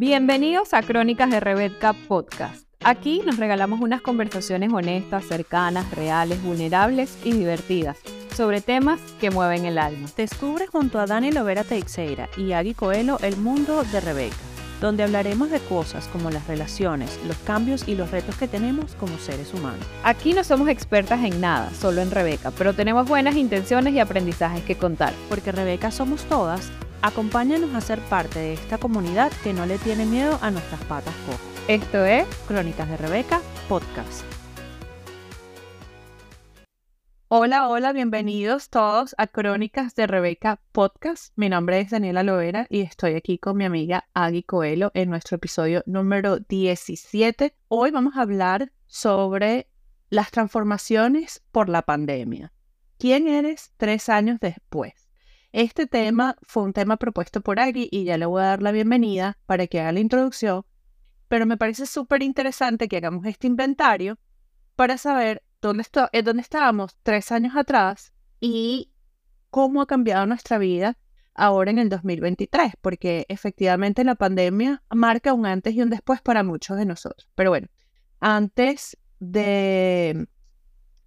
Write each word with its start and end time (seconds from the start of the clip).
Bienvenidos 0.00 0.72
a 0.72 0.80
Crónicas 0.80 1.28
de 1.28 1.40
Rebeca 1.40 1.92
Podcast. 1.92 2.66
Aquí 2.82 3.20
nos 3.26 3.36
regalamos 3.36 3.82
unas 3.82 4.00
conversaciones 4.00 4.72
honestas, 4.72 5.26
cercanas, 5.26 5.90
reales, 5.90 6.42
vulnerables 6.42 7.18
y 7.22 7.32
divertidas 7.32 7.98
sobre 8.34 8.62
temas 8.62 8.98
que 9.20 9.30
mueven 9.30 9.66
el 9.66 9.76
alma. 9.76 10.08
Descubre 10.16 10.66
junto 10.66 10.98
a 11.00 11.04
Dani 11.04 11.32
Lovera 11.32 11.64
Teixeira 11.64 12.30
y 12.38 12.52
Agui 12.52 12.72
Coelho 12.72 13.18
el 13.20 13.36
mundo 13.36 13.84
de 13.84 14.00
Rebeca, 14.00 14.36
donde 14.80 15.02
hablaremos 15.02 15.50
de 15.50 15.60
cosas 15.60 16.08
como 16.08 16.30
las 16.30 16.46
relaciones, 16.46 17.18
los 17.26 17.36
cambios 17.38 17.86
y 17.86 17.94
los 17.94 18.10
retos 18.10 18.36
que 18.36 18.48
tenemos 18.48 18.94
como 18.94 19.18
seres 19.18 19.52
humanos. 19.52 19.84
Aquí 20.04 20.32
no 20.32 20.42
somos 20.42 20.68
expertas 20.68 21.22
en 21.24 21.40
nada, 21.40 21.70
solo 21.78 22.00
en 22.00 22.10
Rebeca, 22.10 22.50
pero 22.50 22.74
tenemos 22.74 23.08
buenas 23.08 23.36
intenciones 23.36 23.94
y 23.94 24.00
aprendizajes 24.00 24.64
que 24.64 24.76
contar. 24.76 25.12
Porque 25.28 25.52
Rebeca 25.52 25.90
somos 25.90 26.24
todas, 26.24 26.70
acompáñanos 27.02 27.74
a 27.74 27.80
ser 27.80 28.00
parte 28.00 28.38
de 28.38 28.54
esta 28.54 28.78
comunidad 28.78 29.30
que 29.42 29.52
no 29.52 29.66
le 29.66 29.78
tiene 29.78 30.06
miedo 30.06 30.38
a 30.40 30.50
nuestras 30.50 30.82
patas 30.84 31.14
cojas. 31.26 31.40
Esto 31.68 32.04
es 32.04 32.26
Crónicas 32.48 32.88
de 32.88 32.96
Rebeca 32.96 33.40
Podcast. 33.68 34.39
Hola, 37.32 37.68
hola, 37.68 37.92
bienvenidos 37.92 38.70
todos 38.70 39.14
a 39.16 39.28
Crónicas 39.28 39.94
de 39.94 40.08
Rebeca 40.08 40.60
Podcast. 40.72 41.32
Mi 41.36 41.48
nombre 41.48 41.78
es 41.78 41.90
Daniela 41.90 42.24
Loera 42.24 42.66
y 42.68 42.80
estoy 42.80 43.14
aquí 43.14 43.38
con 43.38 43.56
mi 43.56 43.64
amiga 43.64 44.08
Agui 44.14 44.42
Coelho 44.42 44.90
en 44.94 45.10
nuestro 45.10 45.36
episodio 45.36 45.84
número 45.86 46.40
17. 46.40 47.54
Hoy 47.68 47.92
vamos 47.92 48.16
a 48.16 48.22
hablar 48.22 48.72
sobre 48.88 49.68
las 50.08 50.32
transformaciones 50.32 51.40
por 51.52 51.68
la 51.68 51.82
pandemia. 51.82 52.52
¿Quién 52.98 53.28
eres 53.28 53.74
tres 53.76 54.08
años 54.08 54.40
después? 54.40 54.92
Este 55.52 55.86
tema 55.86 56.36
fue 56.42 56.64
un 56.64 56.72
tema 56.72 56.96
propuesto 56.96 57.42
por 57.42 57.60
Agui 57.60 57.88
y 57.92 58.02
ya 58.02 58.18
le 58.18 58.26
voy 58.26 58.42
a 58.42 58.46
dar 58.46 58.62
la 58.62 58.72
bienvenida 58.72 59.38
para 59.46 59.68
que 59.68 59.78
haga 59.78 59.92
la 59.92 60.00
introducción, 60.00 60.64
pero 61.28 61.46
me 61.46 61.56
parece 61.56 61.86
súper 61.86 62.24
interesante 62.24 62.88
que 62.88 62.96
hagamos 62.96 63.24
este 63.24 63.46
inventario 63.46 64.18
para 64.74 64.98
saber 64.98 65.44
dónde, 65.60 65.84
eh, 66.12 66.22
dónde 66.22 66.42
estábamos 66.42 66.96
tres 67.02 67.32
años 67.32 67.54
atrás 67.56 68.12
y 68.40 68.92
cómo 69.50 69.82
ha 69.82 69.86
cambiado 69.86 70.26
nuestra 70.26 70.58
vida 70.58 70.96
ahora 71.34 71.70
en 71.70 71.78
el 71.78 71.88
2023, 71.88 72.74
porque 72.80 73.26
efectivamente 73.28 74.04
la 74.04 74.14
pandemia 74.14 74.82
marca 74.90 75.32
un 75.32 75.46
antes 75.46 75.74
y 75.74 75.82
un 75.82 75.90
después 75.90 76.20
para 76.20 76.42
muchos 76.42 76.76
de 76.76 76.86
nosotros. 76.86 77.28
Pero 77.34 77.50
bueno, 77.50 77.68
antes 78.20 78.96
de 79.20 80.26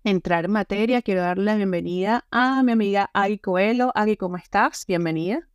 entrar 0.03 0.45
en 0.45 0.51
materia, 0.51 1.01
quiero 1.01 1.21
darle 1.21 1.45
la 1.45 1.55
bienvenida 1.55 2.25
a 2.31 2.63
mi 2.63 2.71
amiga 2.71 3.09
Agui 3.13 3.39
Coelho. 3.39 3.91
Agui, 3.95 4.17
¿cómo 4.17 4.37
estás? 4.37 4.85
Bienvenida. 4.87 5.47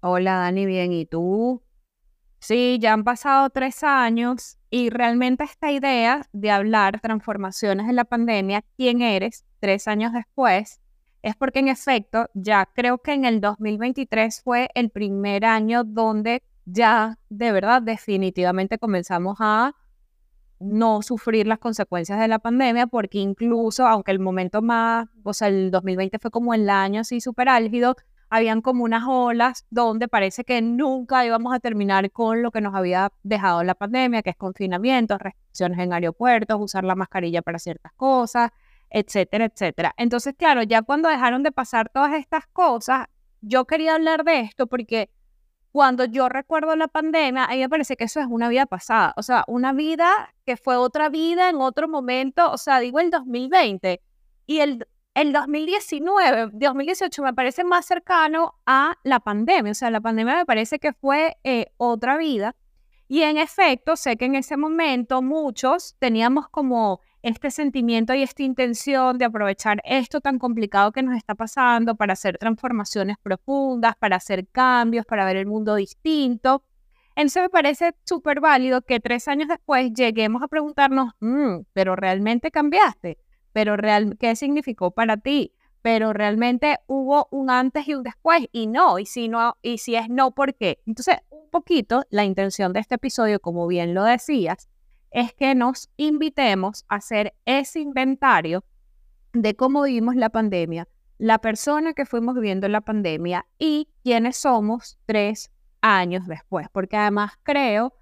Hola 0.00 0.36
Dani, 0.36 0.66
bien, 0.66 0.92
¿y 0.92 1.06
tú? 1.06 1.62
Sí, 2.38 2.78
ya 2.80 2.92
han 2.92 3.02
pasado 3.02 3.50
tres 3.50 3.82
años 3.82 4.58
y 4.76 4.90
realmente 4.90 5.42
esta 5.42 5.72
idea 5.72 6.28
de 6.34 6.50
hablar 6.50 7.00
transformaciones 7.00 7.88
en 7.88 7.96
la 7.96 8.04
pandemia, 8.04 8.62
quién 8.76 9.00
eres 9.00 9.46
tres 9.58 9.88
años 9.88 10.12
después, 10.12 10.82
es 11.22 11.34
porque 11.34 11.60
en 11.60 11.68
efecto 11.68 12.28
ya 12.34 12.68
creo 12.74 12.98
que 12.98 13.14
en 13.14 13.24
el 13.24 13.40
2023 13.40 14.42
fue 14.42 14.68
el 14.74 14.90
primer 14.90 15.46
año 15.46 15.82
donde 15.82 16.42
ya 16.66 17.18
de 17.30 17.52
verdad 17.52 17.80
definitivamente 17.80 18.78
comenzamos 18.78 19.38
a 19.40 19.74
no 20.60 21.00
sufrir 21.00 21.46
las 21.46 21.58
consecuencias 21.58 22.20
de 22.20 22.28
la 22.28 22.38
pandemia, 22.38 22.86
porque 22.86 23.16
incluso, 23.16 23.86
aunque 23.86 24.12
el 24.12 24.18
momento 24.18 24.60
más, 24.60 25.08
o 25.22 25.32
sea, 25.32 25.48
el 25.48 25.70
2020 25.70 26.18
fue 26.18 26.30
como 26.30 26.52
el 26.52 26.68
año 26.68 27.00
así 27.00 27.22
súper 27.22 27.48
álgido, 27.48 27.96
habían 28.28 28.60
como 28.60 28.84
unas 28.84 29.04
olas 29.06 29.64
donde 29.70 30.08
parece 30.08 30.44
que 30.44 30.60
nunca 30.62 31.24
íbamos 31.24 31.54
a 31.54 31.60
terminar 31.60 32.10
con 32.10 32.42
lo 32.42 32.50
que 32.50 32.60
nos 32.60 32.74
había 32.74 33.12
dejado 33.22 33.62
la 33.62 33.74
pandemia, 33.74 34.22
que 34.22 34.30
es 34.30 34.36
confinamiento, 34.36 35.18
restricciones 35.18 35.78
en 35.78 35.92
aeropuertos, 35.92 36.60
usar 36.60 36.84
la 36.84 36.94
mascarilla 36.94 37.42
para 37.42 37.58
ciertas 37.58 37.92
cosas, 37.92 38.50
etcétera, 38.90 39.46
etcétera. 39.46 39.94
Entonces, 39.96 40.34
claro, 40.36 40.62
ya 40.62 40.82
cuando 40.82 41.08
dejaron 41.08 41.42
de 41.42 41.52
pasar 41.52 41.88
todas 41.88 42.14
estas 42.14 42.46
cosas, 42.48 43.06
yo 43.40 43.64
quería 43.66 43.94
hablar 43.94 44.24
de 44.24 44.40
esto 44.40 44.66
porque 44.66 45.10
cuando 45.70 46.06
yo 46.06 46.28
recuerdo 46.28 46.74
la 46.74 46.88
pandemia, 46.88 47.44
a 47.44 47.50
mí 47.50 47.58
me 47.58 47.68
parece 47.68 47.96
que 47.96 48.04
eso 48.04 48.18
es 48.18 48.26
una 48.28 48.48
vida 48.48 48.64
pasada, 48.64 49.12
o 49.16 49.22
sea, 49.22 49.44
una 49.46 49.72
vida 49.72 50.34
que 50.46 50.56
fue 50.56 50.76
otra 50.76 51.10
vida 51.10 51.50
en 51.50 51.56
otro 51.56 51.86
momento, 51.86 52.50
o 52.50 52.56
sea, 52.56 52.80
digo 52.80 52.98
el 52.98 53.10
2020 53.10 54.00
y 54.46 54.60
el 54.60 54.86
el 55.16 55.32
2019, 55.32 56.50
2018 56.52 57.22
me 57.22 57.32
parece 57.32 57.64
más 57.64 57.86
cercano 57.86 58.54
a 58.66 58.98
la 59.02 59.18
pandemia, 59.18 59.72
o 59.72 59.74
sea, 59.74 59.90
la 59.90 60.02
pandemia 60.02 60.36
me 60.36 60.44
parece 60.44 60.78
que 60.78 60.92
fue 60.92 61.38
eh, 61.42 61.68
otra 61.78 62.18
vida. 62.18 62.54
Y 63.08 63.22
en 63.22 63.38
efecto, 63.38 63.96
sé 63.96 64.18
que 64.18 64.26
en 64.26 64.34
ese 64.34 64.58
momento 64.58 65.22
muchos 65.22 65.96
teníamos 65.98 66.50
como 66.50 67.00
este 67.22 67.50
sentimiento 67.50 68.12
y 68.12 68.22
esta 68.22 68.42
intención 68.42 69.16
de 69.16 69.24
aprovechar 69.24 69.80
esto 69.84 70.20
tan 70.20 70.38
complicado 70.38 70.92
que 70.92 71.02
nos 71.02 71.16
está 71.16 71.34
pasando 71.34 71.94
para 71.94 72.12
hacer 72.12 72.36
transformaciones 72.36 73.16
profundas, 73.22 73.96
para 73.96 74.16
hacer 74.16 74.46
cambios, 74.48 75.06
para 75.06 75.24
ver 75.24 75.36
el 75.36 75.46
mundo 75.46 75.76
distinto. 75.76 76.62
Entonces 77.14 77.44
me 77.44 77.48
parece 77.48 77.94
súper 78.04 78.40
válido 78.40 78.82
que 78.82 79.00
tres 79.00 79.28
años 79.28 79.48
después 79.48 79.94
lleguemos 79.94 80.42
a 80.42 80.48
preguntarnos, 80.48 81.14
mm, 81.20 81.60
pero 81.72 81.96
realmente 81.96 82.50
cambiaste 82.50 83.16
pero 83.56 83.78
real, 83.78 84.18
¿qué 84.18 84.36
significó 84.36 84.90
para 84.90 85.16
ti? 85.16 85.54
Pero 85.80 86.12
realmente 86.12 86.78
hubo 86.86 87.26
un 87.30 87.48
antes 87.48 87.88
y 87.88 87.94
un 87.94 88.02
después 88.02 88.46
y 88.52 88.66
no, 88.66 88.98
y 88.98 89.06
si 89.06 89.28
no, 89.28 89.56
y 89.62 89.78
si 89.78 89.96
es 89.96 90.10
no, 90.10 90.32
¿por 90.32 90.54
qué? 90.54 90.82
Entonces, 90.84 91.16
un 91.30 91.48
poquito 91.48 92.04
la 92.10 92.26
intención 92.26 92.74
de 92.74 92.80
este 92.80 92.96
episodio, 92.96 93.40
como 93.40 93.66
bien 93.66 93.94
lo 93.94 94.04
decías, 94.04 94.68
es 95.10 95.32
que 95.32 95.54
nos 95.54 95.88
invitemos 95.96 96.84
a 96.90 96.96
hacer 96.96 97.34
ese 97.46 97.80
inventario 97.80 98.62
de 99.32 99.56
cómo 99.56 99.84
vivimos 99.84 100.16
la 100.16 100.28
pandemia, 100.28 100.86
la 101.16 101.38
persona 101.38 101.94
que 101.94 102.04
fuimos 102.04 102.34
viviendo 102.34 102.68
la 102.68 102.82
pandemia 102.82 103.46
y 103.58 103.88
quiénes 104.04 104.36
somos 104.36 104.98
tres 105.06 105.50
años 105.80 106.26
después, 106.26 106.66
porque 106.72 106.98
además 106.98 107.32
creo 107.42 107.94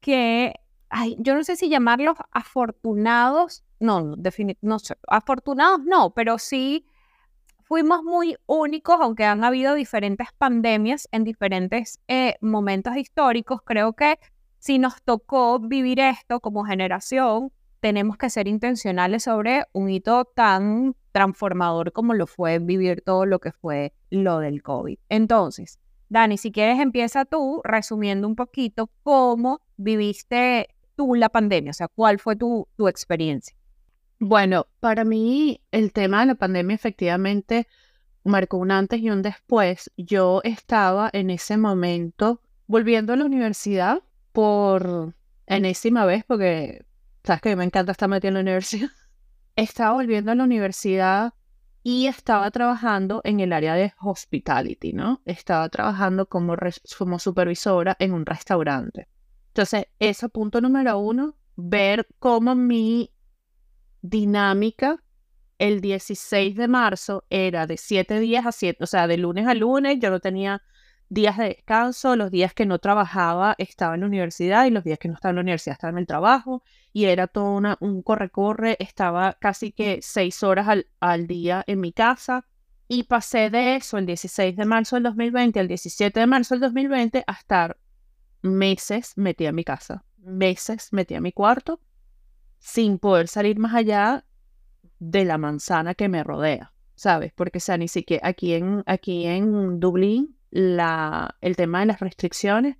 que, 0.00 0.54
ay, 0.88 1.14
yo 1.20 1.36
no 1.36 1.44
sé 1.44 1.54
si 1.54 1.68
llamarlos 1.68 2.16
afortunados 2.32 3.62
no, 3.80 4.16
no, 4.60 4.78
sé, 4.78 4.94
afortunados 5.08 5.80
no, 5.84 6.10
pero 6.14 6.38
sí 6.38 6.86
fuimos 7.62 8.02
muy 8.02 8.36
únicos, 8.46 8.96
aunque 9.00 9.24
han 9.24 9.44
habido 9.44 9.74
diferentes 9.74 10.28
pandemias 10.38 11.08
en 11.12 11.24
diferentes 11.24 12.00
eh, 12.08 12.36
momentos 12.40 12.96
históricos. 12.96 13.60
Creo 13.62 13.94
que 13.94 14.18
si 14.58 14.78
nos 14.78 15.02
tocó 15.02 15.58
vivir 15.58 16.00
esto 16.00 16.40
como 16.40 16.64
generación, 16.64 17.52
tenemos 17.80 18.16
que 18.16 18.30
ser 18.30 18.48
intencionales 18.48 19.24
sobre 19.24 19.64
un 19.72 19.90
hito 19.90 20.24
tan 20.24 20.94
transformador 21.12 21.92
como 21.92 22.14
lo 22.14 22.26
fue 22.26 22.58
vivir 22.58 23.02
todo 23.02 23.26
lo 23.26 23.38
que 23.38 23.52
fue 23.52 23.92
lo 24.10 24.38
del 24.38 24.62
COVID. 24.62 24.98
Entonces, 25.08 25.78
Dani, 26.08 26.38
si 26.38 26.52
quieres 26.52 26.78
empieza 26.78 27.24
tú 27.24 27.60
resumiendo 27.64 28.28
un 28.28 28.36
poquito 28.36 28.90
cómo 29.02 29.60
viviste 29.76 30.68
tú 30.94 31.14
la 31.14 31.28
pandemia, 31.28 31.70
o 31.70 31.74
sea, 31.74 31.88
cuál 31.88 32.18
fue 32.18 32.36
tu, 32.36 32.68
tu 32.76 32.88
experiencia. 32.88 33.56
Bueno, 34.18 34.66
para 34.80 35.04
mí 35.04 35.60
el 35.70 35.92
tema 35.92 36.20
de 36.20 36.26
la 36.26 36.34
pandemia 36.34 36.74
efectivamente 36.74 37.66
marcó 38.24 38.56
un 38.56 38.70
antes 38.70 39.00
y 39.00 39.10
un 39.10 39.22
después. 39.22 39.90
Yo 39.96 40.40
estaba 40.44 41.10
en 41.12 41.30
ese 41.30 41.56
momento 41.56 42.40
volviendo 42.66 43.12
a 43.12 43.16
la 43.16 43.24
universidad 43.24 44.02
por 44.32 45.14
enésima 45.46 46.04
vez, 46.04 46.24
porque 46.26 46.84
sabes 47.24 47.42
que 47.42 47.56
me 47.56 47.64
encanta 47.64 47.92
estar 47.92 48.08
metida 48.08 48.28
en 48.28 48.34
la 48.34 48.40
universidad. 48.40 48.88
Estaba 49.56 49.94
volviendo 49.94 50.32
a 50.32 50.34
la 50.34 50.44
universidad 50.44 51.32
y 51.82 52.08
estaba 52.08 52.50
trabajando 52.50 53.22
en 53.24 53.40
el 53.40 53.52
área 53.54 53.74
de 53.74 53.94
hospitality, 54.02 54.92
¿no? 54.92 55.22
Estaba 55.24 55.68
trabajando 55.70 56.26
como, 56.26 56.56
como 56.98 57.18
supervisora 57.18 57.96
en 57.98 58.12
un 58.12 58.26
restaurante. 58.26 59.08
Entonces, 59.48 59.86
ese 59.98 60.28
punto 60.28 60.60
número 60.60 60.98
uno, 60.98 61.36
ver 61.54 62.06
cómo 62.18 62.54
mi 62.54 63.12
dinámica 64.08 65.02
el 65.58 65.80
16 65.80 66.54
de 66.54 66.68
marzo 66.68 67.24
era 67.30 67.66
de 67.66 67.76
7 67.76 68.20
días 68.20 68.46
a 68.46 68.52
7, 68.52 68.82
o 68.82 68.86
sea, 68.86 69.06
de 69.06 69.16
lunes 69.16 69.46
a 69.46 69.54
lunes, 69.54 69.98
yo 70.00 70.10
no 70.10 70.20
tenía 70.20 70.62
días 71.08 71.38
de 71.38 71.44
descanso, 71.44 72.16
los 72.16 72.30
días 72.30 72.52
que 72.52 72.66
no 72.66 72.78
trabajaba 72.78 73.54
estaba 73.58 73.94
en 73.94 74.00
la 74.00 74.06
universidad 74.06 74.66
y 74.66 74.70
los 74.70 74.84
días 74.84 74.98
que 74.98 75.08
no 75.08 75.14
estaba 75.14 75.30
en 75.30 75.36
la 75.36 75.42
universidad 75.42 75.74
estaba 75.74 75.92
en 75.92 75.98
el 75.98 76.06
trabajo 76.06 76.62
y 76.92 77.04
era 77.04 77.26
todo 77.26 77.52
una, 77.52 77.76
un 77.80 78.02
corre-corre, 78.02 78.76
estaba 78.80 79.34
casi 79.40 79.72
que 79.72 80.00
6 80.02 80.42
horas 80.42 80.68
al, 80.68 80.88
al 81.00 81.26
día 81.26 81.64
en 81.66 81.80
mi 81.80 81.92
casa 81.92 82.44
y 82.88 83.04
pasé 83.04 83.50
de 83.50 83.76
eso 83.76 83.98
el 83.98 84.06
16 84.06 84.56
de 84.56 84.64
marzo 84.64 84.96
del 84.96 85.04
2020 85.04 85.60
al 85.60 85.68
17 85.68 86.20
de 86.20 86.26
marzo 86.26 86.54
del 86.54 86.62
2020 86.62 87.24
a 87.26 87.32
estar 87.32 87.78
meses 88.42 89.12
metida 89.16 89.48
en 89.50 89.54
mi 89.54 89.64
casa, 89.64 90.04
meses 90.18 90.92
metida 90.92 91.18
en 91.18 91.24
mi 91.24 91.32
cuarto 91.32 91.80
sin 92.58 92.98
poder 92.98 93.28
salir 93.28 93.58
más 93.58 93.74
allá 93.74 94.24
de 94.98 95.24
la 95.24 95.38
manzana 95.38 95.94
que 95.94 96.08
me 96.08 96.24
rodea, 96.24 96.72
¿sabes? 96.94 97.32
Porque, 97.34 97.58
o 97.58 97.60
sea, 97.60 97.76
ni 97.76 97.88
siquiera 97.88 98.26
aquí 98.28 98.54
en, 98.54 98.82
aquí 98.86 99.26
en 99.26 99.80
Dublín, 99.80 100.36
la, 100.50 101.36
el 101.40 101.56
tema 101.56 101.80
de 101.80 101.86
las 101.86 102.00
restricciones 102.00 102.76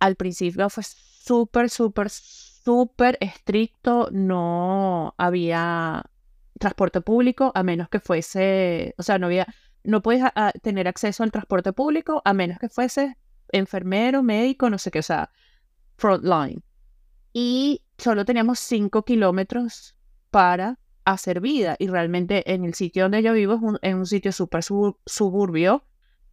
al 0.00 0.16
principio 0.16 0.68
fue 0.70 0.82
súper, 0.82 1.70
súper, 1.70 2.10
súper 2.10 3.18
estricto. 3.20 4.08
No 4.10 5.14
había 5.18 6.04
transporte 6.58 7.00
público 7.00 7.52
a 7.54 7.62
menos 7.62 7.88
que 7.88 8.00
fuese, 8.00 8.94
o 8.98 9.02
sea, 9.02 9.18
no 9.18 9.26
había, 9.26 9.46
no 9.84 10.02
puedes 10.02 10.24
tener 10.62 10.88
acceso 10.88 11.22
al 11.22 11.30
transporte 11.30 11.72
público 11.72 12.22
a 12.24 12.32
menos 12.34 12.58
que 12.58 12.68
fuese 12.68 13.16
enfermero, 13.52 14.22
médico, 14.22 14.70
no 14.70 14.78
sé 14.78 14.90
qué, 14.90 15.00
o 15.00 15.02
sea, 15.02 15.30
frontline. 15.96 16.62
Y 17.32 17.82
solo 17.98 18.24
teníamos 18.24 18.58
cinco 18.58 19.04
kilómetros 19.04 19.96
para 20.30 20.78
hacer 21.04 21.40
vida. 21.40 21.76
Y 21.78 21.88
realmente 21.88 22.52
en 22.52 22.64
el 22.64 22.74
sitio 22.74 23.04
donde 23.04 23.22
yo 23.22 23.32
vivo 23.32 23.54
es 23.54 23.62
un, 23.62 23.78
en 23.82 23.96
un 23.98 24.06
sitio 24.06 24.32
súper 24.32 24.62
suburbio, 24.62 25.84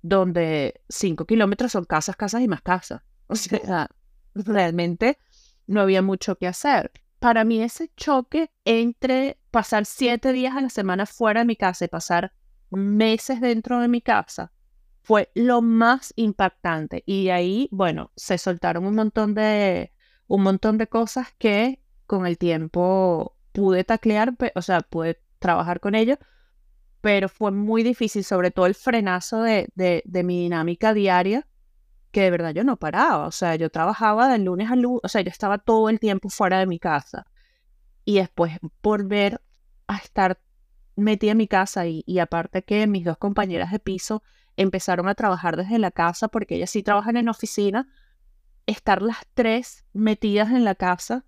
donde 0.02 0.82
cinco 0.90 1.26
kilómetros 1.26 1.72
son 1.72 1.86
casas, 1.86 2.16
casas 2.16 2.42
y 2.42 2.48
más 2.48 2.62
casas. 2.62 3.02
O 3.30 3.36
sea, 3.36 3.90
realmente 4.34 5.20
no 5.66 5.82
había 5.82 6.02
mucho 6.02 6.38
que 6.38 6.48
hacer. 6.48 6.92
Para 7.20 7.44
mí 7.44 7.62
ese 7.62 7.92
choque 7.98 8.52
entre 8.64 9.38
pasar 9.52 9.86
siete 9.86 10.32
días 10.32 10.56
a 10.56 10.62
la 10.62 10.70
semana 10.70 11.06
fuera 11.06 11.42
de 11.42 11.46
mi 11.46 11.58
casa 11.58 11.84
y 11.84 11.88
pasar 11.90 12.32
meses 12.70 13.42
dentro 13.42 13.82
de 13.82 13.90
mi 13.90 14.02
casa 14.02 14.54
fue 15.02 15.32
lo 15.36 15.62
más 15.62 16.14
impactante. 16.16 17.04
Y 17.06 17.30
ahí, 17.30 17.68
bueno, 17.72 18.12
se 18.16 18.38
soltaron 18.38 18.86
un 18.86 18.96
montón 18.96 19.34
de, 19.34 19.92
un 20.28 20.44
montón 20.44 20.78
de 20.78 20.88
cosas 20.88 21.34
que 21.38 21.82
con 22.06 22.26
el 22.26 22.38
tiempo 22.38 23.36
pude 23.52 23.84
taclear, 23.84 24.36
o 24.56 24.62
sea, 24.62 24.82
pude 24.82 25.22
trabajar 25.40 25.80
con 25.80 25.96
ellos, 25.96 26.18
pero 27.02 27.30
fue 27.30 27.52
muy 27.52 27.84
difícil, 27.84 28.24
sobre 28.24 28.52
todo 28.52 28.66
el 28.66 28.76
frenazo 28.76 29.42
de, 29.42 29.70
de, 29.76 30.24
mi 30.24 30.44
dinámica 30.44 30.94
diaria, 30.94 31.48
que 32.12 32.22
de 32.22 32.32
verdad 32.32 32.54
yo 32.54 32.64
no 32.64 32.78
paraba, 32.78 33.28
o 33.28 33.32
sea, 33.32 33.56
yo 33.56 33.70
trabajaba 33.70 34.30
de 34.30 34.40
lunes 34.40 34.72
a 34.72 34.76
lunes, 34.76 35.02
o 35.04 35.08
sea, 35.08 35.22
yo 35.22 35.30
estaba 35.30 35.58
todo 35.58 35.90
el 35.90 36.00
tiempo 36.00 36.30
fuera 36.30 36.60
de 36.60 36.66
mi 36.66 36.80
casa. 36.80 37.26
Y 38.04 38.16
después 38.16 38.54
volver 38.82 39.42
a 39.88 39.98
estar 39.98 40.40
metida 40.96 41.32
en 41.32 41.38
mi 41.38 41.48
casa 41.48 41.86
y, 41.86 42.04
y 42.06 42.20
aparte 42.20 42.64
que 42.64 42.88
mis 42.88 43.04
dos 43.06 43.18
compañeras 43.18 43.72
de 43.72 43.80
piso 43.80 44.24
empezaron 44.56 45.08
a 45.08 45.16
trabajar 45.16 45.56
desde 45.58 45.78
la 45.78 45.92
casa 45.92 46.28
porque 46.28 46.56
ellas 46.56 46.72
sí 46.72 46.84
trabajan 46.84 47.18
en 47.18 47.30
oficina, 47.30 47.88
estar 48.68 49.02
las 49.02 49.18
tres 49.34 49.86
metidas 49.94 50.52
en 50.52 50.64
la 50.64 50.76
casa 50.76 51.26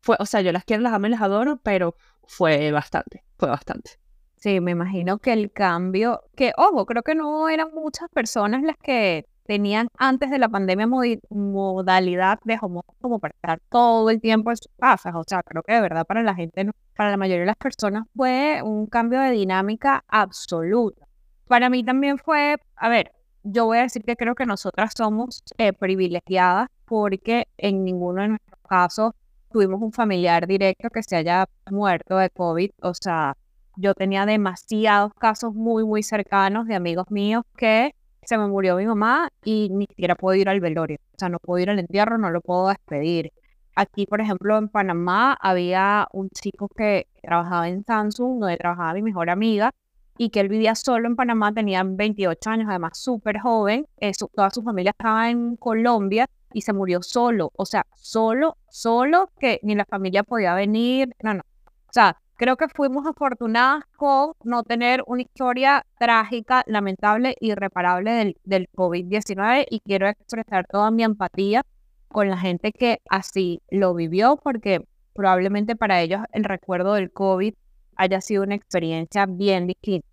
fue, 0.00 0.16
o 0.18 0.26
sea, 0.26 0.40
yo 0.40 0.52
las 0.52 0.64
quiero, 0.64 0.82
las 0.82 0.92
amo 0.92 1.06
y 1.06 1.10
las 1.10 1.22
adoro, 1.22 1.58
pero 1.62 1.96
fue 2.26 2.70
bastante, 2.70 3.24
fue 3.36 3.48
bastante. 3.48 3.92
Sí, 4.36 4.60
me 4.60 4.72
imagino 4.72 5.18
que 5.18 5.32
el 5.32 5.52
cambio, 5.52 6.22
que 6.34 6.52
ojo, 6.56 6.84
creo 6.84 7.02
que 7.02 7.14
no 7.14 7.48
eran 7.48 7.72
muchas 7.72 8.08
personas 8.10 8.62
las 8.62 8.76
que 8.76 9.26
tenían 9.44 9.88
antes 9.98 10.30
de 10.30 10.38
la 10.38 10.48
pandemia 10.48 10.88
modalidad 11.30 12.38
de 12.44 12.58
home 12.60 12.80
como 13.00 13.18
para 13.18 13.34
estar 13.34 13.60
todo 13.68 14.10
el 14.10 14.20
tiempo 14.20 14.50
en 14.50 14.56
sus 14.56 14.70
casas. 14.78 15.14
O 15.14 15.22
sea, 15.26 15.42
creo 15.42 15.62
que 15.62 15.74
de 15.74 15.80
verdad 15.80 16.06
para 16.06 16.22
la 16.22 16.34
gente, 16.34 16.68
para 16.96 17.10
la 17.10 17.16
mayoría 17.16 17.40
de 17.40 17.46
las 17.46 17.56
personas 17.56 18.04
fue 18.16 18.60
un 18.64 18.86
cambio 18.86 19.20
de 19.20 19.30
dinámica 19.30 20.04
absoluta. 20.08 21.06
Para 21.46 21.70
mí 21.70 21.84
también 21.84 22.18
fue, 22.18 22.56
a 22.76 22.88
ver, 22.88 23.12
yo 23.42 23.66
voy 23.66 23.78
a 23.78 23.82
decir 23.82 24.02
que 24.04 24.16
creo 24.16 24.34
que 24.34 24.46
nosotras 24.46 24.92
somos 24.96 25.42
eh, 25.58 25.72
privilegiadas 25.72 26.68
porque 26.84 27.48
en 27.58 27.84
ninguno 27.84 28.22
de 28.22 28.28
nuestros 28.28 28.60
casos 28.68 29.12
tuvimos 29.50 29.82
un 29.82 29.92
familiar 29.92 30.46
directo 30.46 30.90
que 30.90 31.02
se 31.02 31.16
haya 31.16 31.46
muerto 31.70 32.16
de 32.16 32.30
COVID. 32.30 32.70
O 32.82 32.94
sea, 32.94 33.36
yo 33.76 33.94
tenía 33.94 34.26
demasiados 34.26 35.12
casos 35.14 35.54
muy, 35.54 35.84
muy 35.84 36.02
cercanos 36.02 36.66
de 36.66 36.74
amigos 36.74 37.10
míos 37.10 37.44
que 37.56 37.94
se 38.22 38.38
me 38.38 38.46
murió 38.46 38.76
mi 38.76 38.86
mamá 38.86 39.28
y 39.44 39.68
ni 39.70 39.86
siquiera 39.86 40.14
puedo 40.14 40.36
ir 40.36 40.48
al 40.48 40.60
velorio. 40.60 40.98
O 41.14 41.18
sea, 41.18 41.28
no 41.28 41.38
puedo 41.38 41.62
ir 41.62 41.70
al 41.70 41.78
entierro, 41.78 42.18
no 42.18 42.30
lo 42.30 42.40
puedo 42.40 42.68
despedir. 42.68 43.32
Aquí, 43.74 44.06
por 44.06 44.20
ejemplo, 44.20 44.58
en 44.58 44.68
Panamá 44.68 45.36
había 45.40 46.06
un 46.12 46.28
chico 46.28 46.68
que 46.68 47.06
trabajaba 47.22 47.68
en 47.68 47.84
Samsung, 47.84 48.40
donde 48.40 48.56
trabajaba 48.58 48.92
mi 48.94 49.02
mejor 49.02 49.30
amiga, 49.30 49.72
y 50.18 50.30
que 50.30 50.40
él 50.40 50.48
vivía 50.48 50.74
solo 50.74 51.08
en 51.08 51.16
Panamá, 51.16 51.52
tenía 51.52 51.82
28 51.84 52.50
años, 52.50 52.66
además 52.68 52.98
súper 52.98 53.40
joven. 53.40 53.86
Eso, 53.98 54.30
toda 54.34 54.50
su 54.50 54.62
familia 54.62 54.90
estaba 54.90 55.30
en 55.30 55.56
Colombia 55.56 56.26
y 56.52 56.62
se 56.62 56.72
murió 56.72 57.02
solo, 57.02 57.50
o 57.56 57.64
sea, 57.66 57.86
solo, 57.94 58.56
solo 58.68 59.30
que 59.38 59.58
ni 59.62 59.74
la 59.74 59.84
familia 59.84 60.22
podía 60.22 60.54
venir, 60.54 61.14
no, 61.22 61.34
no. 61.34 61.40
O 61.40 61.92
sea, 61.92 62.16
creo 62.36 62.56
que 62.56 62.68
fuimos 62.68 63.06
afortunadas 63.06 63.84
con 63.96 64.32
no 64.44 64.62
tener 64.62 65.02
una 65.06 65.22
historia 65.22 65.86
trágica, 65.98 66.62
lamentable, 66.66 67.36
irreparable 67.40 68.12
del, 68.12 68.36
del 68.44 68.68
COVID-19 68.74 69.66
y 69.70 69.80
quiero 69.80 70.08
expresar 70.08 70.66
toda 70.66 70.90
mi 70.90 71.04
empatía 71.04 71.62
con 72.08 72.28
la 72.28 72.36
gente 72.36 72.72
que 72.72 73.00
así 73.08 73.62
lo 73.70 73.94
vivió 73.94 74.36
porque 74.36 74.86
probablemente 75.14 75.76
para 75.76 76.00
ellos 76.00 76.20
el 76.32 76.44
recuerdo 76.44 76.94
del 76.94 77.12
COVID 77.12 77.54
haya 77.96 78.20
sido 78.20 78.42
una 78.42 78.54
experiencia 78.54 79.26
bien 79.26 79.66
distinta 79.66 80.06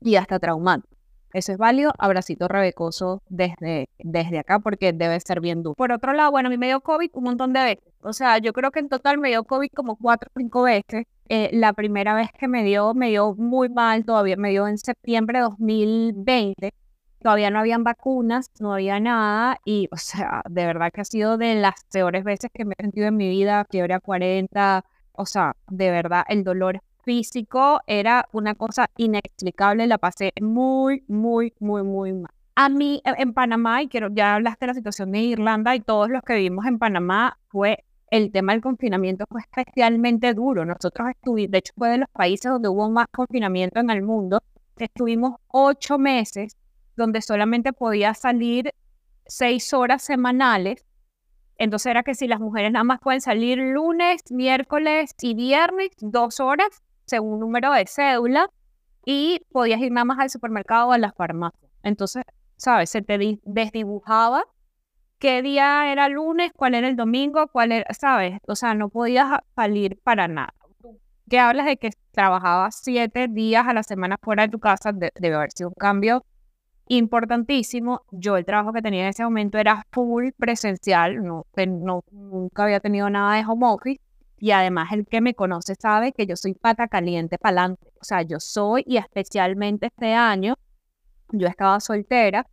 y 0.00 0.16
hasta 0.16 0.38
traumática. 0.38 0.98
Eso 1.32 1.52
es 1.52 1.58
válido. 1.58 1.92
Abracito 1.98 2.48
rebecoso 2.48 3.22
desde, 3.28 3.88
desde 3.98 4.38
acá 4.38 4.60
porque 4.60 4.92
debe 4.92 5.20
ser 5.20 5.40
bien 5.40 5.62
duro. 5.62 5.74
Por 5.74 5.92
otro 5.92 6.12
lado, 6.14 6.30
bueno, 6.30 6.48
a 6.48 6.50
mí 6.50 6.56
me 6.56 6.68
dio 6.68 6.80
COVID 6.80 7.10
un 7.12 7.24
montón 7.24 7.52
de 7.52 7.60
veces. 7.62 7.94
O 8.00 8.12
sea, 8.12 8.38
yo 8.38 8.52
creo 8.52 8.70
que 8.70 8.80
en 8.80 8.88
total 8.88 9.18
me 9.18 9.28
dio 9.28 9.44
COVID 9.44 9.68
como 9.74 9.96
cuatro 9.96 10.30
o 10.34 10.38
cinco 10.38 10.62
veces. 10.62 11.04
Eh, 11.28 11.50
la 11.52 11.74
primera 11.74 12.14
vez 12.14 12.30
que 12.38 12.48
me 12.48 12.64
dio, 12.64 12.94
me 12.94 13.10
dio 13.10 13.34
muy 13.34 13.68
mal 13.68 14.04
todavía. 14.04 14.36
Me 14.36 14.50
dio 14.50 14.66
en 14.68 14.78
septiembre 14.78 15.38
de 15.38 15.44
2020. 15.44 16.72
Todavía 17.20 17.50
no 17.50 17.58
habían 17.58 17.84
vacunas, 17.84 18.50
no 18.60 18.72
había 18.72 18.98
nada. 18.98 19.58
Y, 19.64 19.88
o 19.92 19.96
sea, 19.96 20.42
de 20.48 20.64
verdad 20.66 20.90
que 20.92 21.02
ha 21.02 21.04
sido 21.04 21.36
de 21.36 21.56
las 21.56 21.74
peores 21.92 22.24
veces 22.24 22.50
que 22.54 22.64
me 22.64 22.74
he 22.78 22.82
sentido 22.82 23.08
en 23.08 23.16
mi 23.16 23.28
vida. 23.28 23.66
Fiebre 23.70 23.94
a 23.94 24.00
40. 24.00 24.84
O 25.12 25.26
sea, 25.26 25.56
de 25.68 25.90
verdad, 25.90 26.24
el 26.28 26.44
dolor 26.44 26.80
físico 27.08 27.80
era 27.86 28.28
una 28.32 28.54
cosa 28.54 28.90
inexplicable, 28.98 29.86
la 29.86 29.96
pasé 29.96 30.30
muy, 30.42 31.04
muy, 31.08 31.54
muy, 31.58 31.82
muy 31.82 32.12
mal. 32.12 32.30
A 32.54 32.68
mí 32.68 33.00
en 33.02 33.32
Panamá, 33.32 33.82
y 33.82 33.88
quiero, 33.88 34.10
ya 34.12 34.34
hablaste 34.34 34.66
de 34.66 34.72
la 34.72 34.74
situación 34.74 35.12
de 35.12 35.20
Irlanda 35.20 35.74
y 35.74 35.80
todos 35.80 36.10
los 36.10 36.20
que 36.20 36.34
vivimos 36.34 36.66
en 36.66 36.78
Panamá, 36.78 37.38
fue 37.48 37.82
el 38.10 38.30
tema 38.30 38.52
del 38.52 38.60
confinamiento 38.60 39.24
fue 39.30 39.40
especialmente 39.40 40.34
duro. 40.34 40.66
Nosotros 40.66 41.08
estuvimos, 41.08 41.50
de 41.50 41.58
hecho 41.58 41.72
fue 41.78 41.88
de 41.88 41.98
los 41.98 42.10
países 42.10 42.52
donde 42.52 42.68
hubo 42.68 42.90
más 42.90 43.06
confinamiento 43.10 43.80
en 43.80 43.88
el 43.88 44.02
mundo. 44.02 44.42
Estuvimos 44.76 45.36
ocho 45.46 45.96
meses 45.96 46.58
donde 46.94 47.22
solamente 47.22 47.72
podía 47.72 48.12
salir 48.12 48.70
seis 49.24 49.72
horas 49.72 50.02
semanales. 50.02 50.84
Entonces 51.56 51.86
era 51.86 52.02
que 52.02 52.14
si 52.14 52.28
las 52.28 52.38
mujeres 52.38 52.70
nada 52.70 52.84
más 52.84 53.00
pueden 53.00 53.22
salir 53.22 53.56
lunes, 53.56 54.30
miércoles 54.30 55.14
y 55.22 55.32
viernes, 55.32 55.88
dos 56.00 56.38
horas, 56.38 56.82
según 57.08 57.40
número 57.40 57.72
de 57.72 57.86
cédula 57.86 58.48
y 59.04 59.40
podías 59.50 59.80
ir 59.80 59.90
nada 59.92 60.04
más 60.04 60.18
al 60.18 60.30
supermercado 60.30 60.88
o 60.88 60.92
a 60.92 60.98
la 60.98 61.12
farmacia. 61.12 61.68
Entonces, 61.82 62.22
¿sabes? 62.56 62.90
Se 62.90 63.02
te 63.02 63.40
desdibujaba 63.44 64.44
qué 65.18 65.42
día 65.42 65.90
era 65.90 66.08
lunes, 66.08 66.52
cuál 66.54 66.74
era 66.74 66.88
el 66.88 66.96
domingo, 66.96 67.48
cuál 67.48 67.72
era, 67.72 67.86
¿sabes? 67.94 68.38
O 68.46 68.54
sea, 68.54 68.74
no 68.74 68.88
podías 68.88 69.40
salir 69.56 69.98
para 70.02 70.28
nada. 70.28 70.54
¿Qué 71.28 71.38
hablas 71.38 71.66
de 71.66 71.76
que 71.76 71.90
trabajabas 72.12 72.80
siete 72.82 73.28
días 73.28 73.66
a 73.66 73.74
la 73.74 73.82
semana 73.82 74.16
fuera 74.22 74.44
de 74.44 74.48
tu 74.50 74.58
casa? 74.58 74.92
debe 74.92 75.34
haber 75.34 75.52
sido 75.52 75.68
un 75.68 75.74
cambio 75.74 76.24
importantísimo. 76.88 78.02
Yo 78.10 78.36
el 78.36 78.44
trabajo 78.44 78.72
que 78.72 78.82
tenía 78.82 79.02
en 79.02 79.08
ese 79.08 79.24
momento 79.24 79.58
era 79.58 79.84
full 79.92 80.30
presencial, 80.36 81.22
no, 81.22 81.46
no, 81.54 82.04
nunca 82.10 82.64
había 82.64 82.80
tenido 82.80 83.10
nada 83.10 83.36
de 83.36 83.44
home 83.46 83.66
office. 83.66 84.00
Y 84.38 84.52
además 84.52 84.92
el 84.92 85.06
que 85.06 85.20
me 85.20 85.34
conoce 85.34 85.74
sabe 85.74 86.12
que 86.12 86.26
yo 86.26 86.36
soy 86.36 86.54
pata 86.54 86.88
caliente 86.88 87.38
para 87.38 87.62
adelante. 87.62 87.88
O 88.00 88.04
sea, 88.04 88.22
yo 88.22 88.40
soy, 88.40 88.84
y 88.86 88.96
especialmente 88.96 89.86
este 89.86 90.14
año, 90.14 90.54
yo 91.30 91.46
estaba 91.48 91.80
soltera 91.80 92.46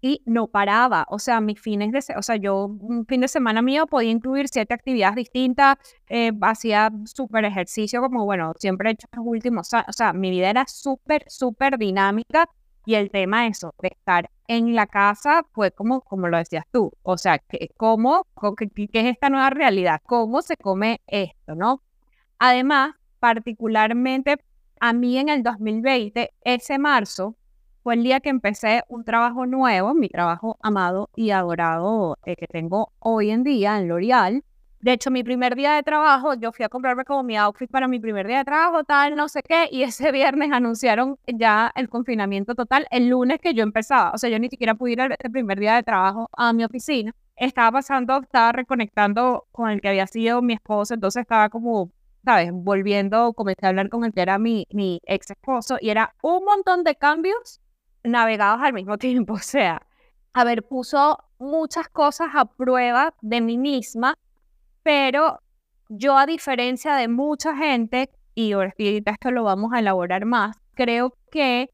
y 0.00 0.22
no 0.26 0.48
paraba. 0.48 1.06
O 1.08 1.18
sea, 1.18 1.40
mis 1.40 1.60
fines 1.60 1.92
de, 1.92 2.14
o 2.16 2.22
sea, 2.22 2.36
yo 2.36 2.66
un 2.66 3.06
fin 3.06 3.20
de 3.20 3.28
semana 3.28 3.62
mío 3.62 3.86
podía 3.86 4.10
incluir 4.10 4.48
siete 4.48 4.74
actividades 4.74 5.14
distintas, 5.16 5.76
eh, 6.08 6.32
hacía 6.42 6.90
súper 7.04 7.44
ejercicio, 7.44 8.00
como 8.00 8.24
bueno, 8.24 8.52
siempre 8.58 8.90
he 8.90 8.92
hecho 8.94 9.06
los 9.16 9.24
últimos, 9.26 9.70
o 9.72 9.92
sea, 9.92 10.12
mi 10.12 10.30
vida 10.30 10.50
era 10.50 10.64
súper, 10.66 11.24
súper 11.28 11.78
dinámica 11.78 12.48
y 12.84 12.94
el 12.94 13.10
tema 13.10 13.46
eso, 13.46 13.74
de 13.80 13.88
estar 13.88 14.30
en 14.48 14.74
la 14.74 14.86
casa 14.86 15.44
fue 15.52 15.70
como, 15.70 16.00
como 16.02 16.28
lo 16.28 16.38
decías 16.38 16.64
tú, 16.72 16.92
o 17.02 17.16
sea, 17.18 17.38
que, 17.38 17.70
¿cómo, 17.76 18.26
qué, 18.58 18.68
qué 18.88 19.00
es 19.00 19.06
esta 19.06 19.30
nueva 19.30 19.50
realidad? 19.50 20.00
¿Cómo 20.04 20.42
se 20.42 20.56
come 20.56 21.00
esto, 21.06 21.54
no? 21.54 21.82
Además, 22.38 22.94
particularmente 23.20 24.38
a 24.80 24.92
mí 24.92 25.16
en 25.18 25.28
el 25.28 25.42
2020, 25.42 26.32
ese 26.42 26.78
marzo, 26.78 27.36
fue 27.82 27.94
el 27.94 28.02
día 28.04 28.20
que 28.20 28.30
empecé 28.30 28.82
un 28.88 29.04
trabajo 29.04 29.46
nuevo, 29.46 29.94
mi 29.94 30.08
trabajo 30.08 30.56
amado 30.62 31.10
y 31.16 31.30
adorado 31.30 32.16
eh, 32.24 32.36
que 32.36 32.46
tengo 32.46 32.92
hoy 33.00 33.30
en 33.30 33.42
día 33.42 33.78
en 33.78 33.88
L'Oreal, 33.88 34.44
de 34.82 34.92
hecho, 34.92 35.12
mi 35.12 35.22
primer 35.22 35.54
día 35.54 35.74
de 35.74 35.84
trabajo, 35.84 36.34
yo 36.34 36.50
fui 36.50 36.64
a 36.64 36.68
comprarme 36.68 37.04
como 37.04 37.22
mi 37.22 37.36
outfit 37.36 37.70
para 37.70 37.86
mi 37.86 38.00
primer 38.00 38.26
día 38.26 38.38
de 38.38 38.44
trabajo, 38.44 38.82
tal, 38.82 39.14
no 39.14 39.28
sé 39.28 39.40
qué, 39.44 39.68
y 39.70 39.84
ese 39.84 40.10
viernes 40.12 40.50
anunciaron 40.52 41.18
ya 41.26 41.70
el 41.76 41.88
confinamiento 41.88 42.56
total 42.56 42.88
el 42.90 43.08
lunes 43.08 43.38
que 43.40 43.54
yo 43.54 43.62
empezaba. 43.62 44.10
O 44.12 44.18
sea, 44.18 44.28
yo 44.28 44.40
ni 44.40 44.48
siquiera 44.48 44.74
pude 44.74 44.92
ir 44.92 45.00
el 45.00 45.30
primer 45.30 45.60
día 45.60 45.76
de 45.76 45.84
trabajo 45.84 46.28
a 46.36 46.52
mi 46.52 46.64
oficina. 46.64 47.14
estaba 47.36 47.70
pasando, 47.70 48.20
estaba 48.22 48.50
reconectando 48.50 49.46
con 49.52 49.70
el 49.70 49.80
que 49.80 49.88
había 49.88 50.08
sido 50.08 50.42
mi 50.42 50.54
esposo, 50.54 50.94
entonces 50.94 51.20
estaba 51.22 51.48
como, 51.48 51.92
¿sabes? 52.24 52.50
Volviendo, 52.52 53.34
comencé 53.34 53.66
a 53.66 53.68
hablar 53.68 53.88
con 53.88 54.04
el 54.04 54.12
que 54.12 54.22
era 54.22 54.38
mi, 54.38 54.66
ex 55.06 55.30
esposo 55.30 55.76
y 55.80 55.90
era 55.90 56.12
un 56.22 56.44
montón 56.44 56.82
de 56.82 56.96
cambios 56.96 57.60
navegados 58.02 58.60
al 58.62 58.72
mismo 58.72 58.98
tiempo, 58.98 59.34
o 59.34 59.38
sea, 59.38 59.86
a 60.32 60.44
puso 60.68 61.18
muchas 61.38 61.88
cosas 61.88 62.30
a 62.34 62.46
prueba 62.46 63.14
de 63.20 63.40
mí 63.40 63.58
misma, 63.58 64.16
pero 64.82 65.40
yo 65.88 66.16
a 66.16 66.26
diferencia 66.26 66.94
de 66.94 67.08
mucha 67.08 67.56
gente, 67.56 68.10
y 68.34 68.52
ahorita 68.52 69.10
esto 69.10 69.30
lo 69.30 69.44
vamos 69.44 69.72
a 69.72 69.80
elaborar 69.80 70.24
más, 70.24 70.56
creo 70.74 71.16
que 71.30 71.70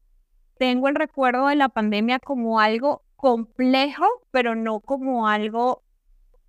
tengo 0.57 0.87
el 0.89 0.95
recuerdo 0.95 1.47
de 1.47 1.55
la 1.55 1.69
pandemia 1.69 2.19
como 2.19 2.59
algo 2.59 3.03
complejo, 3.15 4.05
pero 4.31 4.55
no 4.55 4.81
como 4.81 5.27
algo 5.27 5.83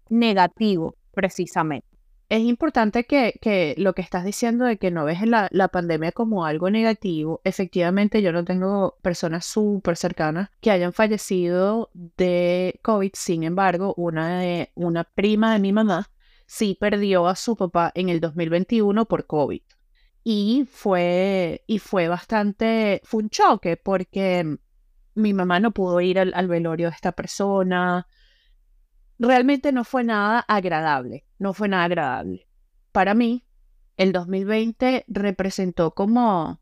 negativo, 0.08 0.96
precisamente. 1.12 1.86
Es 2.28 2.42
importante 2.42 3.04
que, 3.04 3.74
lo 3.76 3.92
que 3.92 4.02
estás 4.02 4.24
diciendo 4.24 4.64
de 4.64 4.78
que 4.78 4.92
no 4.92 5.04
ves 5.04 5.20
la, 5.26 5.48
la 5.50 5.66
pandemia 5.66 6.12
como 6.12 6.44
algo 6.44 6.70
negativo, 6.70 7.40
efectivamente 7.42 8.22
yo 8.22 8.30
no 8.30 8.44
tengo 8.44 8.96
personas 9.02 9.44
súper 9.46 9.96
cercanas 9.96 10.48
que 10.60 10.70
hayan 10.70 10.92
fallecido 10.92 11.90
de 11.92 12.78
COVID, 12.82 13.10
sin 13.14 13.42
embargo, 13.42 13.94
una, 13.96 14.40
de, 14.40 14.70
una 14.76 15.02
prima 15.02 15.52
de 15.52 15.58
mi 15.58 15.72
mamá 15.72 16.08
sí 16.50 16.76
perdió 16.78 17.28
a 17.28 17.36
su 17.36 17.54
papá 17.54 17.92
en 17.94 18.08
el 18.08 18.18
2021 18.18 19.04
por 19.04 19.26
COVID. 19.28 19.62
Y 20.24 20.66
fue, 20.68 21.62
y 21.68 21.78
fue 21.78 22.08
bastante, 22.08 23.00
fue 23.04 23.22
un 23.22 23.30
choque 23.30 23.76
porque 23.76 24.58
mi 25.14 25.32
mamá 25.32 25.60
no 25.60 25.70
pudo 25.70 26.00
ir 26.00 26.18
al, 26.18 26.48
velorio 26.48 26.88
de 26.88 26.94
esta 26.94 27.12
persona. 27.12 28.08
Realmente 29.20 29.70
no 29.70 29.84
fue 29.84 30.02
nada 30.02 30.40
agradable, 30.40 31.24
no 31.38 31.54
fue 31.54 31.68
nada 31.68 31.84
agradable. 31.84 32.48
Para 32.90 33.14
mí, 33.14 33.44
el 33.96 34.10
2020 34.10 35.04
representó 35.06 35.94
como, 35.94 36.60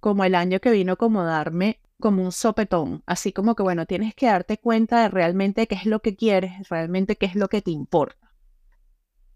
como 0.00 0.24
el 0.24 0.34
año 0.34 0.60
que 0.60 0.70
vino 0.70 0.94
a 0.94 0.96
como 0.96 1.24
darme 1.24 1.82
como 2.00 2.22
un 2.22 2.32
sopetón, 2.32 3.02
así 3.04 3.32
como 3.32 3.54
que, 3.54 3.62
bueno, 3.62 3.84
tienes 3.84 4.14
que 4.14 4.26
darte 4.26 4.56
cuenta 4.56 5.02
de 5.02 5.08
realmente 5.10 5.66
qué 5.66 5.74
es 5.74 5.84
lo 5.84 6.00
que 6.00 6.16
quieres, 6.16 6.68
realmente 6.70 7.16
qué 7.16 7.26
es 7.26 7.34
lo 7.34 7.48
que 7.48 7.60
te 7.60 7.70
importa. 7.70 8.25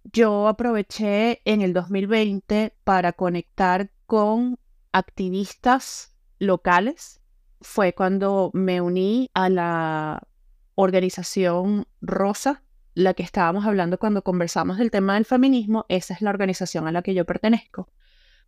Yo 0.04 0.48
aproveché 0.48 1.42
en 1.44 1.62
el 1.62 1.72
2020 1.72 2.74
para 2.84 3.12
conectar 3.12 3.90
con 4.06 4.58
activistas 4.92 6.16
locales 6.38 7.20
fue 7.60 7.92
cuando 7.92 8.50
me 8.54 8.80
uní 8.80 9.30
a 9.34 9.48
la 9.50 10.26
organización 10.74 11.86
Rosa, 12.00 12.62
la 12.94 13.14
que 13.14 13.22
estábamos 13.22 13.66
hablando 13.66 13.98
cuando 13.98 14.22
conversamos 14.22 14.78
del 14.78 14.90
tema 14.90 15.14
del 15.14 15.26
feminismo. 15.26 15.84
Esa 15.88 16.14
es 16.14 16.22
la 16.22 16.30
organización 16.30 16.88
a 16.88 16.92
la 16.92 17.02
que 17.02 17.14
yo 17.14 17.24
pertenezco 17.24 17.90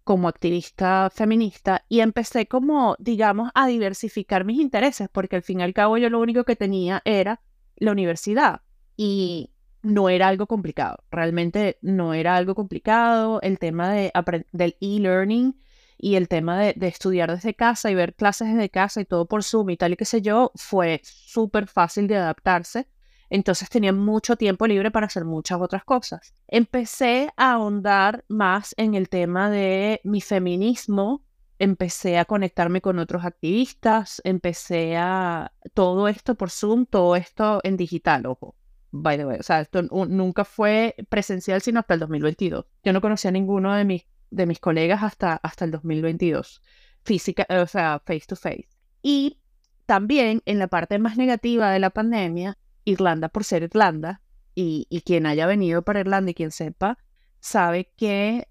como 0.04 0.28
activista 0.28 1.10
feminista 1.10 1.84
y 1.88 2.00
empecé 2.00 2.46
como, 2.46 2.96
digamos, 2.98 3.50
a 3.54 3.66
diversificar 3.66 4.44
mis 4.44 4.60
intereses, 4.60 5.08
porque 5.12 5.36
al 5.36 5.42
fin 5.42 5.60
y 5.60 5.62
al 5.62 5.74
cabo 5.74 5.96
yo 5.96 6.10
lo 6.10 6.20
único 6.20 6.44
que 6.44 6.56
tenía 6.56 7.02
era 7.04 7.40
la 7.76 7.92
universidad 7.92 8.62
y 8.96 9.51
no 9.82 10.08
era 10.08 10.28
algo 10.28 10.46
complicado, 10.46 11.04
realmente 11.10 11.78
no 11.82 12.14
era 12.14 12.36
algo 12.36 12.54
complicado, 12.54 13.40
el 13.42 13.58
tema 13.58 13.92
de 13.92 14.12
del 14.52 14.76
e-learning 14.80 15.56
y 15.98 16.16
el 16.16 16.28
tema 16.28 16.58
de, 16.58 16.74
estudiar 16.88 17.30
desde 17.30 17.54
casa 17.54 17.90
y 17.90 17.94
ver 17.94 18.14
clases 18.14 18.48
desde 18.52 18.70
casa 18.70 19.00
y 19.00 19.04
todo 19.04 19.26
por 19.26 19.44
Zoom 19.44 19.70
y 19.70 19.76
tal 19.76 19.92
y 19.92 19.96
qué 19.96 20.04
sé 20.04 20.20
yo, 20.20 20.50
fue 20.56 21.00
súper 21.04 21.68
fácil 21.68 22.08
de 22.08 22.16
adaptarse. 22.16 22.88
Entonces 23.30 23.70
tenía 23.70 23.92
mucho 23.92 24.36
tiempo 24.36 24.66
libre 24.66 24.90
para 24.90 25.06
hacer 25.06 25.24
muchas 25.24 25.60
otras 25.60 25.84
cosas. 25.84 26.34
Empecé 26.48 27.30
a 27.36 27.52
ahondar 27.52 28.24
más 28.28 28.74
en 28.76 28.94
el 28.94 29.08
tema 29.08 29.48
de 29.48 30.00
mi 30.04 30.20
feminismo, 30.20 31.24
empecé 31.58 32.18
a 32.18 32.24
conectarme 32.24 32.80
con 32.80 32.98
otros 32.98 33.24
activistas, 33.24 34.20
empecé 34.24 34.96
a 34.96 35.52
todo 35.72 36.08
esto 36.08 36.34
por 36.34 36.50
Zoom, 36.50 36.84
todo 36.84 37.14
esto 37.16 37.60
en 37.62 37.76
digital, 37.76 38.26
ojo. 38.26 38.56
By 38.92 39.16
the 39.16 39.26
way, 39.26 39.38
o 39.40 39.42
sea, 39.42 39.60
esto 39.60 39.82
nunca 39.82 40.44
fue 40.44 40.94
presencial 41.08 41.62
sino 41.62 41.80
hasta 41.80 41.94
el 41.94 42.00
2022. 42.00 42.66
Yo 42.84 42.92
no 42.92 43.00
conocía 43.00 43.30
a 43.30 43.32
ninguno 43.32 43.74
de 43.74 43.84
mis 43.84 44.06
de 44.32 44.46
mis 44.46 44.58
colegas 44.58 45.02
hasta, 45.02 45.34
hasta 45.34 45.64
el 45.64 45.70
2022, 45.70 46.62
física, 47.04 47.46
o 47.48 47.66
sea, 47.66 48.02
face 48.04 48.24
to 48.26 48.34
face. 48.34 48.68
Y 49.02 49.38
también 49.86 50.42
en 50.46 50.58
la 50.58 50.68
parte 50.68 50.98
más 50.98 51.16
negativa 51.16 51.70
de 51.70 51.78
la 51.78 51.90
pandemia, 51.90 52.58
Irlanda 52.84 53.28
por 53.28 53.44
ser 53.44 53.62
Irlanda, 53.62 54.22
y, 54.54 54.86
y 54.90 55.02
quien 55.02 55.26
haya 55.26 55.46
venido 55.46 55.82
para 55.82 56.00
Irlanda 56.00 56.30
y 56.30 56.34
quien 56.34 56.50
sepa, 56.50 56.98
sabe 57.40 57.92
que 57.96 58.48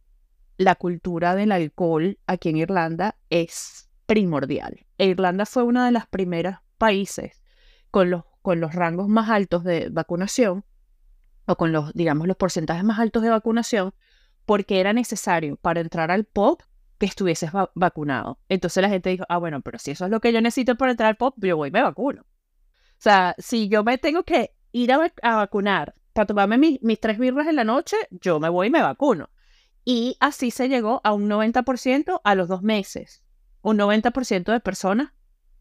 la 0.57 0.75
cultura 0.75 1.35
del 1.35 1.51
alcohol 1.51 2.19
aquí 2.27 2.49
en 2.49 2.57
Irlanda 2.57 3.17
es 3.29 3.89
primordial. 4.05 4.85
E 4.97 5.07
Irlanda 5.07 5.45
fue 5.45 5.63
uno 5.63 5.83
de 5.83 5.91
los 5.91 6.05
primeros 6.07 6.55
países 6.77 7.41
con 7.89 8.11
los, 8.11 8.23
con 8.41 8.59
los 8.59 8.73
rangos 8.73 9.07
más 9.07 9.29
altos 9.29 9.63
de 9.63 9.89
vacunación, 9.89 10.65
o 11.45 11.55
con 11.55 11.71
los, 11.71 11.93
digamos, 11.93 12.27
los 12.27 12.37
porcentajes 12.37 12.83
más 12.83 12.99
altos 12.99 13.23
de 13.23 13.29
vacunación, 13.29 13.93
porque 14.45 14.79
era 14.79 14.93
necesario 14.93 15.57
para 15.57 15.81
entrar 15.81 16.11
al 16.11 16.25
pop 16.25 16.61
que 16.97 17.05
estuvieses 17.05 17.51
vacunado. 17.73 18.39
Entonces 18.47 18.81
la 18.81 18.89
gente 18.89 19.09
dijo, 19.09 19.25
ah, 19.27 19.37
bueno, 19.37 19.61
pero 19.61 19.79
si 19.79 19.91
eso 19.91 20.05
es 20.05 20.11
lo 20.11 20.19
que 20.19 20.31
yo 20.31 20.41
necesito 20.41 20.75
para 20.75 20.91
entrar 20.91 21.09
al 21.09 21.17
pop, 21.17 21.35
yo 21.37 21.57
voy 21.57 21.69
y 21.69 21.71
me 21.71 21.81
vacuno. 21.81 22.21
O 22.21 23.03
sea, 23.03 23.35
si 23.39 23.69
yo 23.69 23.83
me 23.83 23.97
tengo 23.97 24.23
que 24.23 24.53
ir 24.71 24.91
a, 24.93 25.09
vacunar 25.35 25.95
para 26.13 26.27
tomarme 26.27 26.57
mis 26.81 26.99
tres 26.99 27.17
birras 27.17 27.47
en 27.47 27.55
la 27.55 27.63
noche, 27.63 27.97
yo 28.11 28.39
me 28.39 28.49
voy 28.49 28.67
y 28.67 28.69
me 28.69 28.81
vacuno. 28.81 29.29
Y 29.83 30.15
así 30.19 30.51
se 30.51 30.69
llegó 30.69 31.01
a 31.03 31.13
un 31.13 31.27
90% 31.27 32.21
a 32.23 32.35
los 32.35 32.47
dos 32.47 32.61
meses. 32.61 33.23
Un 33.61 33.79
90% 33.79 34.51
de 34.51 34.59
personas 34.59 35.11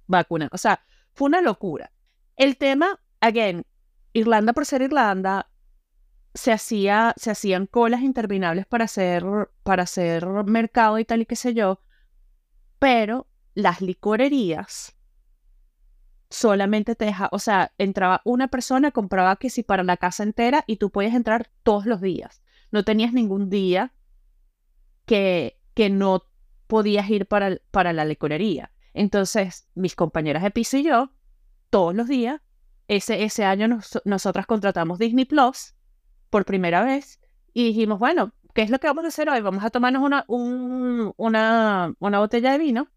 vacunadas. 0.07 0.53
O 0.53 0.59
sea, 0.59 0.85
fue 1.15 1.29
una 1.29 1.41
locura. 1.41 1.91
El 2.41 2.57
tema, 2.57 2.99
again, 3.21 3.67
Irlanda 4.15 4.55
por 4.55 4.65
ser 4.65 4.81
Irlanda, 4.81 5.51
se, 6.33 6.53
hacía, 6.53 7.13
se 7.19 7.31
hacían 7.31 7.67
colas 7.67 8.01
interminables 8.01 8.65
para 8.65 8.87
hacer, 8.87 9.27
para 9.63 9.83
hacer 9.83 10.27
mercado 10.47 10.99
y 10.99 11.05
tal 11.05 11.21
y 11.21 11.27
qué 11.27 11.37
sé 11.37 11.53
yo, 11.53 11.83
pero 12.79 13.27
las 13.53 13.83
licorerías 13.83 14.97
solamente 16.31 16.95
te 16.95 17.05
deja, 17.05 17.29
o 17.31 17.39
sea, 17.39 17.75
entraba 17.77 18.23
una 18.25 18.49
persona, 18.49 18.91
compraba 18.91 19.37
que 19.37 19.51
si 19.51 19.63
para 19.63 19.85
la 19.85 19.99
casa 19.99 20.23
entera 20.23 20.65
y 20.67 20.77
tú 20.77 20.89
podías 20.89 21.13
entrar 21.13 21.51
todos 21.63 21.85
los 21.85 22.01
días. 22.01 22.43
No 22.71 22.85
tenías 22.85 23.13
ningún 23.13 23.51
día 23.51 23.93
que, 25.05 25.61
que 25.75 25.91
no 25.91 26.25
podías 26.69 27.11
ir 27.11 27.27
para, 27.27 27.59
para 27.71 27.93
la 27.93 28.07
licorería. 28.07 28.73
Entonces, 28.95 29.69
mis 29.75 29.95
compañeras 29.95 30.43
de 30.43 30.51
piso 30.51 30.79
y 30.79 30.85
yo, 30.85 31.13
todos 31.71 31.95
los 31.95 32.09
días, 32.09 32.41
ese, 32.89 33.23
ese 33.23 33.45
año 33.45 33.69
nosotras 34.05 34.47
contratamos 34.47 34.99
Disney 34.99 35.25
Plus 35.25 35.75
por 36.29 36.45
primera 36.45 36.85
vez 36.85 37.21
y 37.53 37.65
dijimos, 37.65 37.99
bueno, 37.99 38.35
¿qué 38.55 38.63
es 38.63 38.71
lo 38.71 38.79
que 38.79 38.89
vamos 38.89 39.05
a 39.05 39.09
hacer 39.09 39.29
hoy? 39.29 39.41
Vamos 39.41 39.65
a 39.65 39.71
tomarnos 39.71 40.03
una, 40.03 40.25
una, 40.29 41.95
una 41.99 42.19
botella 42.19 42.53
de 42.53 42.59
vino 42.59 42.89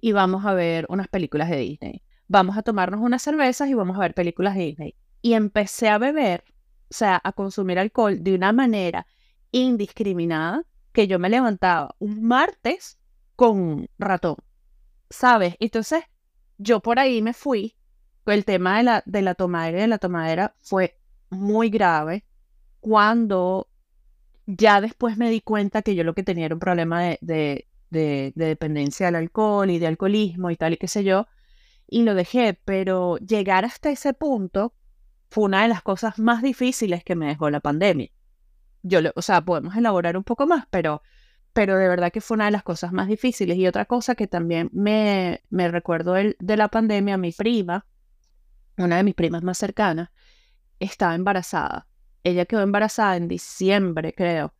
y 0.00 0.12
vamos 0.12 0.44
a 0.44 0.54
ver 0.54 0.86
unas 0.88 1.08
películas 1.08 1.50
de 1.50 1.58
Disney. 1.58 2.02
Vamos 2.26 2.56
a 2.56 2.62
tomarnos 2.62 3.00
unas 3.00 3.22
cervezas 3.22 3.68
y 3.68 3.74
vamos 3.74 3.96
a 3.96 4.00
ver 4.00 4.14
películas 4.14 4.54
de 4.54 4.62
Disney. 4.62 4.96
Y 5.20 5.34
empecé 5.34 5.88
a 5.88 5.98
beber, 5.98 6.44
o 6.90 6.94
sea, 6.94 7.20
a 7.22 7.32
consumir 7.32 7.78
alcohol 7.78 8.22
de 8.22 8.34
una 8.34 8.52
manera 8.52 9.06
indiscriminada 9.50 10.64
que 10.92 11.06
yo 11.06 11.18
me 11.18 11.28
levantaba 11.28 11.94
un 11.98 12.22
martes 12.22 12.98
con 13.36 13.88
ratón, 13.98 14.36
¿sabes? 15.10 15.56
Entonces, 15.58 16.04
yo 16.58 16.80
por 16.80 16.98
ahí 16.98 17.22
me 17.22 17.32
fui. 17.34 17.74
El 18.26 18.44
tema 18.44 18.78
de 18.78 18.84
la, 18.84 19.02
de 19.04 19.22
la 19.22 19.34
tomadera 19.34 19.78
y 19.78 19.80
de 19.82 19.88
la 19.88 19.98
tomadera 19.98 20.54
fue 20.60 20.98
muy 21.28 21.68
grave 21.68 22.24
cuando 22.80 23.68
ya 24.46 24.80
después 24.80 25.16
me 25.16 25.30
di 25.30 25.40
cuenta 25.40 25.82
que 25.82 25.94
yo 25.94 26.04
lo 26.04 26.14
que 26.14 26.22
tenía 26.22 26.46
era 26.46 26.54
un 26.54 26.60
problema 26.60 27.16
de, 27.20 27.66
dependencia 27.90 29.08
al 29.08 29.14
alcohol 29.14 29.70
y 29.70 29.78
de 29.78 29.86
alcoholismo 29.86 30.50
y 30.50 30.56
tal 30.56 30.74
y 30.74 30.76
qué 30.76 30.88
sé 30.88 31.04
yo, 31.04 31.26
y 31.86 32.02
lo 32.02 32.14
dejé, 32.14 32.58
pero 32.64 33.18
llegar 33.18 33.64
hasta 33.64 33.90
ese 33.90 34.14
punto 34.14 34.74
fue 35.30 35.44
una 35.44 35.62
de 35.62 35.68
las 35.68 35.82
cosas 35.82 36.18
más 36.18 36.42
difíciles 36.42 37.04
que 37.04 37.14
me 37.14 37.26
dejó 37.26 37.50
la 37.50 37.60
pandemia. 37.60 38.10
Yo, 38.82 39.00
o 39.14 39.22
sea, 39.22 39.42
podemos 39.42 39.76
elaborar 39.76 40.16
un 40.16 40.24
poco 40.24 40.46
más, 40.46 40.66
pero, 40.70 41.02
pero 41.54 41.78
de 41.78 41.88
verdad 41.88 42.12
que 42.12 42.20
fue 42.20 42.34
una 42.34 42.46
de 42.46 42.50
las 42.50 42.64
cosas 42.64 42.92
más 42.92 43.06
difíciles. 43.08 43.56
Y 43.56 43.66
otra 43.66 43.86
cosa 43.86 44.16
que 44.16 44.26
también 44.26 44.68
me, 44.72 45.42
me 45.50 45.68
recuerdo 45.68 46.14
de 46.14 46.56
la 46.56 46.68
pandemia, 46.68 47.16
mi 47.16 47.30
prima, 47.32 47.86
una 48.76 48.96
de 48.96 49.04
mis 49.04 49.14
primas 49.14 49.42
más 49.44 49.56
cercanas, 49.56 50.10
estaba 50.80 51.14
embarazada. 51.14 51.86
Ella 52.24 52.44
quedó 52.44 52.62
embarazada 52.62 53.16
en 53.16 53.28
diciembre, 53.28 54.12
creo. 54.14 54.52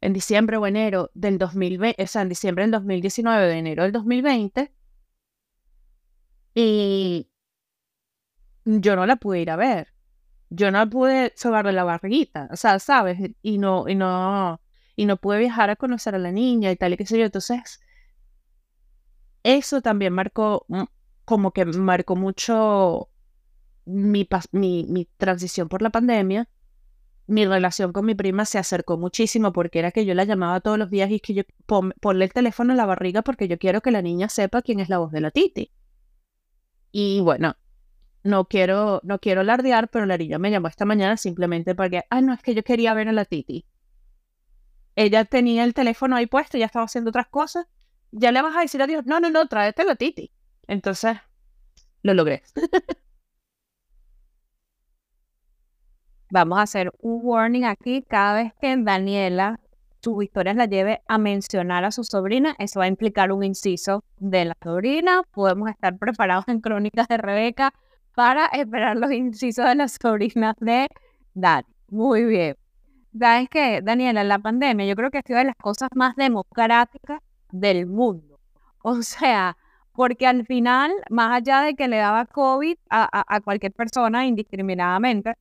En 0.00 0.14
diciembre 0.14 0.56
o 0.56 0.66
enero 0.66 1.10
del 1.12 1.36
2020, 1.36 2.02
o 2.02 2.06
sea, 2.06 2.22
en 2.22 2.30
diciembre 2.30 2.64
del 2.64 2.70
2019, 2.70 3.46
de 3.46 3.58
enero 3.58 3.82
del 3.82 3.92
2020. 3.92 4.72
Y 6.54 7.30
yo 8.64 8.96
no 8.96 9.04
la 9.04 9.16
pude 9.16 9.40
ir 9.40 9.50
a 9.50 9.56
ver. 9.56 9.88
Yo 10.48 10.70
no 10.70 10.88
pude 10.88 11.34
sobarle 11.36 11.72
la 11.72 11.84
barriguita, 11.84 12.48
o 12.50 12.56
sea, 12.56 12.78
¿sabes? 12.78 13.18
Y 13.42 13.58
no, 13.58 13.86
y 13.86 13.94
no, 13.94 14.62
y 14.98 15.06
no 15.06 15.16
pude 15.16 15.38
viajar 15.38 15.70
a 15.70 15.76
conocer 15.76 16.14
a 16.16 16.18
la 16.18 16.32
niña 16.32 16.72
y 16.72 16.76
tal 16.76 16.92
y 16.92 16.96
qué 16.96 17.06
sé 17.06 17.18
yo. 17.18 17.24
Entonces, 17.26 17.80
eso 19.44 19.80
también 19.80 20.12
marcó, 20.12 20.66
mm, 20.68 20.82
como 21.24 21.52
que 21.52 21.64
marcó 21.64 22.16
mucho 22.16 23.08
mi, 23.86 24.28
mi, 24.52 24.86
mi 24.88 25.04
transición 25.16 25.68
por 25.68 25.82
la 25.82 25.90
pandemia 25.90 26.48
mi 27.28 27.46
relación 27.46 27.92
con 27.92 28.06
mi 28.06 28.14
prima 28.14 28.44
se 28.46 28.58
acercó 28.58 28.96
muchísimo 28.96 29.52
porque 29.52 29.78
era 29.78 29.92
que 29.92 30.06
yo 30.06 30.14
la 30.14 30.24
llamaba 30.24 30.60
todos 30.60 30.78
los 30.78 30.90
días 30.90 31.10
y 31.10 31.16
es 31.16 31.22
que 31.22 31.34
yo 31.34 31.42
ponle 32.00 32.24
el 32.24 32.32
teléfono 32.32 32.72
en 32.72 32.78
la 32.78 32.86
barriga 32.86 33.22
porque 33.22 33.48
yo 33.48 33.58
quiero 33.58 33.82
que 33.82 33.90
la 33.90 34.02
niña 34.02 34.28
sepa 34.30 34.62
quién 34.62 34.80
es 34.80 34.88
la 34.88 34.98
voz 34.98 35.12
de 35.12 35.20
la 35.20 35.30
Titi. 35.30 35.70
Y 36.90 37.20
bueno, 37.20 37.54
no 38.24 38.46
quiero, 38.46 39.00
no 39.04 39.18
quiero 39.18 39.42
alardear, 39.42 39.88
pero 39.90 40.06
la 40.06 40.16
niña 40.16 40.38
me 40.38 40.50
llamó 40.50 40.68
esta 40.68 40.86
mañana 40.86 41.18
simplemente 41.18 41.74
porque, 41.74 42.04
ah, 42.08 42.22
no, 42.22 42.32
es 42.32 42.42
que 42.42 42.54
yo 42.54 42.62
quería 42.64 42.94
ver 42.94 43.08
a 43.08 43.12
la 43.12 43.26
Titi. 43.26 43.66
Ella 45.00 45.24
tenía 45.24 45.62
el 45.62 45.74
teléfono 45.74 46.16
ahí 46.16 46.26
puesto, 46.26 46.58
ya 46.58 46.66
estaba 46.66 46.84
haciendo 46.84 47.10
otras 47.10 47.28
cosas. 47.28 47.66
Ya 48.10 48.32
le 48.32 48.42
vas 48.42 48.56
a 48.56 48.62
decir 48.62 48.82
a 48.82 48.88
Dios, 48.88 49.06
no, 49.06 49.20
no, 49.20 49.30
no, 49.30 49.46
tráete 49.46 49.88
a 49.88 49.94
Titi. 49.94 50.32
Entonces, 50.66 51.16
lo 52.02 52.14
logré. 52.14 52.42
Vamos 56.30 56.58
a 56.58 56.62
hacer 56.62 56.90
un 56.98 57.20
warning 57.22 57.62
aquí 57.64 58.02
cada 58.02 58.42
vez 58.42 58.52
que 58.60 58.76
Daniela 58.76 59.60
sus 60.02 60.24
historias 60.24 60.56
la 60.56 60.66
lleve 60.66 61.00
a 61.06 61.16
mencionar 61.16 61.84
a 61.84 61.92
su 61.92 62.02
sobrina, 62.02 62.56
eso 62.58 62.80
va 62.80 62.86
a 62.86 62.88
implicar 62.88 63.30
un 63.30 63.44
inciso 63.44 64.02
de 64.16 64.46
la 64.46 64.56
sobrina. 64.60 65.22
Podemos 65.30 65.70
estar 65.70 65.96
preparados 65.96 66.48
en 66.48 66.60
Crónicas 66.60 67.06
de 67.06 67.18
Rebeca 67.18 67.72
para 68.16 68.46
esperar 68.46 68.96
los 68.96 69.12
incisos 69.12 69.64
de 69.64 69.76
las 69.76 69.96
sobrinas 70.00 70.56
de 70.58 70.88
Dani. 71.34 71.68
Muy 71.88 72.24
bien. 72.24 72.56
¿Sabes 73.18 73.48
qué, 73.50 73.80
Daniela? 73.82 74.24
La 74.24 74.38
pandemia 74.38 74.86
yo 74.86 74.94
creo 74.96 75.10
que 75.10 75.18
ha 75.18 75.22
sido 75.22 75.38
de 75.38 75.46
las 75.46 75.56
cosas 75.56 75.88
más 75.94 76.16
democráticas 76.16 77.20
del 77.50 77.86
mundo. 77.86 78.38
O 78.82 79.02
sea, 79.02 79.56
porque 79.92 80.26
al 80.26 80.46
final, 80.46 80.92
más 81.10 81.32
allá 81.36 81.62
de 81.62 81.74
que 81.74 81.88
le 81.88 81.96
daba 81.98 82.26
COVID 82.26 82.76
a, 82.90 83.34
a 83.34 83.40
cualquier 83.40 83.72
persona 83.72 84.26
indiscriminadamente, 84.26 85.34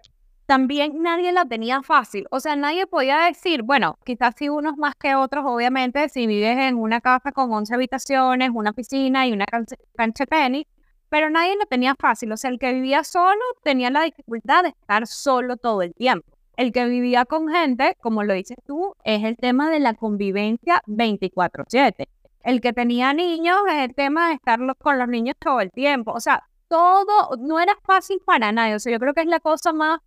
también 0.47 1.01
nadie 1.03 1.31
la 1.33 1.45
tenía 1.45 1.83
fácil. 1.83 2.25
O 2.31 2.39
sea, 2.39 2.55
nadie 2.55 2.87
podía 2.87 3.19
decir, 3.25 3.63
bueno, 3.63 3.97
quizás 4.05 4.33
sí 4.37 4.49
unos 4.49 4.77
más 4.77 4.95
que 4.95 5.15
otros, 5.15 5.43
obviamente, 5.45 6.09
si 6.09 6.25
vives 6.25 6.57
en 6.57 6.77
una 6.77 7.01
casa 7.01 7.31
con 7.33 7.51
11 7.51 7.75
habitaciones, 7.75 8.51
una 8.53 8.73
piscina 8.73 9.27
y 9.27 9.33
una 9.33 9.45
cancha 9.45 10.25
de 10.25 10.27
tenis, 10.27 10.65
pero 11.09 11.29
nadie 11.29 11.55
la 11.57 11.65
tenía 11.65 11.95
fácil. 11.99 12.31
O 12.31 12.37
sea, 12.37 12.49
el 12.49 12.59
que 12.59 12.73
vivía 12.73 13.03
solo 13.03 13.41
tenía 13.63 13.89
la 13.91 14.03
dificultad 14.03 14.63
de 14.63 14.69
estar 14.69 15.05
solo 15.07 15.57
todo 15.57 15.81
el 15.81 15.93
tiempo. 15.93 16.36
El 16.57 16.73
que 16.73 16.85
vivía 16.85 17.23
con 17.25 17.47
gente, 17.47 17.95
como 18.01 18.23
lo 18.23 18.33
dices 18.33 18.57
tú, 18.65 18.93
es 19.03 19.23
el 19.23 19.37
tema 19.37 19.69
de 19.69 19.79
la 19.79 19.93
convivencia 19.93 20.81
24/7. 20.87 22.09
El 22.43 22.61
que 22.61 22.73
tenía 22.73 23.13
niños 23.13 23.57
es 23.69 23.89
el 23.89 23.95
tema 23.95 24.27
de 24.29 24.33
estar 24.35 24.59
con 24.77 24.99
los 24.99 25.07
niños 25.07 25.35
todo 25.39 25.61
el 25.61 25.71
tiempo. 25.71 26.11
O 26.11 26.19
sea, 26.19 26.43
todo 26.67 27.37
no 27.37 27.59
era 27.59 27.75
fácil 27.83 28.19
para 28.25 28.51
nadie. 28.51 28.75
O 28.75 28.79
sea, 28.79 28.91
yo 28.91 28.99
creo 28.99 29.13
que 29.13 29.21
es 29.21 29.27
la 29.27 29.39
cosa 29.39 29.71
más 29.71 29.99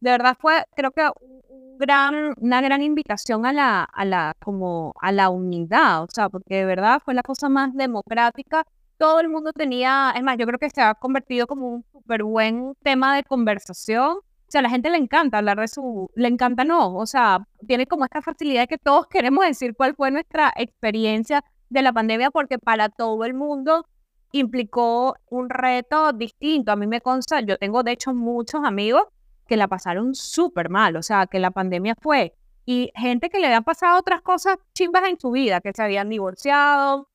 de 0.00 0.10
verdad 0.10 0.36
fue, 0.38 0.64
creo 0.74 0.90
que 0.92 1.08
un 1.20 1.78
gran, 1.78 2.34
una 2.38 2.60
gran 2.60 2.82
invitación 2.82 3.46
a 3.46 3.52
la, 3.52 3.84
a 3.84 4.04
la, 4.04 4.34
como 4.44 4.94
a 5.00 5.12
la 5.12 5.30
unidad, 5.30 6.04
o 6.04 6.06
sea, 6.10 6.28
porque 6.28 6.56
de 6.56 6.64
verdad 6.64 7.00
fue 7.04 7.14
la 7.14 7.22
cosa 7.22 7.48
más 7.48 7.74
democrática. 7.74 8.64
Todo 8.98 9.20
el 9.20 9.28
mundo 9.28 9.52
tenía, 9.52 10.12
es 10.16 10.22
más, 10.22 10.38
yo 10.38 10.46
creo 10.46 10.58
que 10.58 10.70
se 10.70 10.80
ha 10.80 10.94
convertido 10.94 11.46
como 11.46 11.68
un 11.68 11.84
súper 11.92 12.22
buen 12.24 12.74
tema 12.82 13.16
de 13.16 13.24
conversación. 13.24 14.18
A 14.58 14.62
la 14.62 14.70
gente 14.70 14.90
le 14.90 14.96
encanta 14.96 15.38
hablar 15.38 15.60
de 15.60 15.68
su, 15.68 16.10
le 16.14 16.28
encanta 16.28 16.64
no, 16.64 16.96
o 16.96 17.06
sea, 17.06 17.46
tiene 17.66 17.86
como 17.86 18.04
esta 18.04 18.22
facilidad 18.22 18.62
de 18.62 18.66
que 18.68 18.78
todos 18.78 19.06
queremos 19.06 19.44
decir 19.44 19.74
cuál 19.74 19.94
fue 19.94 20.10
nuestra 20.10 20.52
experiencia 20.56 21.44
de 21.68 21.82
la 21.82 21.92
pandemia, 21.92 22.30
porque 22.30 22.58
para 22.58 22.88
todo 22.88 23.24
el 23.24 23.34
mundo 23.34 23.86
implicó 24.32 25.16
un 25.28 25.48
reto 25.48 26.12
distinto. 26.12 26.72
A 26.72 26.76
mí 26.76 26.86
me 26.86 27.00
consta, 27.00 27.40
yo 27.40 27.58
tengo 27.58 27.82
de 27.82 27.92
hecho 27.92 28.14
muchos 28.14 28.64
amigos 28.64 29.02
que 29.46 29.56
la 29.56 29.68
pasaron 29.68 30.14
súper 30.14 30.70
mal, 30.70 30.96
o 30.96 31.02
sea, 31.02 31.26
que 31.26 31.38
la 31.38 31.50
pandemia 31.50 31.94
fue. 32.00 32.34
Y 32.64 32.90
gente 32.96 33.30
que 33.30 33.38
le 33.38 33.46
habían 33.46 33.64
pasado 33.64 33.98
otras 33.98 34.22
cosas 34.22 34.56
chimbas 34.74 35.08
en 35.08 35.20
su 35.20 35.30
vida, 35.30 35.60
que 35.60 35.72
se 35.72 35.82
habían 35.82 36.08
divorciado, 36.08 37.08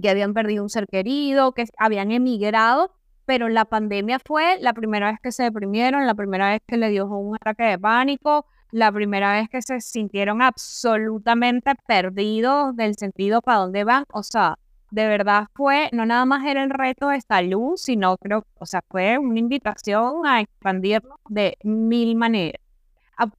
que 0.00 0.08
habían 0.08 0.34
perdido 0.34 0.62
un 0.62 0.70
ser 0.70 0.86
querido, 0.86 1.52
que 1.52 1.64
habían 1.78 2.12
emigrado, 2.12 2.92
pero 3.26 3.48
la 3.48 3.64
pandemia 3.64 4.18
fue 4.24 4.58
la 4.60 4.72
primera 4.72 5.10
vez 5.10 5.20
que 5.22 5.32
se 5.32 5.44
deprimieron, 5.44 6.06
la 6.06 6.14
primera 6.14 6.50
vez 6.50 6.62
que 6.66 6.76
le 6.76 6.90
dio 6.90 7.06
un 7.06 7.36
ataque 7.36 7.64
de 7.64 7.78
pánico, 7.78 8.46
la 8.70 8.90
primera 8.90 9.32
vez 9.32 9.48
que 9.48 9.62
se 9.62 9.80
sintieron 9.80 10.42
absolutamente 10.42 11.72
perdidos 11.86 12.74
del 12.76 12.96
sentido 12.96 13.40
para 13.40 13.58
dónde 13.58 13.84
van. 13.84 14.04
O 14.12 14.22
sea, 14.22 14.58
de 14.90 15.06
verdad 15.06 15.46
fue, 15.54 15.88
no 15.92 16.06
nada 16.06 16.24
más 16.24 16.44
era 16.46 16.62
el 16.62 16.70
reto 16.70 17.08
de 17.08 17.20
salud, 17.20 17.74
sino 17.76 18.16
creo, 18.16 18.44
o 18.58 18.66
sea, 18.66 18.82
fue 18.88 19.18
una 19.18 19.38
invitación 19.38 20.26
a 20.26 20.40
expandirnos 20.40 21.18
de 21.28 21.56
mil 21.62 22.16
maneras. 22.16 22.60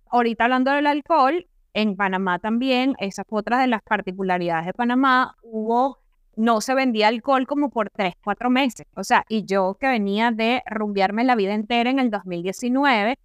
ahorita 0.10 0.46
hablando 0.46 0.72
del 0.72 0.88
alcohol, 0.88 1.48
en 1.74 1.96
Panamá 1.98 2.40
también, 2.40 2.96
esa 3.00 3.24
fue 3.26 3.42
otra 3.42 3.60
de 3.60 3.68
las 3.68 3.82
particularidades 3.84 4.68
de 4.68 4.74
Panamá, 4.74 5.36
hubo, 5.44 6.00
no 6.36 6.62
se 6.62 6.74
vendía 6.76 7.08
alcohol 7.08 7.48
como 7.48 7.70
por 7.70 7.90
tres, 7.90 8.14
cuatro 8.24 8.50
meses. 8.50 8.86
O 8.96 9.04
sea, 9.04 9.26
y 9.30 9.46
yo 9.46 9.78
que 9.80 9.88
venía 9.88 10.32
de 10.32 10.62
rumbearme 10.66 11.24
la 11.24 11.36
vida 11.36 11.54
entera 11.54 11.90
en 11.90 12.00
el 12.00 12.10
2019, 12.10 13.18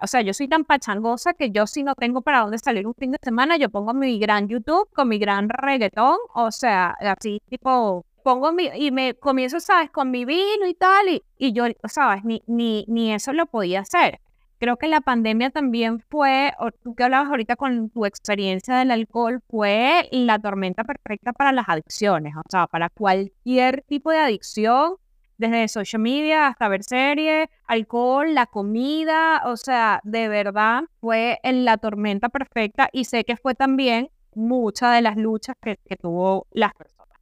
o 0.00 0.06
sea, 0.06 0.20
yo 0.20 0.34
soy 0.34 0.48
tan 0.48 0.64
pachangosa 0.64 1.34
que 1.34 1.50
yo 1.50 1.66
si 1.66 1.82
no 1.82 1.94
tengo 1.94 2.22
para 2.22 2.40
dónde 2.40 2.58
salir 2.58 2.86
un 2.86 2.94
fin 2.94 3.12
de 3.12 3.18
semana, 3.22 3.56
yo 3.56 3.68
pongo 3.70 3.94
mi 3.94 4.18
gran 4.18 4.48
YouTube 4.48 4.88
con 4.92 5.08
mi 5.08 5.18
gran 5.18 5.48
reggaetón, 5.48 6.16
o 6.34 6.50
sea, 6.50 6.96
así 7.00 7.40
tipo, 7.48 8.04
pongo 8.24 8.52
mi, 8.52 8.68
y 8.74 8.90
me 8.90 9.14
comienzo, 9.14 9.60
¿sabes? 9.60 9.90
Con 9.90 10.10
mi 10.10 10.24
vino 10.24 10.66
y 10.66 10.74
tal, 10.74 11.08
y, 11.08 11.22
y 11.38 11.52
yo, 11.52 11.64
¿sabes? 11.84 12.24
Ni, 12.24 12.42
ni, 12.46 12.84
ni 12.88 13.12
eso 13.12 13.32
lo 13.32 13.46
podía 13.46 13.80
hacer. 13.80 14.20
Creo 14.58 14.76
que 14.78 14.88
la 14.88 15.02
pandemia 15.02 15.50
también 15.50 16.00
fue, 16.00 16.52
tú 16.82 16.94
que 16.94 17.04
hablabas 17.04 17.28
ahorita 17.28 17.56
con 17.56 17.90
tu 17.90 18.06
experiencia 18.06 18.76
del 18.76 18.90
alcohol, 18.90 19.42
fue 19.48 20.08
la 20.12 20.38
tormenta 20.38 20.82
perfecta 20.84 21.32
para 21.32 21.52
las 21.52 21.68
adicciones, 21.68 22.34
o 22.36 22.42
sea, 22.48 22.66
para 22.66 22.88
cualquier 22.88 23.82
tipo 23.82 24.10
de 24.10 24.18
adicción 24.18 24.96
desde 25.38 25.68
social 25.68 26.00
media 26.00 26.48
hasta 26.48 26.68
ver 26.68 26.82
series, 26.82 27.48
alcohol, 27.66 28.34
la 28.34 28.46
comida, 28.46 29.42
o 29.44 29.56
sea, 29.56 30.00
de 30.04 30.28
verdad 30.28 30.84
fue 31.00 31.38
la 31.42 31.76
tormenta 31.76 32.28
perfecta 32.28 32.88
y 32.92 33.04
sé 33.04 33.24
que 33.24 33.36
fue 33.36 33.54
también 33.54 34.08
muchas 34.34 34.94
de 34.94 35.02
las 35.02 35.16
luchas 35.16 35.56
que, 35.60 35.76
tuvo 35.96 36.46
las 36.52 36.72
personas. 36.74 37.18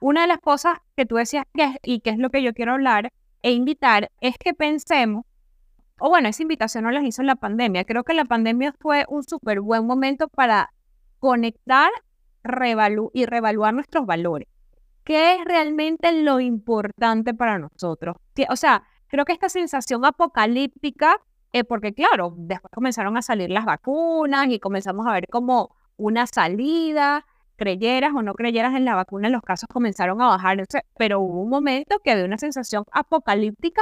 Una 0.00 0.22
de 0.22 0.28
las 0.28 0.38
cosas 0.38 0.78
que 0.96 1.06
tú 1.06 1.16
decías 1.16 1.44
que 1.52 1.76
y 1.82 2.00
que 2.00 2.10
es 2.10 2.18
lo 2.18 2.30
que 2.30 2.42
yo 2.42 2.54
quiero 2.54 2.72
hablar 2.72 3.12
e 3.42 3.52
invitar 3.52 4.10
es 4.20 4.36
que 4.38 4.54
pensemos, 4.54 5.24
o 6.00 6.08
bueno, 6.08 6.28
esa 6.28 6.42
invitación 6.42 6.84
no 6.84 6.90
la 6.90 7.02
hizo 7.02 7.22
la 7.22 7.36
pandemia, 7.36 7.84
creo 7.84 8.04
que 8.04 8.14
la 8.14 8.24
pandemia 8.24 8.74
fue 8.80 9.04
un 9.08 9.24
súper 9.24 9.60
buen 9.60 9.86
momento 9.86 10.28
para 10.28 10.70
conectar 11.18 11.90
y 13.12 13.26
revaluar 13.26 13.74
nuestros 13.74 14.06
valores 14.06 14.48
qué 15.08 15.36
es 15.36 15.44
realmente 15.46 16.12
lo 16.22 16.38
importante 16.38 17.32
para 17.32 17.58
nosotros. 17.58 18.16
O 18.50 18.56
sea, 18.56 18.82
creo 19.06 19.24
que 19.24 19.32
esta 19.32 19.48
sensación 19.48 20.04
apocalíptica, 20.04 21.16
eh, 21.54 21.64
porque 21.64 21.94
claro, 21.94 22.34
después 22.36 22.70
comenzaron 22.74 23.16
a 23.16 23.22
salir 23.22 23.48
las 23.48 23.64
vacunas 23.64 24.48
y 24.50 24.60
comenzamos 24.60 25.06
a 25.06 25.12
ver 25.12 25.26
como 25.28 25.74
una 25.96 26.26
salida, 26.26 27.24
creyeras 27.56 28.12
o 28.14 28.20
no 28.20 28.34
creyeras 28.34 28.74
en 28.74 28.84
la 28.84 28.96
vacuna, 28.96 29.30
los 29.30 29.40
casos 29.40 29.66
comenzaron 29.72 30.20
a 30.20 30.28
bajar, 30.28 30.62
pero 30.98 31.20
hubo 31.20 31.40
un 31.40 31.48
momento 31.48 32.00
que 32.04 32.10
había 32.10 32.26
una 32.26 32.36
sensación 32.36 32.84
apocalíptica 32.92 33.80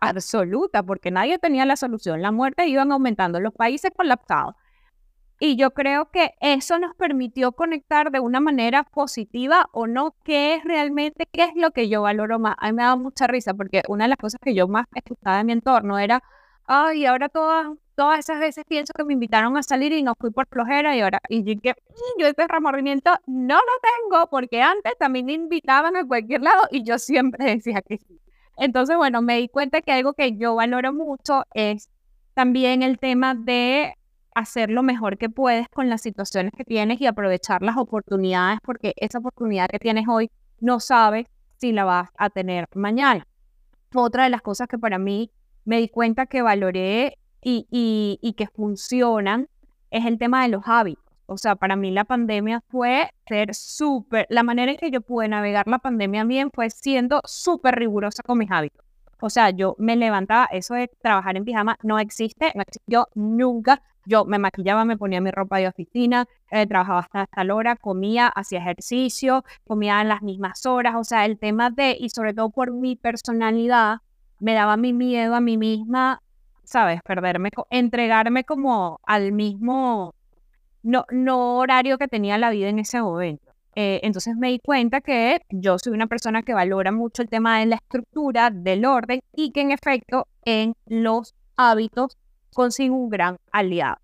absoluta, 0.00 0.82
porque 0.82 1.10
nadie 1.10 1.38
tenía 1.38 1.64
la 1.66 1.76
solución, 1.76 2.22
la 2.22 2.32
muerte 2.32 2.66
iban 2.66 2.92
aumentando, 2.92 3.40
los 3.40 3.54
países 3.54 3.90
colapsados. 3.96 4.54
Y 5.42 5.56
yo 5.56 5.70
creo 5.70 6.10
que 6.10 6.34
eso 6.40 6.78
nos 6.78 6.94
permitió 6.96 7.52
conectar 7.52 8.10
de 8.10 8.20
una 8.20 8.40
manera 8.40 8.82
positiva 8.84 9.70
o 9.72 9.86
no, 9.86 10.14
qué 10.22 10.56
es 10.56 10.64
realmente, 10.64 11.26
qué 11.32 11.44
es 11.44 11.52
lo 11.56 11.70
que 11.70 11.88
yo 11.88 12.02
valoro 12.02 12.38
más. 12.38 12.56
A 12.58 12.72
me 12.72 12.82
da 12.82 12.94
mucha 12.96 13.26
risa 13.26 13.54
porque 13.54 13.82
una 13.88 14.04
de 14.04 14.08
las 14.10 14.18
cosas 14.18 14.38
que 14.42 14.54
yo 14.54 14.68
más 14.68 14.86
escuchaba 14.94 15.40
en 15.40 15.46
mi 15.46 15.52
entorno 15.54 15.98
era, 15.98 16.22
ay, 16.66 17.06
ahora 17.06 17.30
todas, 17.30 17.68
todas 17.94 18.18
esas 18.18 18.38
veces 18.38 18.64
pienso 18.68 18.92
que 18.94 19.04
me 19.04 19.14
invitaron 19.14 19.56
a 19.56 19.62
salir 19.62 19.92
y 19.92 20.02
no 20.02 20.14
fui 20.20 20.30
por 20.30 20.46
flojera 20.46 20.94
y 20.94 21.00
ahora, 21.00 21.20
y 21.30 21.42
yo 21.42 21.58
que 21.60 21.70
mm, 21.70 22.20
yo 22.20 22.26
este 22.26 22.46
remordimiento 22.46 23.10
no 23.26 23.56
lo 23.56 24.10
tengo 24.10 24.28
porque 24.28 24.60
antes 24.60 24.92
también 24.98 25.24
me 25.26 25.32
invitaban 25.32 25.96
a 25.96 26.06
cualquier 26.06 26.42
lado 26.42 26.62
y 26.70 26.82
yo 26.84 26.98
siempre 26.98 27.46
decía 27.56 27.80
que 27.80 27.96
sí. 27.96 28.20
Entonces, 28.60 28.94
bueno, 28.98 29.22
me 29.22 29.38
di 29.38 29.48
cuenta 29.48 29.80
que 29.80 29.90
algo 29.90 30.12
que 30.12 30.36
yo 30.36 30.54
valoro 30.54 30.92
mucho 30.92 31.44
es 31.54 31.88
también 32.34 32.82
el 32.82 32.98
tema 32.98 33.34
de 33.34 33.94
hacer 34.34 34.68
lo 34.68 34.82
mejor 34.82 35.16
que 35.16 35.30
puedes 35.30 35.66
con 35.70 35.88
las 35.88 36.02
situaciones 36.02 36.52
que 36.54 36.64
tienes 36.64 37.00
y 37.00 37.06
aprovechar 37.06 37.62
las 37.62 37.78
oportunidades 37.78 38.60
porque 38.62 38.92
esa 38.96 39.18
oportunidad 39.18 39.68
que 39.68 39.78
tienes 39.78 40.06
hoy 40.06 40.30
no 40.60 40.78
sabes 40.78 41.26
si 41.56 41.72
la 41.72 41.84
vas 41.84 42.10
a 42.18 42.28
tener 42.28 42.66
mañana. 42.74 43.26
Otra 43.94 44.24
de 44.24 44.30
las 44.30 44.42
cosas 44.42 44.68
que 44.68 44.78
para 44.78 44.98
mí 44.98 45.30
me 45.64 45.78
di 45.78 45.88
cuenta 45.88 46.26
que 46.26 46.42
valoré 46.42 47.16
y, 47.42 47.66
y, 47.70 48.18
y 48.20 48.34
que 48.34 48.46
funcionan 48.46 49.48
es 49.90 50.04
el 50.04 50.18
tema 50.18 50.42
de 50.42 50.48
los 50.50 50.64
hábitos. 50.66 51.09
O 51.30 51.38
sea, 51.38 51.54
para 51.54 51.76
mí 51.76 51.92
la 51.92 52.02
pandemia 52.02 52.60
fue 52.70 53.08
ser 53.28 53.54
súper, 53.54 54.26
la 54.30 54.42
manera 54.42 54.72
en 54.72 54.78
que 54.78 54.90
yo 54.90 55.00
pude 55.00 55.28
navegar 55.28 55.68
la 55.68 55.78
pandemia 55.78 56.24
bien 56.24 56.50
fue 56.52 56.70
siendo 56.70 57.20
súper 57.24 57.76
rigurosa 57.76 58.24
con 58.24 58.36
mis 58.38 58.50
hábitos. 58.50 58.84
O 59.20 59.30
sea, 59.30 59.50
yo 59.50 59.76
me 59.78 59.94
levantaba, 59.94 60.46
eso 60.46 60.74
de 60.74 60.88
trabajar 61.00 61.36
en 61.36 61.44
pijama 61.44 61.76
no 61.84 62.00
existe, 62.00 62.50
no 62.56 62.62
existió 62.62 63.06
nunca. 63.14 63.80
Yo 64.06 64.24
me 64.24 64.40
maquillaba, 64.40 64.84
me 64.84 64.96
ponía 64.96 65.20
mi 65.20 65.30
ropa 65.30 65.58
de 65.58 65.68
oficina, 65.68 66.26
eh, 66.50 66.66
trabajaba 66.66 67.00
hasta 67.00 67.26
tal 67.26 67.52
hora, 67.52 67.76
comía, 67.76 68.26
hacía 68.26 68.58
ejercicio, 68.58 69.44
comía 69.68 70.00
en 70.00 70.08
las 70.08 70.22
mismas 70.22 70.66
horas. 70.66 70.96
O 70.96 71.04
sea, 71.04 71.26
el 71.26 71.38
tema 71.38 71.70
de, 71.70 71.96
y 71.96 72.08
sobre 72.10 72.34
todo 72.34 72.50
por 72.50 72.72
mi 72.72 72.96
personalidad, 72.96 73.98
me 74.40 74.54
daba 74.54 74.76
mi 74.76 74.92
miedo 74.92 75.36
a 75.36 75.40
mí 75.40 75.56
misma, 75.56 76.22
¿sabes? 76.64 77.00
Perderme, 77.02 77.50
entregarme 77.70 78.42
como 78.42 78.98
al 79.04 79.30
mismo, 79.30 80.14
no, 80.82 81.04
no 81.10 81.58
horario 81.58 81.98
que 81.98 82.08
tenía 82.08 82.38
la 82.38 82.50
vida 82.50 82.68
en 82.68 82.78
ese 82.78 83.00
momento. 83.02 83.52
Eh, 83.76 84.00
entonces 84.02 84.36
me 84.36 84.48
di 84.48 84.58
cuenta 84.58 85.00
que 85.00 85.40
yo 85.48 85.78
soy 85.78 85.92
una 85.92 86.06
persona 86.06 86.42
que 86.42 86.54
valora 86.54 86.92
mucho 86.92 87.22
el 87.22 87.28
tema 87.28 87.60
de 87.60 87.66
la 87.66 87.76
estructura, 87.76 88.50
del 88.50 88.84
orden 88.84 89.20
y 89.34 89.52
que 89.52 89.60
en 89.60 89.70
efecto 89.70 90.26
en 90.44 90.74
los 90.86 91.34
hábitos 91.56 92.18
consigo 92.52 92.96
un 92.96 93.10
gran 93.10 93.36
aliado. 93.52 93.98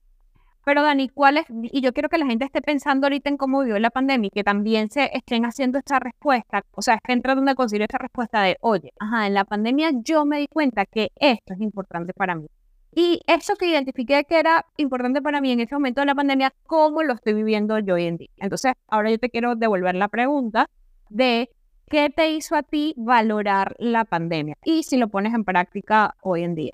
Pero 0.64 0.82
Dani, 0.82 1.08
¿cuál 1.08 1.36
es? 1.36 1.46
Y 1.62 1.80
yo 1.80 1.92
quiero 1.92 2.08
que 2.08 2.18
la 2.18 2.26
gente 2.26 2.44
esté 2.44 2.60
pensando 2.60 3.06
ahorita 3.06 3.30
en 3.30 3.36
cómo 3.36 3.60
vivió 3.60 3.78
la 3.78 3.90
pandemia 3.90 4.26
y 4.26 4.30
que 4.30 4.42
también 4.42 4.90
se 4.90 5.16
estén 5.16 5.44
haciendo 5.44 5.78
esta 5.78 6.00
respuesta, 6.00 6.62
o 6.72 6.82
sea, 6.82 6.96
estén 6.96 7.22
tratando 7.22 7.50
de 7.50 7.54
conseguir 7.54 7.82
esta 7.82 7.98
respuesta 7.98 8.42
de, 8.42 8.56
oye, 8.60 8.92
ajá, 8.98 9.28
en 9.28 9.34
la 9.34 9.44
pandemia 9.44 9.90
yo 10.02 10.24
me 10.24 10.38
di 10.38 10.48
cuenta 10.48 10.84
que 10.84 11.12
esto 11.14 11.54
es 11.54 11.60
importante 11.60 12.12
para 12.14 12.34
mí. 12.34 12.48
Y 12.94 13.20
eso 13.26 13.56
que 13.56 13.66
identifiqué 13.66 14.24
que 14.24 14.38
era 14.38 14.64
importante 14.76 15.20
para 15.20 15.40
mí 15.40 15.52
en 15.52 15.60
ese 15.60 15.74
momento 15.74 16.00
de 16.00 16.06
la 16.06 16.14
pandemia, 16.14 16.52
¿cómo 16.66 17.02
lo 17.02 17.14
estoy 17.14 17.34
viviendo 17.34 17.78
yo 17.78 17.94
hoy 17.94 18.06
en 18.06 18.16
día? 18.16 18.30
Entonces, 18.38 18.72
ahora 18.88 19.10
yo 19.10 19.18
te 19.18 19.28
quiero 19.28 19.54
devolver 19.54 19.94
la 19.94 20.08
pregunta 20.08 20.70
de 21.10 21.50
qué 21.88 22.10
te 22.10 22.30
hizo 22.30 22.56
a 22.56 22.62
ti 22.62 22.94
valorar 22.96 23.76
la 23.78 24.04
pandemia 24.04 24.56
y 24.64 24.82
si 24.82 24.96
lo 24.96 25.08
pones 25.08 25.34
en 25.34 25.44
práctica 25.44 26.16
hoy 26.22 26.42
en 26.42 26.54
día. 26.54 26.72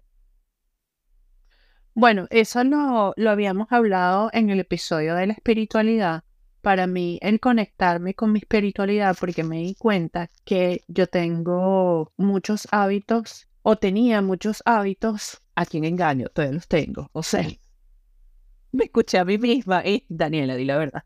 Bueno, 1.94 2.26
eso 2.30 2.64
lo, 2.64 3.12
lo 3.16 3.30
habíamos 3.30 3.70
hablado 3.70 4.30
en 4.32 4.48
el 4.48 4.60
episodio 4.60 5.14
de 5.14 5.26
la 5.26 5.34
espiritualidad. 5.34 6.24
Para 6.62 6.86
mí, 6.86 7.18
el 7.20 7.40
conectarme 7.40 8.14
con 8.14 8.32
mi 8.32 8.38
espiritualidad, 8.38 9.16
porque 9.18 9.42
me 9.42 9.58
di 9.58 9.74
cuenta 9.74 10.30
que 10.44 10.82
yo 10.88 11.06
tengo 11.08 12.12
muchos 12.16 12.66
hábitos 12.70 13.48
o 13.62 13.76
tenía 13.76 14.22
muchos 14.22 14.62
hábitos, 14.66 15.40
a 15.54 15.66
quien 15.66 15.84
engaño, 15.84 16.28
todavía 16.28 16.54
los 16.54 16.68
tengo. 16.68 17.10
O 17.12 17.22
sea, 17.22 17.46
me 18.72 18.84
escuché 18.84 19.18
a 19.18 19.24
mí 19.24 19.38
misma 19.38 19.84
y 19.86 20.04
Daniela, 20.08 20.56
di 20.56 20.64
la 20.64 20.78
verdad. 20.78 21.04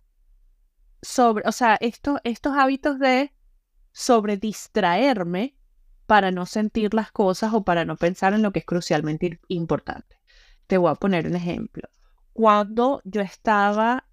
Sobre, 1.03 1.47
o 1.47 1.53
sea, 1.53 1.77
esto, 1.81 2.19
estos 2.25 2.57
hábitos 2.57 2.99
de 2.99 3.33
sobre 3.93 4.37
distraerme 4.37 5.57
para 6.07 6.31
no 6.31 6.47
sentir 6.47 6.95
las 6.95 7.13
cosas 7.13 7.53
o 7.53 7.65
para 7.65 7.85
no 7.85 7.97
pensar 7.97 8.33
en 8.33 8.43
lo 8.43 8.53
que 8.53 8.61
es 8.61 8.65
crucialmente 8.65 9.41
importante. 9.49 10.17
Te 10.67 10.79
voy 10.79 10.91
a 10.91 10.95
poner 10.95 11.27
un 11.27 11.37
ejemplo. 11.37 11.89
Cuando 12.33 13.01
yo 13.05 13.21
estaba 13.21 14.06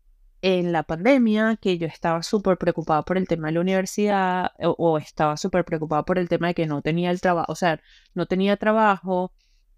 en 0.43 0.73
la 0.73 0.83
pandemia, 0.83 1.57
que 1.61 1.77
yo 1.77 1.87
estaba 1.87 2.21
súper 2.21 2.57
preocupada 2.57 3.03
por 3.03 3.17
el 3.17 3.27
tema 3.29 3.47
de 3.47 3.53
la 3.53 3.61
universidad 3.61 4.51
o, 4.59 4.97
estaba 4.97 5.37
súper 5.37 5.63
preocupada 5.65 6.03
por 6.03 6.19
el 6.19 6.27
tema 6.27 6.47
de 6.47 6.53
que 6.53 6.67
no 6.67 6.81
tenía 6.81 7.11
el 7.11 7.21
trabajo, 7.21 7.51
o 7.51 7.55
sea, 7.55 7.81
no 8.13 8.25
tenía 8.25 8.57
trabajo, 8.57 9.31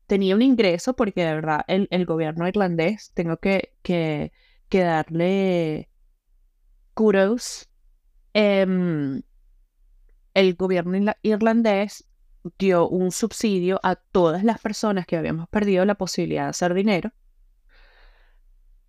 tenía 0.08 0.36
un 0.36 0.42
ingreso 0.42 0.96
porque 0.96 1.24
de 1.24 1.36
verdad 1.36 1.62
el, 1.68 1.88
el 1.92 2.06
gobierno 2.06 2.48
irlandés, 2.48 3.12
tengo 3.14 3.38
que, 3.38 3.74
que, 3.84 4.32
darle 4.72 5.90
kudos. 6.96 7.70
Em, 8.34 9.22
el 10.34 10.56
gobierno 10.56 11.14
irlandés 11.22 12.06
dio 12.58 12.90
un 12.90 13.12
subsidio 13.12 13.80
a 13.84 13.96
todas 13.96 14.44
las 14.44 14.60
personas 14.60 15.06
que 15.06 15.16
habíamos 15.18 15.48
perdido 15.50 15.86
la 15.86 15.96
posibilidad 15.96 16.46
de 16.46 16.50
hacer 16.50 16.74
dinero. 16.74 17.12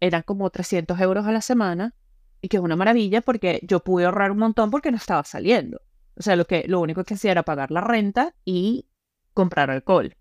Eran 0.00 0.22
como 0.22 0.50
300 0.50 1.00
euros 1.00 1.26
a 1.26 1.32
la 1.32 1.40
semana 1.40 1.94
y 2.40 2.48
que 2.48 2.58
es 2.58 2.62
una 2.62 2.76
maravilla 2.76 3.20
porque 3.20 3.60
yo 3.62 3.80
pude 3.80 4.04
ahorrar 4.04 4.30
un 4.30 4.38
montón 4.38 4.70
porque 4.70 4.90
no 4.90 4.96
estaba 4.96 5.24
saliendo. 5.24 5.80
O 6.16 6.22
sea, 6.22 6.36
lo, 6.36 6.44
que, 6.46 6.64
lo 6.66 6.80
único 6.80 7.04
que 7.04 7.14
hacía 7.14 7.32
era 7.32 7.42
pagar 7.42 7.70
la 7.70 7.80
renta 7.80 8.34
y 8.44 8.88
comprar 9.34 9.70
alcohol. 9.70 10.16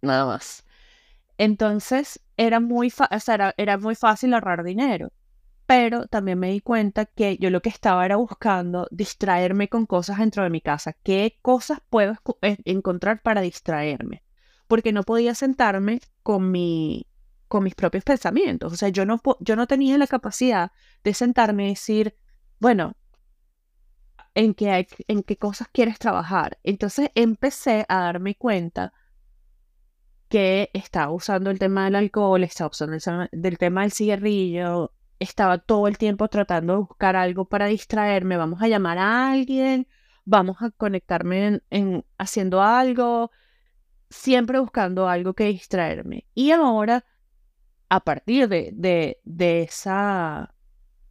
Nada 0.00 0.26
más. 0.26 0.64
Entonces, 1.38 2.20
era 2.36 2.60
muy, 2.60 2.92
era 3.56 3.78
muy 3.78 3.94
fácil 3.94 4.34
ahorrar 4.34 4.64
dinero 4.64 5.12
pero 5.72 6.06
también 6.06 6.38
me 6.38 6.50
di 6.50 6.60
cuenta 6.60 7.06
que 7.06 7.38
yo 7.38 7.48
lo 7.48 7.62
que 7.62 7.70
estaba 7.70 8.04
era 8.04 8.16
buscando 8.16 8.86
distraerme 8.90 9.68
con 9.68 9.86
cosas 9.86 10.18
dentro 10.18 10.42
de 10.42 10.50
mi 10.50 10.60
casa. 10.60 10.94
¿Qué 11.02 11.38
cosas 11.40 11.78
puedo 11.88 12.16
eh, 12.42 12.58
encontrar 12.66 13.22
para 13.22 13.40
distraerme? 13.40 14.22
Porque 14.66 14.92
no 14.92 15.02
podía 15.02 15.34
sentarme 15.34 16.00
con, 16.22 16.50
mi, 16.50 17.06
con 17.52 17.64
mis 17.64 17.74
propios 17.74 18.02
pensamientos. 18.02 18.72
O 18.72 18.76
sea, 18.76 18.88
yo 18.88 19.04
no, 19.04 19.20
yo 19.40 19.56
no 19.56 19.66
tenía 19.66 19.98
la 19.98 20.06
capacidad 20.06 20.72
de 21.04 21.12
sentarme 21.12 21.66
y 21.66 21.74
decir, 21.74 22.16
bueno, 22.58 22.96
¿en 24.34 24.54
qué, 24.54 24.88
en 25.06 25.22
qué 25.22 25.36
cosas 25.36 25.68
quieres 25.70 25.98
trabajar? 25.98 26.58
Entonces 26.62 27.10
empecé 27.14 27.84
a 27.90 28.04
darme 28.04 28.36
cuenta 28.36 28.94
que 30.30 30.70
estaba 30.72 31.12
usando 31.12 31.50
el 31.50 31.58
tema 31.58 31.84
del 31.84 31.96
alcohol, 31.96 32.42
estaba 32.42 32.70
usando 32.70 32.96
el, 33.30 33.58
tema 33.58 33.82
del 33.82 33.92
cigarrillo, 33.92 34.94
estaba 35.18 35.58
todo 35.58 35.88
el 35.88 35.98
tiempo 35.98 36.28
tratando 36.28 36.72
de 36.72 36.78
buscar 36.78 37.16
algo 37.16 37.44
para 37.50 37.66
distraerme, 37.66 38.38
vamos 38.38 38.62
a 38.62 38.68
llamar 38.68 38.96
a 38.96 39.30
alguien, 39.30 39.86
vamos 40.24 40.56
a 40.62 40.70
conectarme 40.70 41.60
en, 41.68 42.06
haciendo 42.16 42.62
algo, 42.62 43.30
siempre 44.08 44.58
buscando 44.58 45.06
algo 45.06 45.34
que 45.34 45.44
distraerme. 45.44 46.26
Y 46.32 46.52
ahora, 46.52 47.04
a 47.92 48.00
partir 48.00 48.48
de, 48.48 49.20
de, 49.22 49.62
esa, 49.62 50.54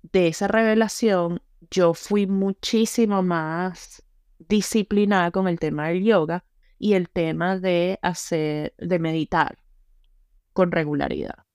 de 0.02 0.30
esa 0.30 0.48
revelación, 0.48 1.44
yo 1.70 1.94
fui 1.94 2.26
muchísimo 2.26 3.22
más 3.22 4.04
disciplinada 4.40 5.30
con 5.30 5.48
el 5.48 5.60
tema 5.60 5.90
del 5.90 6.04
yoga 6.04 6.44
y 6.80 6.94
el 6.94 7.08
tema 7.08 7.60
de 7.60 8.00
hacer, 8.02 8.74
de 8.80 8.98
meditar 8.98 9.60
con 10.54 10.72
regularidad. 10.72 11.46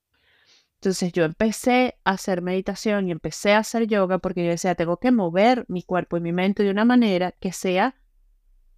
Entonces 0.77 1.13
yo 1.13 1.25
empecé 1.25 1.99
a 2.05 2.13
hacer 2.13 2.41
meditación 2.41 3.09
y 3.09 3.11
empecé 3.11 3.53
a 3.53 3.59
hacer 3.59 3.89
yoga 3.89 4.19
porque 4.19 4.45
yo 4.45 4.51
decía, 4.51 4.77
tengo 4.77 4.99
que 4.99 5.11
mover 5.11 5.65
mi 5.67 5.83
cuerpo 5.83 6.19
y 6.19 6.21
mi 6.21 6.33
mente 6.33 6.63
de 6.63 6.71
una 6.71 6.85
manera 6.85 7.33
que 7.33 7.51
sea 7.51 7.97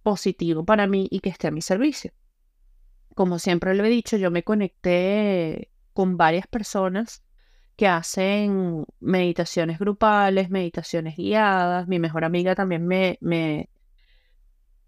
positivo 0.01 0.65
para 0.65 0.87
mí 0.87 1.07
y 1.11 1.19
que 1.19 1.29
esté 1.29 1.49
a 1.49 1.51
mi 1.51 1.61
servicio. 1.61 2.11
Como 3.13 3.37
siempre 3.37 3.75
lo 3.75 3.85
he 3.85 3.89
dicho, 3.89 4.17
yo 4.17 4.31
me 4.31 4.41
conecté 4.41 5.69
con 5.99 6.15
varias 6.15 6.47
personas 6.47 7.25
que 7.75 7.85
hacen 7.85 8.85
meditaciones 9.01 9.79
grupales, 9.79 10.49
meditaciones 10.49 11.17
guiadas. 11.17 11.89
Mi 11.89 11.99
mejor 11.99 12.23
amiga 12.23 12.55
también 12.55 12.87
me, 12.87 13.17
me, 13.19 13.69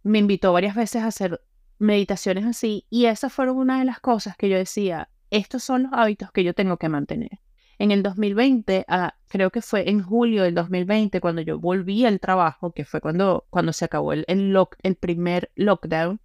me 0.03 0.19
invitó 0.19 0.53
varias 0.53 0.73
veces 0.73 1.03
a 1.03 1.07
hacer 1.07 1.41
meditaciones 1.79 2.45
así 2.45 2.85
y 2.89 3.07
esas 3.07 3.33
fueron 3.33 3.57
una 3.57 3.79
de 3.79 3.83
las 3.83 3.99
cosas 3.99 4.37
que 4.37 4.47
yo 4.47 4.55
decía, 4.55 5.09
estos 5.31 5.65
son 5.65 5.83
los 5.83 5.91
hábitos 5.91 6.31
que 6.31 6.45
yo 6.45 6.53
tengo 6.53 6.77
que 6.77 6.87
mantener. 6.87 7.41
En 7.77 7.91
el 7.91 8.03
2020, 8.03 8.85
ah, 8.87 9.15
creo 9.27 9.49
que 9.49 9.61
fue 9.61 9.89
en 9.89 10.01
julio 10.01 10.43
del 10.43 10.55
2020, 10.55 11.19
cuando 11.19 11.41
yo 11.41 11.59
volví 11.59 12.05
al 12.05 12.21
trabajo, 12.21 12.71
que 12.71 12.85
fue 12.85 13.01
cuando, 13.01 13.47
cuando 13.49 13.73
se 13.73 13.83
acabó 13.83 14.13
el, 14.13 14.23
el, 14.29 14.57
el 14.81 14.95
primer 14.95 15.51
lockdown, 15.55 16.21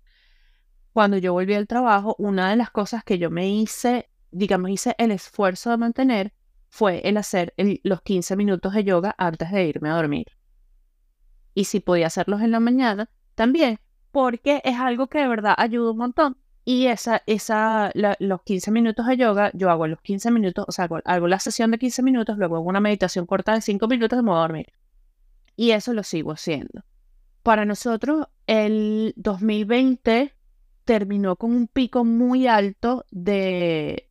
cuando 0.92 1.18
yo 1.18 1.32
volví 1.32 1.54
al 1.54 1.66
trabajo, 1.66 2.14
una 2.20 2.50
de 2.50 2.56
las 2.56 2.70
cosas 2.70 3.02
que 3.02 3.18
yo 3.18 3.32
me 3.32 3.48
hice, 3.48 4.10
digamos, 4.36 4.70
hice 4.70 4.94
el 4.98 5.10
esfuerzo 5.10 5.70
de 5.70 5.78
mantener 5.78 6.32
fue 6.68 7.00
el 7.04 7.16
hacer 7.16 7.54
los 7.82 8.02
15 8.02 8.36
minutos 8.36 8.74
de 8.74 8.84
yoga 8.84 9.14
antes 9.16 9.50
de 9.50 9.64
irme 9.64 9.88
a 9.88 9.94
dormir. 9.94 10.26
Y 11.54 11.64
si 11.64 11.80
podía 11.80 12.08
hacerlos 12.08 12.42
en 12.42 12.50
la 12.50 12.60
mañana, 12.60 13.08
también, 13.34 13.78
porque 14.12 14.60
es 14.64 14.76
algo 14.78 15.06
que 15.06 15.20
de 15.20 15.28
verdad 15.28 15.54
ayuda 15.56 15.92
un 15.92 15.98
montón. 15.98 16.36
Y 16.66 16.88
esa, 16.88 17.22
esa, 17.26 17.92
los 18.18 18.42
15 18.42 18.70
minutos 18.72 19.06
de 19.06 19.16
yoga, 19.16 19.50
yo 19.54 19.70
hago 19.70 19.86
los 19.86 20.00
15 20.02 20.30
minutos, 20.32 20.66
o 20.68 20.72
sea, 20.72 20.88
hago, 21.04 21.28
la 21.28 21.38
sesión 21.38 21.70
de 21.70 21.78
15 21.78 22.02
minutos, 22.02 22.36
luego 22.36 22.56
hago 22.56 22.68
una 22.68 22.80
meditación 22.80 23.24
corta 23.24 23.54
de 23.54 23.62
5 23.62 23.86
minutos 23.88 24.18
y 24.18 24.22
me 24.22 24.30
voy 24.30 24.38
a 24.38 24.42
dormir. 24.42 24.66
Y 25.56 25.70
eso 25.70 25.94
lo 25.94 26.02
sigo 26.02 26.32
haciendo. 26.32 26.84
Para 27.42 27.64
nosotros, 27.64 28.26
el 28.46 29.14
2020 29.16 30.34
terminó 30.84 31.36
con 31.36 31.52
un 31.52 31.68
pico 31.68 32.04
muy 32.04 32.46
alto 32.48 33.06
de 33.10 34.05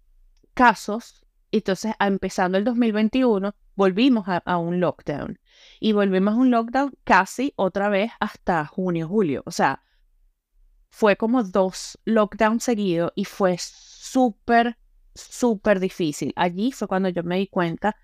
casos. 0.55 1.23
Entonces, 1.51 1.93
empezando 1.99 2.57
el 2.57 2.63
2021, 2.63 3.53
volvimos 3.75 4.25
a, 4.27 4.57
un 4.57 4.79
lockdown. 4.79 5.39
Y 5.79 5.93
volvimos 5.93 6.33
a 6.33 6.37
un 6.37 6.51
lockdown 6.51 6.93
casi 7.03 7.53
otra 7.55 7.89
vez 7.89 8.11
hasta 8.19 8.65
junio, 8.65 9.07
julio. 9.07 9.43
O 9.45 9.51
sea, 9.51 9.83
fue 10.89 11.15
como 11.17 11.43
dos 11.43 11.99
lockdowns 12.05 12.63
seguidos 12.63 13.11
y 13.15 13.25
fue 13.25 13.57
súper, 13.59 14.77
súper 15.13 15.79
difícil. 15.79 16.33
Allí 16.35 16.71
fue 16.71 16.87
cuando 16.87 17.09
yo 17.09 17.23
me 17.23 17.37
di 17.37 17.47
cuenta 17.47 17.95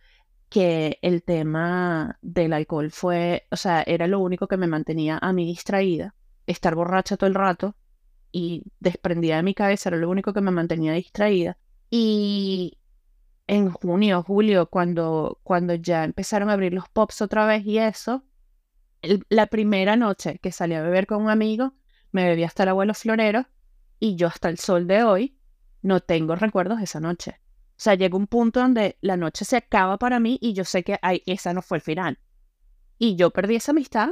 que 0.49 0.99
el 1.01 1.23
tema 1.23 2.19
del 2.21 2.51
alcohol 2.53 2.91
fue, 2.91 3.47
o 3.51 3.55
sea, 3.55 3.83
era 3.83 4.07
lo 4.07 4.19
único 4.19 4.47
que 4.47 4.57
me 4.57 4.67
mantenía 4.67 5.17
a 5.21 5.31
mí 5.31 5.45
distraída. 5.45 6.13
Estar 6.45 6.75
borracha 6.75 7.15
todo 7.15 7.27
el 7.27 7.35
rato 7.35 7.75
y 8.31 8.63
desprendida 8.79 9.37
de 9.37 9.43
mi 9.43 9.53
cabeza 9.53 9.89
era 9.89 9.97
lo 9.97 10.09
único 10.09 10.33
que 10.33 10.41
me 10.41 10.51
mantenía 10.51 10.93
distraída. 10.93 11.57
Y 11.91 12.80
en 13.47 13.69
junio, 13.69 14.23
julio, 14.23 14.67
cuando, 14.67 15.39
cuando 15.43 15.75
ya 15.75 16.06
empezaron 16.06 16.49
a 16.49 16.54
abrir 16.54 16.73
los 16.73 16.88
pops 16.88 17.21
otra 17.21 17.45
vez 17.45 17.65
y 17.65 17.80
eso, 17.80 18.23
la 19.27 19.47
primera 19.47 19.97
noche 19.97 20.39
que 20.39 20.54
salí 20.54 20.73
a 20.73 20.82
beber 20.82 21.06
con 21.06 21.21
un 21.21 21.30
amigo, 21.30 21.73
me 22.13 22.23
bebí 22.25 22.45
hasta 22.45 22.63
el 22.63 22.69
abuelo 22.69 22.93
florero 22.93 23.45
y 23.99 24.15
yo 24.15 24.27
hasta 24.27 24.47
el 24.47 24.58
sol 24.58 24.88
de 24.88 25.04
hoy 25.04 25.38
no 25.82 25.99
tengo 25.99 26.36
recuerdos 26.36 26.77
de 26.77 26.86
esa 26.86 27.01
noche. 27.01 27.41
O 27.71 27.84
sea, 27.84 27.95
llega 27.95 28.15
un 28.15 28.27
punto 28.27 28.62
donde 28.62 28.97
la 29.01 29.17
noche 29.17 29.43
se 29.43 29.58
acaba 29.58 29.97
para 29.97 30.21
mí 30.21 30.38
y 30.41 30.54
yo 30.54 30.63
sé 30.63 30.84
que 30.84 30.97
ay, 31.01 31.21
esa 31.25 31.54
no 31.54 31.62
fue 31.62 31.80
el 31.80 31.82
final. 31.82 32.19
Y 32.99 33.17
yo 33.17 33.32
perdí 33.32 33.56
esa 33.56 33.71
amistad 33.71 34.12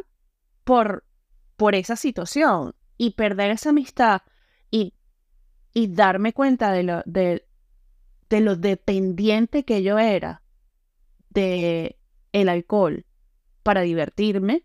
por, 0.65 1.05
por 1.55 1.75
esa 1.75 1.95
situación. 1.95 2.75
Y 2.97 3.11
perder 3.11 3.51
esa 3.51 3.69
amistad 3.69 4.23
y, 4.69 4.93
y 5.73 5.87
darme 5.87 6.33
cuenta 6.33 6.73
de 6.73 6.83
lo, 6.83 7.03
de, 7.05 7.47
de 8.29 8.41
lo 8.41 8.55
dependiente 8.55 9.65
que 9.65 9.83
yo 9.83 9.99
era 9.99 10.41
de 11.29 11.97
el 12.31 12.49
alcohol 12.49 13.05
para 13.63 13.81
divertirme, 13.81 14.63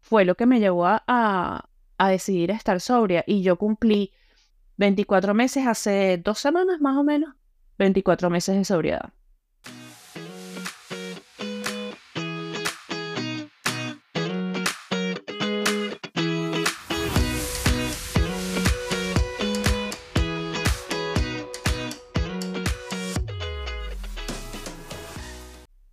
fue 0.00 0.24
lo 0.24 0.34
que 0.36 0.46
me 0.46 0.60
llevó 0.60 0.86
a, 0.86 1.02
a 1.06 2.08
decidir 2.08 2.50
estar 2.50 2.80
sobria. 2.80 3.24
Y 3.26 3.42
yo 3.42 3.56
cumplí 3.56 4.12
24 4.76 5.34
meses 5.34 5.66
hace 5.66 6.18
dos 6.18 6.38
semanas 6.38 6.80
más 6.80 6.96
o 6.96 7.04
menos. 7.04 7.34
24 7.78 8.30
meses 8.30 8.56
de 8.56 8.64
sobriedad. 8.64 9.12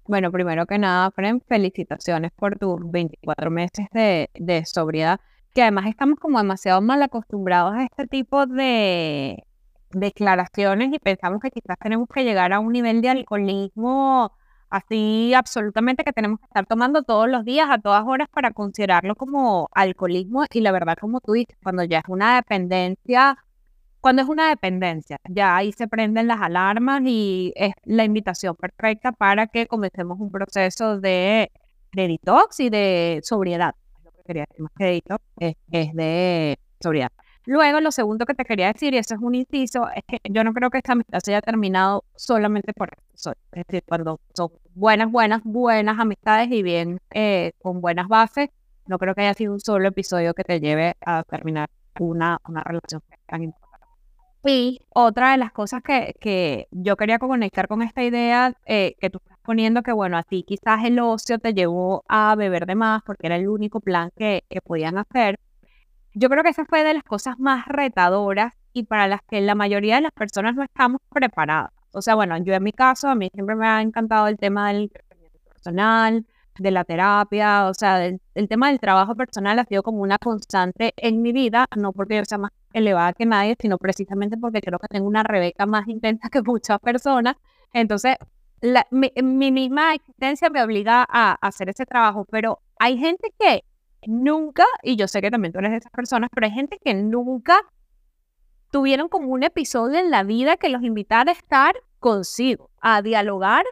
Bueno, 0.08 0.32
primero 0.32 0.66
que 0.66 0.78
nada, 0.78 1.10
Fren, 1.12 1.42
felicitaciones 1.42 2.32
por 2.36 2.58
tus 2.60 2.80
24 2.92 3.50
meses 3.52 3.88
de, 3.92 4.30
de 4.36 4.66
sobriedad, 4.66 5.20
que 5.54 5.64
además 5.64 5.88
estamos 5.88 6.20
como 6.20 6.38
demasiado 6.38 6.82
mal 6.82 7.02
acostumbrados 7.02 7.74
a 7.76 7.84
este 7.84 8.08
tipo 8.08 8.46
de, 8.46 9.44
declaraciones 9.96 10.94
y 10.94 11.00
pensamos 11.00 11.40
que 11.42 11.52
quizás 11.52 11.78
tenemos 11.80 12.08
que 12.14 12.24
llegar 12.24 12.54
a 12.54 12.60
un 12.60 12.72
nivel 12.74 13.02
de 13.02 13.10
alcoholismo 13.10 14.32
así 14.70 15.34
absolutamente 15.34 16.04
que 16.04 16.12
tenemos 16.12 16.40
que 16.40 16.46
estar 16.46 16.66
tomando 16.66 17.04
todos 17.04 17.30
los 17.30 17.46
días, 17.46 17.68
a 17.70 17.78
todas 17.80 18.04
horas, 18.06 18.28
para 18.30 18.52
considerarlo 18.52 19.16
como 19.16 19.70
alcoholismo. 19.74 20.44
Y 20.52 20.62
la 20.62 20.72
verdad, 20.72 20.98
como 21.00 21.22
tú 21.22 21.34
dices, 21.34 21.58
cuando 21.64 21.84
ya 21.84 22.00
es 22.00 22.06
una 22.10 22.36
dependencia, 22.36 23.38
cuando 24.06 24.22
es 24.22 24.30
una 24.30 24.50
dependencia, 24.50 25.18
ya 25.28 25.58
ahí 25.58 25.72
se 25.72 25.88
prenden 25.88 26.28
las 26.28 26.40
alarmas 26.40 27.02
y 27.06 27.52
es 27.56 27.74
la 27.86 28.04
invitación 28.04 28.56
perfecta 28.56 29.12
para 29.12 29.48
que 29.48 29.66
comencemos 29.66 30.20
un 30.20 30.30
proceso 30.30 31.00
de, 31.00 31.52
de 31.92 32.08
detox 32.08 32.60
y 32.60 32.70
de 32.70 33.20
sobriedad. 33.24 33.74
Lo 34.04 34.12
que 34.12 34.22
quería 34.28 34.46
decir 34.48 34.62
más 34.62 34.72
que 34.78 34.86
detox 34.86 35.24
es, 35.40 35.56
es 35.72 35.94
de 35.96 36.60
sobriedad. 36.80 37.10
Luego, 37.46 37.80
lo 37.80 37.92
segundo 37.92 38.28
que 38.28 38.36
te 38.36 38.46
quería 38.46 38.72
decir, 38.72 38.94
y 38.94 39.00
eso 39.00 39.16
es 39.16 39.22
un 39.22 39.34
inciso, 39.34 39.90
es 39.90 40.04
que 40.08 40.20
yo 40.30 40.44
no 40.44 40.54
creo 40.54 40.70
que 40.70 40.78
esta 40.78 40.92
amistad 40.92 41.18
se 41.24 41.32
haya 41.32 41.42
terminado 41.42 42.04
solamente 42.16 42.74
por 42.74 42.92
eso. 43.12 43.32
Es 43.54 43.64
decir, 43.66 43.82
cuando 43.88 44.20
son 44.36 44.50
buenas, 44.76 45.12
buenas, 45.12 45.42
buenas 45.44 45.98
amistades 45.98 46.52
y 46.52 46.62
bien 46.62 47.00
eh, 47.10 47.54
con 47.60 47.82
buenas 47.82 48.08
bases, 48.08 48.50
no 48.86 49.00
creo 49.00 49.16
que 49.16 49.22
haya 49.22 49.34
sido 49.34 49.52
un 49.52 49.62
solo 49.62 49.88
episodio 49.88 50.36
que 50.36 50.44
te 50.44 50.60
lleve 50.60 50.94
a 51.04 51.24
terminar 51.24 51.72
una, 52.00 52.38
una 52.48 52.62
relación 52.62 53.02
tan 53.26 53.42
importante. 53.42 53.65
Y 54.48 54.80
otra 54.94 55.32
de 55.32 55.38
las 55.38 55.52
cosas 55.52 55.82
que, 55.82 56.14
que 56.20 56.68
yo 56.72 56.96
quería 56.98 57.18
conectar 57.20 57.68
con 57.68 57.82
esta 57.82 58.04
idea 58.04 58.54
eh, 58.66 58.96
que 59.00 59.10
tú 59.10 59.20
estás 59.24 59.40
poniendo, 59.42 59.82
que 59.82 59.92
bueno, 59.92 60.18
a 60.18 60.24
ti 60.24 60.44
quizás 60.44 60.86
el 60.86 61.00
ocio 61.00 61.40
te 61.40 61.54
llevó 61.54 62.04
a 62.08 62.36
beber 62.36 62.66
de 62.68 62.76
más 62.76 63.02
porque 63.04 63.28
era 63.28 63.38
el 63.38 63.48
único 63.48 63.80
plan 63.80 64.12
que, 64.16 64.44
que 64.50 64.62
podían 64.62 64.98
hacer 64.98 65.40
yo 66.16 66.30
creo 66.30 66.44
que 66.44 66.50
esa 66.50 66.66
fue 66.66 66.84
de 66.84 66.94
las 66.94 67.04
cosas 67.04 67.38
más 67.40 67.68
retadoras 67.68 68.54
y 68.74 68.84
para 68.84 69.08
las 69.08 69.22
que 69.30 69.42
la 69.42 69.54
mayoría 69.54 69.96
de 69.96 70.02
las 70.02 70.14
personas 70.14 70.56
no 70.56 70.64
estamos 70.64 71.02
preparadas. 71.10 71.72
O 71.92 72.02
sea, 72.02 72.16
bueno, 72.16 72.38
yo 72.38 72.54
en 72.54 72.64
mi 72.64 72.72
caso, 72.72 73.10
a 73.10 73.16
mí 73.16 73.30
siempre 73.34 73.56
me 73.56 73.68
ha 73.68 73.82
encantado 73.82 74.28
el 74.28 74.38
tema 74.38 74.72
del 74.72 74.90
crecimiento 74.92 75.40
personal, 75.50 76.26
de 76.58 76.72
la 76.72 76.86
terapia, 76.86 77.68
o 77.68 77.74
sea, 77.74 78.06
el, 78.06 78.22
tema 78.48 78.70
del 78.70 78.80
trabajo 78.80 79.16
personal 79.16 79.60
ha 79.60 79.66
sido 79.66 79.84
como 79.84 80.02
una 80.02 80.18
constante 80.18 80.94
en 80.96 81.22
mi 81.22 81.34
vida, 81.34 81.66
no 81.76 81.92
porque 81.92 82.16
yo 82.16 82.26
sea 82.26 82.38
más 82.38 82.52
elevada 82.76 83.14
que 83.14 83.26
nadie, 83.26 83.56
sino 83.60 83.78
precisamente 83.78 84.38
porque 84.38 84.62
creo 84.62 84.78
que 84.80 84.88
tengo 84.88 85.08
una 85.08 85.24
Rebeca 85.24 85.66
más 85.66 85.88
intensa 85.88 86.30
que 86.30 86.42
muchas 86.42 86.80
personas. 86.80 87.36
Entonces, 87.74 88.18
mi, 88.92 89.12
mi, 89.24 89.52
misma 89.52 89.94
existencia 89.94 90.50
me 90.50 90.62
obliga 90.62 91.06
a 91.08 91.34
hacer 91.42 91.70
ese 91.70 91.86
trabajo, 91.86 92.26
pero 92.30 92.60
hay 92.78 92.98
gente 92.98 93.34
que 93.40 93.64
nunca, 94.08 94.66
y 94.84 94.98
yo 94.98 95.08
sé 95.08 95.22
que 95.22 95.32
también 95.32 95.54
tú 95.54 95.60
eres 95.60 95.72
de 95.72 95.78
esas 95.78 95.92
personas, 95.92 96.30
pero 96.34 96.48
hay 96.48 96.54
gente 96.54 96.78
que 96.84 96.94
nunca 96.94 97.58
tuvieron 98.72 99.08
como 99.08 99.30
un 99.30 99.44
episodio 99.44 100.00
en 100.00 100.12
la 100.12 100.24
vida 100.24 100.58
que 100.58 100.70
los 100.70 100.84
invitara 100.84 101.32
a 101.32 101.36
estar 101.36 101.76
consigo, 102.00 102.72
a 102.82 103.02
dialogar 103.02 103.64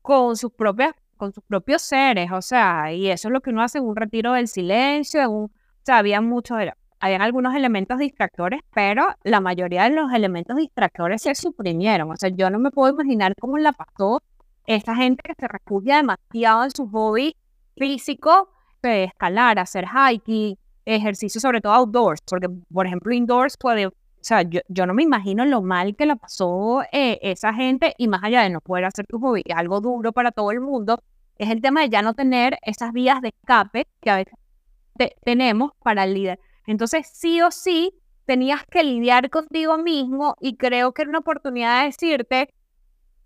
con 0.00 0.36
sus 0.36 0.52
propias 0.52 0.94
con 1.18 1.34
sus 1.34 1.44
propios 1.44 1.82
seres, 1.82 2.32
o 2.32 2.40
sea, 2.40 2.94
y 2.94 3.10
eso 3.10 3.28
es 3.28 3.32
lo 3.32 3.42
que 3.42 3.50
uno 3.50 3.60
hace 3.60 3.76
en 3.76 3.84
un 3.84 3.94
retiro 3.94 4.32
del 4.32 4.48
silencio, 4.48 5.20
en 5.20 5.28
un, 5.28 5.44
o 5.44 5.50
sea, 5.84 5.98
había 5.98 6.22
muchos, 6.22 6.56
habían 7.00 7.22
algunos 7.22 7.54
elementos 7.54 7.98
distractores, 7.98 8.60
pero 8.74 9.08
la 9.24 9.40
mayoría 9.40 9.84
de 9.84 9.90
los 9.90 10.12
elementos 10.12 10.56
distractores 10.56 11.22
se 11.22 11.34
suprimieron, 11.34 12.10
o 12.10 12.16
sea, 12.16 12.28
yo 12.30 12.50
no 12.50 12.58
me 12.58 12.70
puedo 12.70 12.92
imaginar 12.92 13.34
cómo 13.40 13.58
la 13.58 13.72
pasó 13.72 14.22
esta 14.66 14.94
gente 14.94 15.22
que 15.24 15.34
se 15.34 15.48
refugia 15.48 15.96
demasiado 15.96 16.64
en 16.64 16.70
su 16.70 16.88
hobby 16.88 17.34
físico 17.76 18.50
de 18.82 19.04
escalar, 19.04 19.58
hacer 19.58 19.86
hiking, 19.86 20.56
ejercicio 20.84 21.40
sobre 21.40 21.60
todo 21.60 21.72
outdoors, 21.72 22.20
porque 22.26 22.48
por 22.72 22.86
ejemplo 22.86 23.12
indoors 23.12 23.56
puede, 23.56 23.86
o 23.86 23.92
sea, 24.20 24.42
yo, 24.42 24.60
yo 24.68 24.86
no 24.86 24.94
me 24.94 25.02
imagino 25.02 25.44
lo 25.46 25.62
mal 25.62 25.96
que 25.96 26.06
la 26.06 26.16
pasó 26.16 26.82
eh, 26.92 27.18
esa 27.22 27.54
gente 27.54 27.94
y 27.96 28.08
más 28.08 28.22
allá 28.22 28.42
de 28.42 28.50
no 28.50 28.60
poder 28.60 28.84
hacer 28.84 29.06
tu 29.06 29.18
hobby, 29.18 29.42
algo 29.54 29.80
duro 29.80 30.12
para 30.12 30.32
todo 30.32 30.50
el 30.50 30.60
mundo, 30.60 31.02
es 31.38 31.48
el 31.48 31.62
tema 31.62 31.80
de 31.80 31.88
ya 31.88 32.02
no 32.02 32.12
tener 32.12 32.58
esas 32.62 32.92
vías 32.92 33.22
de 33.22 33.28
escape 33.28 33.86
que 34.00 34.10
a 34.10 34.16
veces 34.16 34.34
tenemos 35.24 35.72
para 35.82 36.04
líder. 36.04 36.38
Entonces, 36.66 37.08
sí 37.12 37.40
o 37.42 37.50
sí, 37.50 37.94
tenías 38.26 38.64
que 38.64 38.84
lidiar 38.84 39.30
contigo 39.30 39.78
mismo 39.78 40.36
y 40.40 40.56
creo 40.56 40.92
que 40.92 41.02
era 41.02 41.08
una 41.08 41.18
oportunidad 41.18 41.80
de 41.80 41.86
decirte 41.86 42.54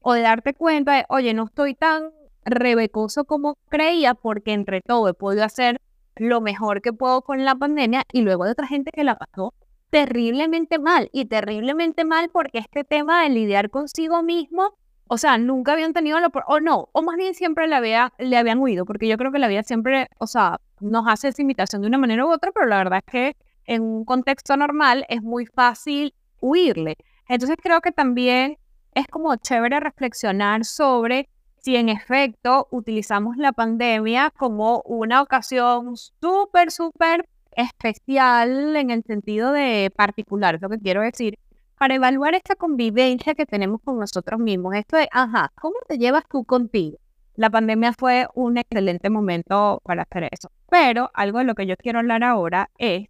o 0.01 0.14
de 0.14 0.23
darte 0.23 0.55
cuenta 0.55 0.94
de, 0.94 1.05
oye, 1.09 1.35
no 1.35 1.44
estoy 1.44 1.75
tan 1.75 2.11
rebecoso 2.44 3.25
como 3.25 3.57
creía, 3.68 4.14
porque 4.14 4.53
entre 4.53 4.81
todo 4.81 5.09
he 5.09 5.14
podido 5.14 5.44
hacer 5.44 5.81
lo 6.16 6.40
mejor 6.40 6.83
que 6.83 6.92
puedo 6.92 7.23
con 7.23 7.44
la 7.44 7.55
pandemia 7.55 8.03
y 8.12 8.23
luego 8.23 8.44
de 8.44 8.53
otra 8.53 8.66
gente 8.66 8.90
que 8.92 9.05
la 9.05 9.16
pasó 9.16 9.53
terriblemente 9.90 10.79
mal 10.79 11.09
y 11.12 11.27
terriblemente 11.27 12.05
mal 12.05 12.29
porque 12.29 12.59
este 12.59 12.83
tema 12.83 13.23
de 13.23 13.29
lidiar 13.29 13.70
consigo 13.70 14.23
mismo, 14.25 14.75
o 15.09 15.19
sea, 15.19 15.38
nunca 15.38 15.73
habían 15.73 15.93
tenido 15.93 16.19
la 16.21 16.31
o 16.47 16.61
no, 16.61 16.88
o 16.93 17.03
más 17.03 17.17
bien 17.17 17.35
siempre 17.35 17.67
le, 17.67 17.77
había, 17.77 18.12
le 18.19 18.37
habían 18.37 18.59
huido, 18.59 18.85
porque 18.85 19.09
yo 19.09 19.17
creo 19.17 19.33
que 19.33 19.38
la 19.38 19.49
vida 19.49 19.62
siempre, 19.62 20.09
o 20.19 20.27
sea, 20.27 20.61
nos 20.81 21.07
hace 21.07 21.29
esa 21.29 21.43
invitación 21.43 21.83
de 21.83 21.88
una 21.88 21.99
manera 21.99 22.25
u 22.27 22.33
otra, 22.33 22.53
pero 22.53 22.67
la 22.67 22.79
verdad 22.79 23.03
es 23.05 23.12
que 23.12 23.37
en 23.67 23.83
un 23.83 24.05
contexto 24.05 24.57
normal 24.57 25.05
es 25.09 25.23
muy 25.23 25.47
fácil 25.47 26.14
huirle. 26.40 26.97
Entonces 27.29 27.57
creo 27.62 27.81
que 27.81 27.93
también 27.93 28.59
es 28.95 29.09
como 29.09 29.35
chévere 29.37 29.81
reflexionar 29.81 30.64
sobre 30.64 31.29
si 31.59 31.77
en 31.77 31.88
efecto 31.88 32.69
utilizamos 32.71 33.37
la 33.38 33.53
pandemia 33.53 34.31
como 34.37 34.83
una 34.85 35.23
ocasión 35.23 35.97
súper, 35.97 36.71
súper 36.71 37.27
especial 37.57 38.77
en 38.77 38.90
el 38.90 39.03
sentido 39.05 39.53
de 39.53 39.90
particular, 39.97 40.57
es 40.57 40.62
lo 40.62 40.69
que 40.69 40.79
quiero 40.79 41.01
decir, 41.01 41.38
para 41.79 41.95
evaluar 41.95 42.35
esta 42.35 42.55
convivencia 42.55 43.35
que 43.35 43.47
tenemos 43.47 43.81
con 43.83 43.99
nosotros 43.99 44.41
mismos. 44.41 44.75
Esto 44.75 44.97
de, 44.97 45.09
ajá, 45.11 45.53
¿cómo 45.61 45.77
te 45.89 45.99
llevas 45.99 46.25
tú 46.29 46.45
contigo? 46.45 46.99
La 47.37 47.51
pandemia 47.51 47.93
fue 47.93 48.29
un 48.35 48.59
excelente 48.59 49.11
momento 49.11 49.81
para 49.85 50.03
hacer 50.03 50.29
eso. 50.31 50.51
Pero 50.71 51.11
algo 51.15 51.39
de 51.39 51.45
lo 51.45 51.55
que 51.55 51.67
yo 51.67 51.77
quiero 51.77 51.99
hablar 51.99 52.23
ahora 52.23 52.71
es 52.79 53.09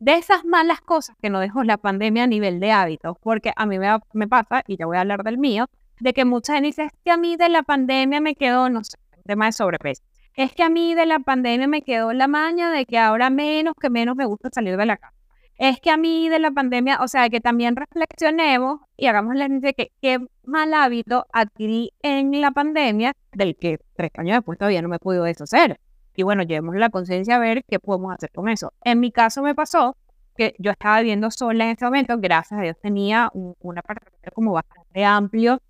de 0.00 0.14
esas 0.14 0.44
malas 0.44 0.80
cosas 0.80 1.16
que 1.22 1.30
nos 1.30 1.40
dejó 1.40 1.62
la 1.62 1.76
pandemia 1.78 2.24
a 2.24 2.26
nivel 2.26 2.60
de 2.60 2.72
hábitos, 2.72 3.16
porque 3.20 3.52
a 3.54 3.64
mí 3.64 3.78
me, 3.78 4.28
pasa, 4.28 4.62
y 4.66 4.76
ya 4.76 4.86
voy 4.86 4.96
a 4.96 5.00
hablar 5.00 5.22
del 5.22 5.38
mío, 5.38 5.66
de 6.00 6.12
que 6.12 6.24
mucha 6.24 6.54
gente 6.54 6.66
dice, 6.66 6.84
es 6.84 6.92
que 7.04 7.10
a 7.10 7.16
mí 7.16 7.36
de 7.36 7.48
la 7.48 7.62
pandemia 7.62 8.20
me 8.20 8.34
quedó, 8.34 8.68
no 8.68 8.82
sé, 8.82 8.98
tema 9.24 9.46
de 9.46 9.52
sobrepeso. 9.52 10.02
Es 10.34 10.52
que 10.52 10.64
a 10.64 10.68
mí 10.68 10.94
de 10.94 11.06
la 11.06 11.20
pandemia 11.20 11.68
me 11.68 11.82
quedó 11.82 12.12
la 12.12 12.26
maña 12.26 12.70
de 12.72 12.86
que 12.86 12.98
ahora 12.98 13.30
menos 13.30 13.74
que 13.80 13.88
menos 13.88 14.16
me 14.16 14.26
gusta 14.26 14.50
salir 14.52 14.76
de 14.76 14.84
la 14.84 14.96
casa. 14.96 15.14
Es 15.58 15.80
que 15.80 15.90
a 15.90 15.96
mí 15.96 16.28
de 16.28 16.38
la 16.38 16.50
pandemia, 16.50 16.98
o 17.00 17.08
sea, 17.08 17.28
que 17.30 17.40
también 17.40 17.76
reflexionemos 17.76 18.80
y 18.96 19.06
hagamos 19.06 19.36
la 19.36 19.46
gente 19.46 19.74
que 19.74 19.92
qué 20.00 20.18
mal 20.44 20.74
hábito 20.74 21.26
adquirí 21.32 21.92
en 22.02 22.40
la 22.40 22.50
pandemia 22.50 23.12
del 23.32 23.56
que 23.56 23.78
tres 23.96 24.10
años 24.16 24.36
después 24.36 24.58
todavía 24.58 24.82
no 24.82 24.88
me 24.88 24.98
podido 24.98 25.24
deshacer. 25.24 25.80
Y 26.16 26.22
bueno, 26.22 26.42
llevemos 26.42 26.76
la 26.76 26.90
conciencia 26.90 27.36
a 27.36 27.38
ver 27.38 27.64
qué 27.68 27.78
podemos 27.78 28.14
hacer 28.14 28.30
con 28.32 28.48
eso. 28.48 28.72
En 28.84 29.00
mi 29.00 29.10
caso 29.10 29.42
me 29.42 29.54
pasó 29.54 29.96
que 30.36 30.54
yo 30.58 30.72
estaba 30.72 30.98
viviendo 31.00 31.30
sola 31.30 31.64
en 31.64 31.70
ese 31.70 31.84
momento, 31.84 32.16
gracias 32.18 32.58
a 32.58 32.62
Dios 32.62 32.76
tenía 32.80 33.30
un, 33.34 33.54
un 33.60 33.78
apartamento 33.78 34.30
como 34.32 34.52
bastante 34.52 35.04
amplio 35.04 35.60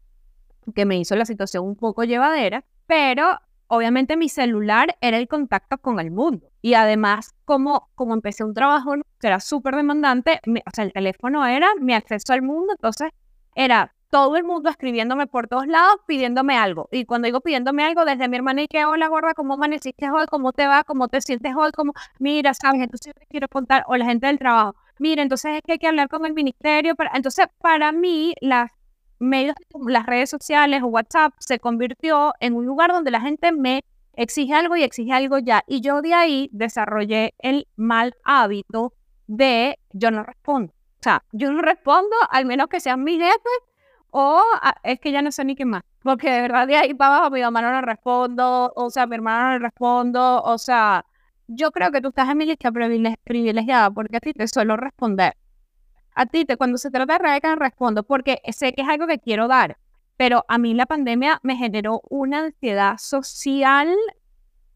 que 0.75 0.87
me 0.87 0.99
hizo 0.99 1.15
la 1.17 1.27
situación 1.27 1.65
un 1.65 1.77
poco 1.77 2.05
llevadera, 2.05 2.65
pero 2.87 3.39
obviamente 3.75 4.17
mi 4.17 4.29
celular 4.29 4.97
era 5.01 5.19
el 5.19 5.29
contacto 5.29 5.79
con 5.79 6.01
el 6.01 6.11
mundo. 6.11 6.49
Y 6.63 6.75
además, 6.75 7.35
como, 7.45 7.91
como 7.95 8.15
empecé 8.15 8.45
un 8.45 8.55
trabajo 8.55 8.95
que 9.21 9.27
era 9.27 9.41
súper 9.41 9.77
demandante, 9.77 10.41
o 10.47 10.71
sea, 10.75 10.85
el 10.85 10.93
teléfono 10.93 11.47
era 11.47 11.69
mi 11.81 11.95
acceso 11.95 12.33
al 12.33 12.43
mundo, 12.43 12.73
entonces 12.73 13.11
era 13.55 13.95
todo 14.11 14.37
el 14.37 14.45
mundo 14.45 14.71
escribiéndome 14.71 15.27
por 15.27 15.49
todos 15.49 15.67
lados, 15.67 15.97
pidiéndome 16.07 16.57
algo. 16.57 16.89
Y 16.93 17.05
cuando 17.05 17.27
digo 17.27 17.41
pidiéndome 17.41 17.85
algo, 17.85 18.05
desde 18.05 18.29
mi 18.29 18.37
hermana 18.37 18.63
y 18.63 18.69
que, 18.69 18.85
hola, 18.85 19.09
gorda, 19.09 19.35
¿cómo 19.35 19.55
amaneciste 19.55 20.09
hoy? 20.09 20.27
¿Cómo 20.31 20.53
te 20.53 20.69
va? 20.69 20.85
¿Cómo 20.85 21.09
te 21.09 21.21
sientes 21.21 21.53
hoy? 21.57 21.73
Como, 21.73 21.93
mira, 22.21 22.55
sabes, 22.55 22.81
entonces 22.81 23.13
yo 23.13 23.21
te 23.21 23.27
quiero 23.27 23.49
contar, 23.49 23.83
o 23.89 23.97
la 23.97 24.05
gente 24.05 24.29
del 24.29 24.39
trabajo, 24.39 24.77
mira, 25.01 25.23
entonces 25.23 25.57
es 25.57 25.63
que 25.63 25.73
hay 25.73 25.79
que 25.79 25.89
hablar 25.89 26.09
con 26.09 26.25
el 26.27 26.33
ministerio. 26.33 26.95
Para... 26.95 27.11
Entonces, 27.15 27.47
para 27.61 27.91
mí, 27.91 28.35
las 28.41 28.71
medios, 29.25 29.57
las 29.87 30.07
redes 30.07 30.31
sociales 30.31 30.83
o 30.83 30.87
WhatsApp 30.87 31.35
se 31.39 31.59
convirtió 31.59 32.35
en 32.41 32.55
un 32.55 32.67
lugar 32.67 32.93
donde 32.93 33.11
la 33.11 33.21
gente 33.21 33.53
me 33.53 33.85
exige 34.15 34.55
algo 34.55 34.77
y 34.77 34.83
exige 34.83 35.13
algo 35.13 35.39
ya. 35.39 35.65
Y 35.67 35.81
yo 35.81 36.03
de 36.03 36.15
ahí 36.15 36.49
desarrollé 36.53 37.35
el 37.39 37.67
mal 37.77 38.15
hábito 38.25 38.93
de 39.27 39.79
yo 39.93 40.11
no 40.11 40.23
respondo. 40.23 40.73
O 40.73 41.03
sea, 41.03 41.23
yo 41.33 41.53
no 41.53 41.63
respondo, 41.63 42.17
al 42.31 42.47
menos 42.47 42.69
que 42.69 42.81
sean 42.81 43.05
mis 43.05 43.19
jefes, 43.19 43.59
o 44.11 44.43
es 44.85 45.01
que 45.01 45.13
ya 45.13 45.23
no 45.23 45.33
sé 45.33 45.45
ni 45.45 45.57
qué 45.57 45.65
más. 45.65 45.83
Porque 46.03 46.31
de 46.31 46.43
verdad 46.43 46.67
de 46.67 46.77
ahí 46.77 46.95
para 46.95 47.17
abajo 47.17 47.31
mi 47.33 47.41
mamá 47.41 47.63
no 47.63 47.73
le 47.73 47.83
respondo, 47.83 48.73
o 48.77 48.91
sea, 48.91 49.07
mi 49.07 49.17
hermano 49.17 49.47
no 49.47 49.53
le 49.55 49.59
respondo, 49.59 50.43
o 50.43 50.59
sea, 50.59 51.05
yo 51.47 51.71
creo 51.73 51.91
que 51.91 52.01
tú 52.01 52.09
estás 52.09 52.29
en 52.31 52.39
mi 52.39 52.47
lista 52.47 52.71
privilegiada 52.73 53.91
porque 53.91 54.17
a 54.17 54.21
ti 54.21 54.33
te 54.33 54.49
suelo 54.49 54.77
responder 54.77 55.35
a 56.15 56.27
ti, 56.27 56.45
te, 56.45 56.57
cuando 56.57 56.79
se 56.79 56.91
trata 56.91 57.15
de 57.15 57.19
redes, 57.19 57.59
respondo 57.59 58.03
porque 58.03 58.41
sé 58.53 58.73
que 58.73 58.83
es 58.83 58.89
algo 58.89 59.07
que 59.07 59.19
quiero 59.19 59.49
dar, 59.49 59.79
pero 60.17 60.45
a 60.49 60.59
mí 60.59 60.75
la 60.75 60.87
pandemia 60.87 61.41
me 61.43 61.57
generó 61.57 62.01
una 62.09 62.45
ansiedad 62.47 62.97
social 62.99 63.95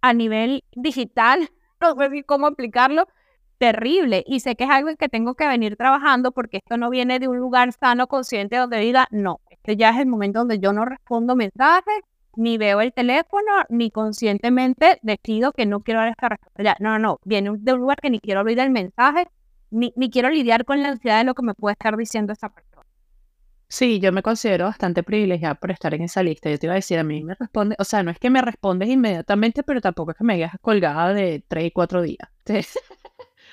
a 0.01 0.13
nivel 0.13 0.65
digital, 0.73 1.51
no 1.81 1.95
sé 1.97 2.25
cómo 2.25 2.49
explicarlo, 2.49 3.07
terrible. 3.59 4.25
Y 4.27 4.41
sé 4.41 4.57
que 4.57 4.65
es 4.65 4.71
algo 4.71 4.95
que 4.97 5.09
tengo 5.09 5.35
que 5.35 5.47
venir 5.47 5.77
trabajando 5.77 6.33
porque 6.33 6.59
esto 6.59 6.77
no 6.77 6.91
viene 6.91 7.19
de 7.19 7.29
un 7.29 7.39
lugar 7.39 7.73
sano, 7.73 8.07
consciente, 8.07 8.57
donde 8.57 8.79
diga, 8.79 9.07
no, 9.11 9.41
este 9.51 9.77
ya 9.77 9.91
es 9.91 9.99
el 9.99 10.07
momento 10.07 10.41
donde 10.41 10.59
yo 10.61 10.73
no 10.73 10.85
respondo 10.85 11.37
mensajes, 11.37 12.01
ni 12.37 12.57
veo 12.57 12.81
el 12.81 12.93
teléfono, 12.93 13.51
ni 13.69 13.91
conscientemente 13.91 14.99
decido 15.03 15.53
que 15.53 15.67
no 15.67 15.81
quiero 15.81 16.01
dar 16.01 16.11
esta 16.11 16.29
respuesta. 16.29 16.63
Ya, 16.63 16.77
no, 16.79 16.91
no, 16.91 16.99
no, 16.99 17.21
viene 17.25 17.51
de 17.59 17.73
un 17.73 17.81
lugar 17.81 17.99
que 18.01 18.11
ni 18.11 18.21
quiero 18.21 18.41
abrir 18.41 18.61
el 18.61 18.71
mensaje, 18.71 19.27
ni, 19.71 19.93
quiero 20.11 20.31
lidiar 20.31 20.65
con 20.65 20.83
la 20.83 20.91
ansiedad 20.91 21.19
de 21.19 21.25
lo 21.25 21.35
que 21.35 21.43
me 21.43 21.55
puede 21.55 21.73
estar 21.73 21.97
diciendo 21.97 22.33
esa 22.33 22.49
persona. 22.49 22.87
Sí, 23.71 24.01
yo 24.01 24.13
me 24.13 24.23
considero 24.23 24.65
bastante 24.65 25.03
privilegiada 25.03 25.55
por 25.55 25.71
estar 25.71 25.93
en 25.93 26.03
esa 26.03 26.23
lista. 26.23 26.51
Yo 26.51 26.59
te 26.59 26.67
iba 26.67 26.73
a 26.73 26.77
decir, 26.77 26.99
a 26.99 27.05
mí 27.05 27.23
me 27.23 27.35
responde, 27.35 27.77
o 27.79 27.85
sea, 27.85 28.03
no 28.03 28.11
es 28.11 28.19
que 28.19 28.31
me 28.31 28.41
respondes 28.41 28.89
inmediatamente, 28.89 29.63
pero 29.63 29.83
tampoco 29.83 30.13
es 30.13 30.17
que 30.17 30.25
me 30.25 30.39
quedes 30.39 30.53
colgada 30.63 31.13
de 31.13 31.45
tres 31.47 31.67
y 31.67 31.71
cuatro 31.71 32.01
días. 32.01 32.29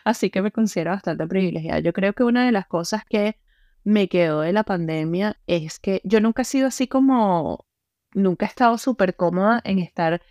Así 0.05 0.29
que 0.29 0.41
me 0.41 0.51
considero 0.51 0.91
bastante 0.91 1.27
privilegiada. 1.27 1.79
Yo 1.79 1.91
creo 1.91 2.13
que 2.13 2.23
una 2.23 2.45
de 2.45 2.53
las 2.53 2.67
cosas 2.67 3.03
que 3.05 3.37
me 3.83 4.07
quedó 4.07 4.41
de 4.41 4.53
la 4.53 4.63
pandemia 4.63 5.37
es 5.47 5.79
que 5.79 6.01
yo 6.03 6.21
nunca 6.21 6.43
he 6.43 6.45
sido 6.45 6.67
así 6.67 6.87
como, 6.87 7.65
nunca 8.13 8.45
he 8.45 8.49
estado 8.49 8.77
súper 8.77 9.15
cómoda 9.15 9.61
en 9.63 9.79
estar 9.79 10.21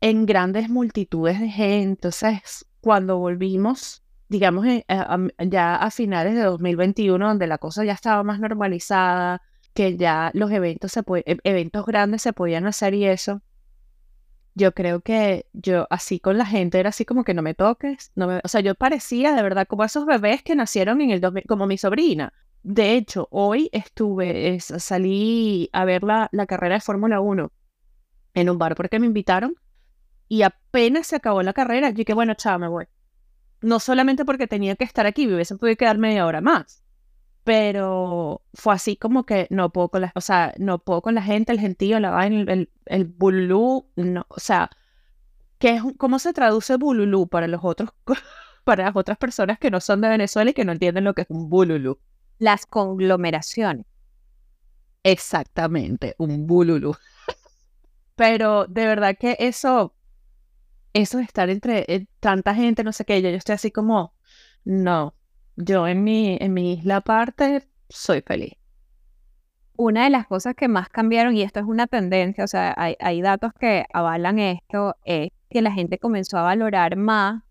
en 0.00 0.26
grandes 0.26 0.68
multitudes 0.68 1.40
de 1.40 1.48
gente. 1.48 2.08
Entonces, 2.08 2.66
cuando 2.80 3.18
volvimos, 3.18 4.05
digamos, 4.28 4.66
eh, 4.66 4.84
ya 5.38 5.76
a 5.76 5.90
finales 5.90 6.34
de 6.34 6.42
2021, 6.42 7.28
donde 7.28 7.46
la 7.46 7.58
cosa 7.58 7.84
ya 7.84 7.92
estaba 7.92 8.22
más 8.22 8.40
normalizada, 8.40 9.42
que 9.74 9.96
ya 9.96 10.30
los 10.34 10.50
eventos, 10.50 10.92
se 10.92 11.02
e, 11.26 11.36
eventos 11.44 11.86
grandes 11.86 12.22
se 12.22 12.32
podían 12.32 12.66
hacer 12.66 12.94
y 12.94 13.06
eso, 13.06 13.42
yo 14.54 14.72
creo 14.72 15.00
que 15.02 15.46
yo 15.52 15.86
así 15.90 16.18
con 16.18 16.38
la 16.38 16.46
gente 16.46 16.80
era 16.80 16.88
así 16.88 17.04
como 17.04 17.24
que 17.24 17.34
no 17.34 17.42
me 17.42 17.54
toques, 17.54 18.10
no 18.14 18.26
me, 18.26 18.40
o 18.42 18.48
sea, 18.48 18.62
yo 18.62 18.74
parecía 18.74 19.34
de 19.34 19.42
verdad 19.42 19.66
como 19.68 19.84
esos 19.84 20.06
bebés 20.06 20.42
que 20.42 20.56
nacieron 20.56 21.00
en 21.02 21.10
el 21.10 21.20
2000, 21.20 21.44
como 21.46 21.66
mi 21.66 21.78
sobrina. 21.78 22.32
De 22.62 22.94
hecho, 22.94 23.28
hoy 23.30 23.68
estuve, 23.72 24.58
salí 24.60 25.68
a 25.72 25.84
ver 25.84 26.02
la, 26.02 26.28
la 26.32 26.46
carrera 26.46 26.76
de 26.76 26.80
Fórmula 26.80 27.20
1 27.20 27.52
en 28.34 28.50
un 28.50 28.58
bar 28.58 28.74
porque 28.74 28.98
me 28.98 29.06
invitaron 29.06 29.54
y 30.28 30.42
apenas 30.42 31.06
se 31.06 31.16
acabó 31.16 31.42
la 31.42 31.52
carrera, 31.52 31.90
yo 31.90 31.96
dije, 31.96 32.14
bueno, 32.14 32.34
chao, 32.34 32.58
me 32.58 32.68
voy 32.68 32.86
no 33.60 33.80
solamente 33.80 34.24
porque 34.24 34.46
tenía 34.46 34.76
que 34.76 34.84
estar 34.84 35.06
aquí, 35.06 35.26
me 35.26 35.34
hubiesen 35.34 35.58
podido 35.58 35.76
quedar 35.76 35.98
media 35.98 36.26
hora 36.26 36.40
más, 36.40 36.82
pero 37.44 38.42
fue 38.54 38.74
así 38.74 38.96
como 38.96 39.24
que 39.24 39.46
no 39.50 39.70
puedo 39.72 39.88
con 39.88 40.02
la, 40.02 40.12
o 40.14 40.20
sea, 40.20 40.52
no 40.58 40.78
puedo 40.78 41.02
con 41.02 41.14
la 41.14 41.22
gente, 41.22 41.52
el 41.52 41.60
gentío, 41.60 42.00
la 42.00 42.10
vaina, 42.10 42.40
el, 42.40 42.48
el, 42.48 42.70
el 42.86 43.04
bululú, 43.04 43.88
no, 43.96 44.26
o 44.28 44.40
sea, 44.40 44.70
¿qué 45.58 45.76
es, 45.76 45.82
¿cómo 45.98 46.18
se 46.18 46.32
traduce 46.32 46.76
bululú 46.76 47.28
para 47.28 47.48
los 47.48 47.60
otros, 47.62 47.90
para 48.64 48.84
las 48.84 48.96
otras 48.96 49.18
personas 49.18 49.58
que 49.58 49.70
no 49.70 49.80
son 49.80 50.00
de 50.00 50.08
Venezuela 50.08 50.50
y 50.50 50.54
que 50.54 50.64
no 50.64 50.72
entienden 50.72 51.04
lo 51.04 51.14
que 51.14 51.22
es 51.22 51.30
un 51.30 51.48
bululú? 51.48 51.98
Las 52.38 52.66
conglomeraciones. 52.66 53.86
Exactamente, 55.02 56.14
un 56.18 56.46
bululú. 56.46 56.96
Pero 58.16 58.66
de 58.66 58.86
verdad 58.86 59.16
que 59.18 59.36
eso 59.38 59.95
eso 61.02 61.18
de 61.18 61.24
estar 61.24 61.50
entre 61.50 61.84
eh, 61.88 62.06
tanta 62.20 62.54
gente, 62.54 62.84
no 62.84 62.92
sé 62.92 63.04
qué, 63.04 63.20
yo, 63.22 63.30
yo 63.30 63.36
estoy 63.36 63.54
así 63.54 63.70
como, 63.70 64.14
no, 64.64 65.14
yo 65.56 65.86
en 65.86 66.04
mi, 66.04 66.36
en 66.40 66.54
mi 66.54 66.74
isla 66.74 66.96
aparte 66.96 67.68
soy 67.88 68.22
feliz. 68.22 68.54
Una 69.76 70.04
de 70.04 70.10
las 70.10 70.26
cosas 70.26 70.54
que 70.54 70.68
más 70.68 70.88
cambiaron, 70.88 71.36
y 71.36 71.42
esto 71.42 71.60
es 71.60 71.66
una 71.66 71.86
tendencia, 71.86 72.44
o 72.44 72.46
sea, 72.46 72.74
hay, 72.76 72.96
hay 72.98 73.20
datos 73.20 73.52
que 73.52 73.84
avalan 73.92 74.38
esto, 74.38 74.96
es 75.04 75.30
que 75.50 75.60
la 75.60 75.72
gente 75.72 75.98
comenzó 75.98 76.38
a 76.38 76.42
valorar 76.42 76.96
más 76.96 77.42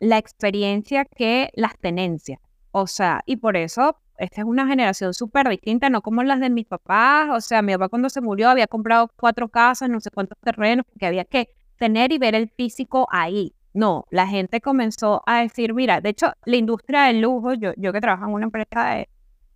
la 0.00 0.18
experiencia 0.18 1.04
que 1.04 1.50
las 1.54 1.78
tenencias. 1.78 2.40
O 2.72 2.86
sea, 2.86 3.22
y 3.26 3.36
por 3.36 3.56
eso 3.56 3.98
esta 4.18 4.40
es 4.40 4.46
una 4.46 4.66
generación 4.66 5.14
súper 5.14 5.48
distinta, 5.48 5.90
no 5.90 6.00
como 6.02 6.22
las 6.22 6.40
de 6.40 6.50
mis 6.50 6.66
papás. 6.66 7.28
O 7.32 7.40
sea, 7.40 7.62
mi 7.62 7.72
papá 7.72 7.88
cuando 7.88 8.08
se 8.08 8.20
murió 8.20 8.48
había 8.48 8.66
comprado 8.66 9.10
cuatro 9.16 9.48
casas, 9.48 9.90
no 9.90 10.00
sé 10.00 10.10
cuántos 10.10 10.38
terrenos, 10.38 10.86
porque 10.86 11.06
había 11.06 11.24
que 11.24 11.50
tener 11.82 12.12
y 12.12 12.18
ver 12.18 12.36
el 12.36 12.48
físico 12.48 13.08
ahí. 13.10 13.56
No, 13.74 14.04
la 14.10 14.28
gente 14.28 14.60
comenzó 14.60 15.24
a 15.26 15.40
decir, 15.40 15.74
mira, 15.74 16.00
de 16.00 16.10
hecho, 16.10 16.32
la 16.44 16.54
industria 16.54 17.02
del 17.04 17.22
lujo, 17.22 17.54
yo, 17.54 17.72
yo 17.76 17.92
que 17.92 18.00
trabajo 18.00 18.28
en 18.28 18.34
una 18.34 18.44
empresa 18.44 18.84
de, 18.94 19.08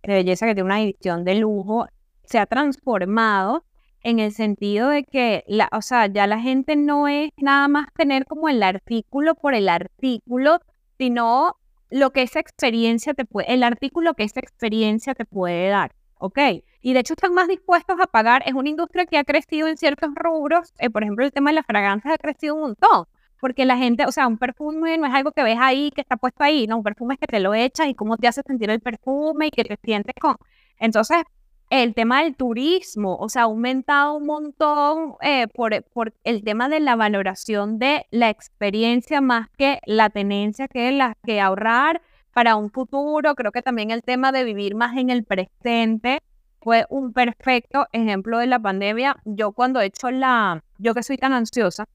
belleza 0.03 0.45
que 0.45 0.53
tiene 0.53 0.65
una 0.65 0.79
división 0.79 1.23
de 1.23 1.35
lujo, 1.35 1.87
se 2.25 2.37
ha 2.37 2.45
transformado 2.45 3.63
en 4.03 4.19
el 4.19 4.33
sentido 4.33 4.89
de 4.89 5.05
que, 5.05 5.45
la, 5.47 5.69
o 5.71 5.81
sea, 5.81 6.07
ya 6.07 6.27
la 6.27 6.41
gente 6.41 6.75
no 6.75 7.07
es 7.07 7.29
nada 7.37 7.69
más 7.69 7.87
tener 7.93 8.25
como 8.25 8.49
el 8.49 8.61
artículo 8.61 9.35
por 9.35 9.53
el 9.53 9.69
artículo, 9.69 10.59
sino 10.97 11.55
lo 11.89 12.11
que 12.11 12.23
esa 12.23 12.41
experiencia 12.41 13.13
te 13.13 13.23
puede, 13.23 13.53
el 13.53 13.63
artículo 13.63 14.15
que 14.15 14.23
esa 14.23 14.41
experiencia 14.41 15.15
te 15.15 15.23
puede 15.23 15.69
dar. 15.69 15.93
¿Ok? 16.19 16.39
Y 16.81 16.93
de 16.93 16.99
hecho 16.99 17.13
están 17.13 17.33
más 17.33 17.47
dispuestos 17.47 17.97
a 18.01 18.07
pagar. 18.07 18.43
Es 18.45 18.53
una 18.53 18.69
industria 18.69 19.05
que 19.05 19.17
ha 19.17 19.23
crecido 19.23 19.67
en 19.67 19.77
ciertos 19.77 20.09
rubros. 20.15 20.73
Eh, 20.79 20.89
por 20.89 21.03
ejemplo, 21.03 21.25
el 21.25 21.31
tema 21.31 21.51
de 21.51 21.55
las 21.55 21.65
fragancias 21.65 22.13
ha 22.13 22.17
crecido 22.17 22.55
un 22.55 22.61
montón. 22.61 23.05
Porque 23.39 23.65
la 23.65 23.77
gente, 23.77 24.05
o 24.05 24.11
sea, 24.11 24.27
un 24.27 24.37
perfume 24.37 24.97
no 24.97 25.05
es 25.05 25.13
algo 25.13 25.31
que 25.31 25.43
ves 25.43 25.57
ahí, 25.59 25.91
que 25.91 26.01
está 26.01 26.17
puesto 26.17 26.43
ahí, 26.43 26.65
no, 26.65 26.77
un 26.77 26.83
perfume 26.83 27.13
es 27.15 27.19
que 27.19 27.27
te 27.27 27.39
lo 27.39 27.53
echas 27.53 27.87
y 27.87 27.93
cómo 27.93 28.17
te 28.17 28.27
hace 28.27 28.41
sentir 28.41 28.69
el 28.71 28.79
perfume 28.79 29.47
y 29.47 29.51
que 29.51 29.63
te 29.63 29.77
sientes 29.83 30.15
con... 30.19 30.37
Entonces, 30.79 31.23
el 31.69 31.93
tema 31.93 32.23
del 32.23 32.35
turismo, 32.35 33.17
o 33.17 33.29
sea, 33.29 33.43
ha 33.43 33.45
aumentado 33.45 34.15
un 34.15 34.25
montón 34.25 35.15
eh, 35.21 35.47
por, 35.47 35.83
por, 35.93 36.13
el 36.23 36.43
tema 36.43 36.69
de 36.69 36.79
la 36.79 36.95
valoración 36.95 37.77
de 37.77 38.05
la 38.09 38.29
experiencia 38.29 39.21
más 39.21 39.49
que 39.57 39.79
la 39.85 40.09
tenencia, 40.09 40.67
que 40.67 40.91
la 40.91 41.15
que 41.25 41.41
ahorrar 41.41 42.01
para 42.37 42.55
un 42.55 42.69
futuro. 42.69 43.33
Creo 43.33 43.51
que 43.51 43.63
también 43.63 43.89
el 43.89 44.03
tema 44.03 44.31
de 44.31 44.43
vivir 44.43 44.75
más 44.75 44.95
en 44.95 45.09
el 45.09 45.23
presente 45.23 46.21
fue 46.61 46.85
un 46.87 47.11
perfecto 47.11 47.87
ejemplo 47.93 48.37
de 48.37 48.45
la 48.45 48.59
pandemia. 48.59 49.17
Yo 49.25 49.53
cuando 49.53 49.81
he 49.81 49.87
hecho 49.87 50.11
la, 50.11 50.63
yo 50.77 50.93
que 50.93 51.01
soy 51.01 51.17
tan 51.17 51.33
ansiosa, 51.33 51.85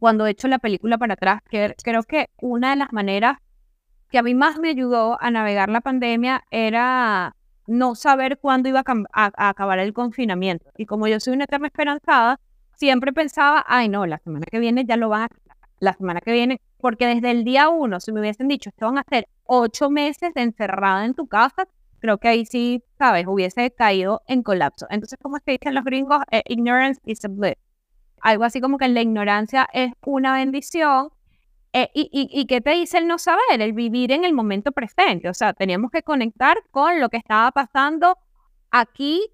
cuando 0.00 0.26
he 0.26 0.30
hecho 0.30 0.48
la 0.48 0.58
película 0.58 0.98
para 0.98 1.14
atrás, 1.14 1.42
que 1.48 1.76
creo 1.84 2.02
que 2.02 2.28
una 2.40 2.70
de 2.70 2.76
las 2.76 2.92
maneras 2.92 3.38
que 4.10 4.18
a 4.18 4.24
mí 4.24 4.34
más 4.34 4.58
me 4.58 4.70
ayudó 4.70 5.16
a 5.22 5.30
navegar 5.30 5.68
la 5.68 5.80
pandemia 5.80 6.42
era 6.50 7.36
no 7.68 7.94
saber 7.94 8.40
cuándo 8.40 8.68
iba 8.68 8.82
a, 9.12 9.48
acabar 9.48 9.78
el 9.78 9.92
confinamiento. 9.92 10.72
Y 10.76 10.86
como 10.86 11.06
yo 11.06 11.20
soy 11.20 11.34
una 11.34 11.44
eterna 11.44 11.68
esperanzada, 11.68 12.40
siempre 12.74 13.12
pensaba, 13.12 13.64
ay 13.68 13.88
no, 13.88 14.06
la 14.06 14.18
semana 14.18 14.44
que 14.50 14.58
viene 14.58 14.84
ya 14.84 14.96
lo 14.96 15.08
van 15.08 15.22
a 15.22 15.28
la 15.78 15.92
semana 15.92 16.20
que 16.20 16.32
viene, 16.32 16.60
porque 16.78 17.06
desde 17.06 17.30
el 17.30 17.44
día 17.44 17.68
uno, 17.68 18.00
si 18.00 18.12
me 18.12 18.20
hubiesen 18.20 18.48
dicho 18.48 18.70
que 18.76 18.84
van 18.84 18.98
a 18.98 19.02
hacer 19.02 19.28
ocho 19.44 19.90
meses 19.90 20.32
de 20.34 20.42
encerrada 20.42 21.04
en 21.04 21.14
tu 21.14 21.26
casa, 21.26 21.66
creo 22.00 22.18
que 22.18 22.28
ahí 22.28 22.46
sí, 22.46 22.82
sabes, 22.98 23.26
hubiese 23.26 23.70
caído 23.72 24.22
en 24.26 24.42
colapso. 24.42 24.86
Entonces, 24.90 25.18
como 25.20 25.36
es 25.36 25.42
que 25.42 25.52
dicen 25.52 25.74
los 25.74 25.84
gringos, 25.84 26.22
eh, 26.30 26.42
ignorance 26.46 27.00
is 27.04 27.24
a 27.24 27.28
bliss. 27.28 27.56
Algo 28.20 28.44
así 28.44 28.60
como 28.60 28.78
que 28.78 28.88
la 28.88 29.00
ignorancia 29.00 29.68
es 29.72 29.92
una 30.04 30.34
bendición. 30.34 31.10
Eh, 31.72 31.90
y, 31.94 32.08
y, 32.12 32.28
y, 32.40 32.46
qué 32.46 32.60
te 32.60 32.70
dice 32.70 32.98
el 32.98 33.06
no 33.06 33.18
saber? 33.18 33.60
El 33.60 33.72
vivir 33.72 34.10
en 34.12 34.24
el 34.24 34.32
momento 34.32 34.72
presente. 34.72 35.28
O 35.28 35.34
sea, 35.34 35.52
teníamos 35.52 35.90
que 35.90 36.02
conectar 36.02 36.56
con 36.70 36.98
lo 37.00 37.08
que 37.10 37.18
estaba 37.18 37.50
pasando 37.52 38.16
aquí 38.70 39.30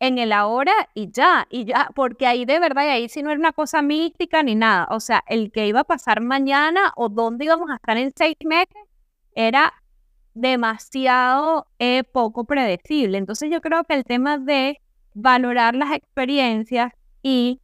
en 0.00 0.18
el 0.18 0.32
ahora 0.32 0.72
y 0.94 1.10
ya, 1.10 1.46
y 1.50 1.64
ya, 1.64 1.90
porque 1.94 2.26
ahí 2.26 2.44
de 2.44 2.58
verdad, 2.58 2.84
y 2.84 2.88
ahí 2.88 3.08
sí 3.08 3.22
no 3.22 3.30
era 3.30 3.38
una 3.38 3.52
cosa 3.52 3.82
mística 3.82 4.42
ni 4.42 4.54
nada, 4.54 4.88
o 4.90 5.00
sea, 5.00 5.22
el 5.28 5.50
que 5.52 5.66
iba 5.66 5.80
a 5.80 5.84
pasar 5.84 6.20
mañana 6.20 6.92
o 6.96 7.08
dónde 7.08 7.46
íbamos 7.46 7.70
a 7.70 7.76
estar 7.76 7.96
en 7.96 8.12
seis 8.16 8.36
meses 8.44 8.82
era 9.34 9.72
demasiado 10.34 11.66
eh, 11.78 12.04
poco 12.04 12.44
predecible. 12.44 13.18
Entonces 13.18 13.50
yo 13.50 13.60
creo 13.60 13.84
que 13.84 13.94
el 13.94 14.04
tema 14.04 14.38
de 14.38 14.80
valorar 15.14 15.74
las 15.74 15.92
experiencias 15.92 16.92
y 17.22 17.60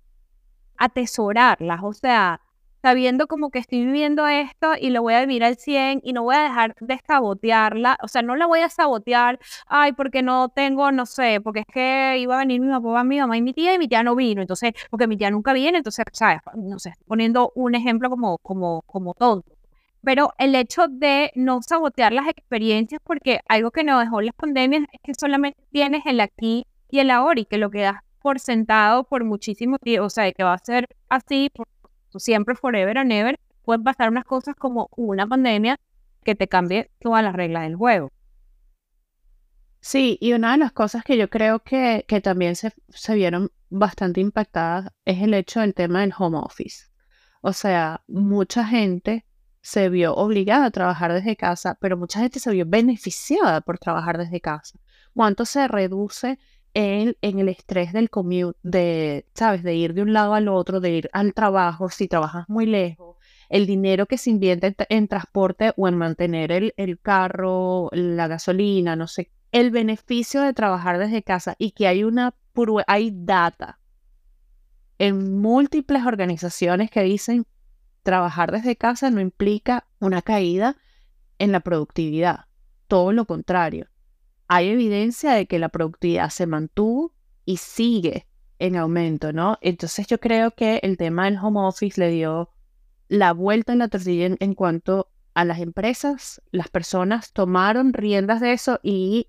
atesorarlas, 0.77 1.81
o 1.83 1.93
sea, 1.93 2.41
sabiendo 2.83 3.27
como 3.27 3.51
que 3.51 3.59
estoy 3.59 3.85
viviendo 3.85 4.27
esto 4.27 4.73
y 4.81 4.91
lo 4.91 5.03
voy 5.03 5.15
a 5.15 5.21
vivir 5.21 5.45
al 5.45 5.57
100 5.57 6.01
y 6.03 6.13
no 6.13 6.23
voy 6.23 6.37
a 6.37 6.43
dejar 6.43 6.75
de 6.81 7.01
sabotearla, 7.07 7.99
o 8.03 8.09
sea, 8.09 8.23
no 8.23 8.37
la 8.37 8.47
voy 8.47 8.61
a 8.61 8.69
sabotear, 8.69 9.39
ay, 9.67 9.93
porque 9.93 10.23
no 10.23 10.49
tengo, 10.49 10.91
no 10.93 11.07
sé, 11.07 11.41
porque 11.43 11.61
es 11.61 11.67
que 11.73 12.19
iba 12.19 12.37
a 12.37 12.39
venir 12.39 12.61
mi 12.61 12.71
papá, 12.71 13.05
mi 13.05 13.19
mamá 13.19 13.37
y 13.37 13.43
mi 13.43 13.53
tía 13.53 13.75
y 13.75 13.79
mi 13.79 13.89
tía 13.89 14.03
no 14.03 14.15
vino, 14.15 14.41
entonces, 14.41 14.73
porque 14.91 15.07
mi 15.07 15.17
tía 15.17 15.31
nunca 15.31 15.53
viene, 15.53 15.79
entonces, 15.79 16.05
¿sabes? 16.13 16.41
No 16.55 16.79
sé, 16.79 16.95
poniendo 17.07 17.53
un 17.55 17.75
ejemplo 17.75 18.11
como, 18.11 18.39
como, 18.39 18.83
como 18.87 19.15
tonto. 19.15 19.53
Pero 20.03 20.33
el 20.39 20.55
hecho 20.55 20.89
de 20.89 21.31
no 21.35 21.61
sabotear 21.63 22.13
las 22.13 22.27
experiencias, 22.29 23.01
porque 23.05 23.41
algo 23.49 23.71
que 23.71 23.85
nos 23.85 24.01
dejó 24.03 24.23
las 24.23 24.35
pandemias 24.35 24.85
es 24.93 25.01
que 25.03 25.13
solamente 25.15 25.61
tienes 25.71 26.07
el 26.07 26.21
aquí 26.21 26.67
y 26.91 27.01
el 27.01 27.11
ahora 27.11 27.41
y 27.41 27.45
que 27.45 27.59
lo 27.59 27.71
quedas 27.71 27.97
por 28.23 28.39
sentado 28.39 29.05
por 29.05 29.25
muchísimo 29.25 29.79
tiempo, 29.79 30.07
o 30.07 30.11
sea, 30.11 30.31
que 30.33 30.43
va 30.43 30.55
a 30.55 30.59
ser 30.59 30.87
así 31.09 31.51
por 31.55 31.67
siempre, 32.19 32.55
forever 32.55 32.99
and 32.99 33.13
ever, 33.13 33.39
pueden 33.63 33.85
pasar 33.85 34.09
unas 34.09 34.25
cosas 34.25 34.57
como 34.57 34.89
una 34.97 35.27
pandemia 35.27 35.79
que 36.25 36.35
te 36.35 36.49
cambie 36.49 36.91
todas 36.99 37.23
las 37.23 37.35
reglas 37.35 37.63
del 37.65 37.77
juego. 37.77 38.11
Sí, 39.81 40.19
y 40.21 40.35
una 40.35 40.53
de 40.53 40.59
las 40.59 40.73
cosas 40.73 41.05
que 41.05 41.17
yo 41.17 41.31
creo 41.31 41.61
que, 41.61 42.05
que 42.07 42.21
también 42.21 42.55
se, 42.55 42.75
se 42.89 43.15
vieron 43.15 43.51
bastante 43.71 44.21
impactadas 44.21 44.91
es 45.05 45.23
el 45.23 45.33
hecho 45.33 45.61
del 45.61 45.75
tema 45.75 46.01
del 46.01 46.13
home 46.17 46.39
office. 46.39 46.87
O 47.41 47.53
sea, 47.53 48.03
mucha 48.07 48.67
gente 48.67 49.25
se 49.63 49.89
vio 49.89 50.15
obligada 50.15 50.67
a 50.67 50.71
trabajar 50.71 51.13
desde 51.13 51.37
casa, 51.37 51.77
pero 51.81 51.97
mucha 51.97 52.21
gente 52.21 52.41
se 52.41 52.51
vio 52.51 52.65
beneficiada 52.67 53.61
por 53.63 53.79
trabajar 53.79 54.19
desde 54.19 54.41
casa. 54.41 54.79
¿Cuánto 55.15 55.45
se 55.45 55.67
reduce 55.69 56.39
en, 56.75 57.17
el 57.23 57.49
estrés 57.49 57.93
del 57.93 58.11
commute, 58.11 58.59
de, 58.63 59.27
¿sabes? 59.35 59.63
De 59.63 59.75
ir 59.75 59.95
de 59.95 60.03
un 60.03 60.13
lado 60.13 60.35
al 60.35 60.49
otro, 60.49 60.81
de 60.81 60.91
ir 60.91 61.11
al 61.13 61.35
trabajo, 61.35 61.91
si 61.91 62.09
trabajas 62.09 62.49
muy 62.49 62.67
lejos, 62.67 63.17
el 63.49 63.67
dinero 63.67 64.07
que 64.07 64.19
se 64.19 64.31
invierte 64.31 64.75
en, 64.89 65.09
transporte 65.09 65.73
o 65.77 65.89
en 65.89 65.97
mantener 65.97 66.53
el, 66.53 66.75
el 66.77 67.01
carro, 67.01 67.89
la 67.93 68.29
gasolina, 68.29 68.97
no 68.97 69.09
sé, 69.09 69.31
el 69.53 69.71
beneficio 69.71 70.43
de 70.43 70.53
trabajar 70.53 70.99
desde 70.99 71.23
casa 71.23 71.57
y 71.59 71.73
que 71.73 71.87
hay 71.89 72.05
una 72.05 72.35
hay 72.87 73.11
data 73.15 73.79
en 74.99 75.41
múltiples 75.41 76.05
organizaciones 76.05 76.91
que 76.91 77.03
dicen 77.03 77.47
trabajar 78.03 78.53
desde 78.53 78.77
casa 78.77 79.11
no 79.11 79.21
implica 79.21 79.87
una 79.99 80.21
caída 80.21 80.77
en 81.39 81.53
la 81.53 81.61
productividad, 81.61 82.47
todo 82.87 83.13
lo 83.13 83.25
contrario 83.25 83.90
hay 84.53 84.71
evidencia 84.71 85.35
de 85.35 85.47
que 85.47 85.61
la 85.61 85.69
productividad 85.69 86.29
se 86.31 86.45
mantuvo 86.45 87.15
y 87.45 87.59
sigue 87.59 88.27
en 88.59 88.75
aumento, 88.75 89.33
¿no? 89.33 89.59
Entonces 89.61 90.09
yo 90.09 90.19
creo 90.19 90.51
que 90.51 90.81
el 90.83 90.97
tema 90.97 91.27
del 91.27 91.39
home 91.39 91.61
office 91.61 92.01
le 92.01 92.11
dio 92.11 92.51
la 93.07 93.33
vuelta 93.33 93.73
en 93.73 93.79
la 93.79 93.87
tortilla 93.87 94.35
en, 94.41 94.55
cuanto 94.55 95.09
a 95.35 95.45
las 95.45 95.61
empresas, 95.61 96.43
las 96.51 96.69
personas 96.69 97.33
tomaron 97.33 97.93
riendas 97.93 98.41
de 98.41 98.53
eso 98.53 98.81
y 98.83 99.29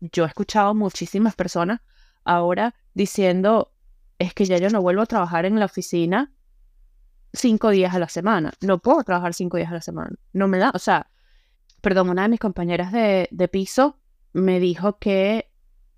yo 0.00 0.24
he 0.24 0.26
escuchado 0.26 0.74
muchísimas 0.74 1.36
personas 1.36 1.80
ahora 2.24 2.74
diciendo, 2.92 3.72
es 4.18 4.34
que 4.34 4.46
ya 4.46 4.58
yo 4.58 4.68
no 4.70 4.82
vuelvo 4.82 5.02
a 5.02 5.06
trabajar 5.06 5.44
en 5.44 5.60
la 5.60 5.66
oficina 5.66 6.32
cinco 7.32 7.70
días 7.70 7.94
a 7.94 8.00
la 8.00 8.08
semana, 8.08 8.52
no 8.62 8.80
puedo 8.80 9.04
trabajar 9.04 9.32
cinco 9.32 9.58
días 9.58 9.70
a 9.70 9.74
la 9.74 9.80
semana, 9.80 10.16
no 10.32 10.48
me 10.48 10.58
da, 10.58 10.72
o 10.74 10.80
sea, 10.80 11.08
perdón, 11.80 12.10
una 12.10 12.22
de 12.22 12.30
mis 12.30 12.40
compañeras 12.40 12.90
de, 12.90 13.28
de 13.30 13.46
piso 13.46 14.00
me 14.36 14.60
dijo 14.60 14.98
que, 14.98 15.50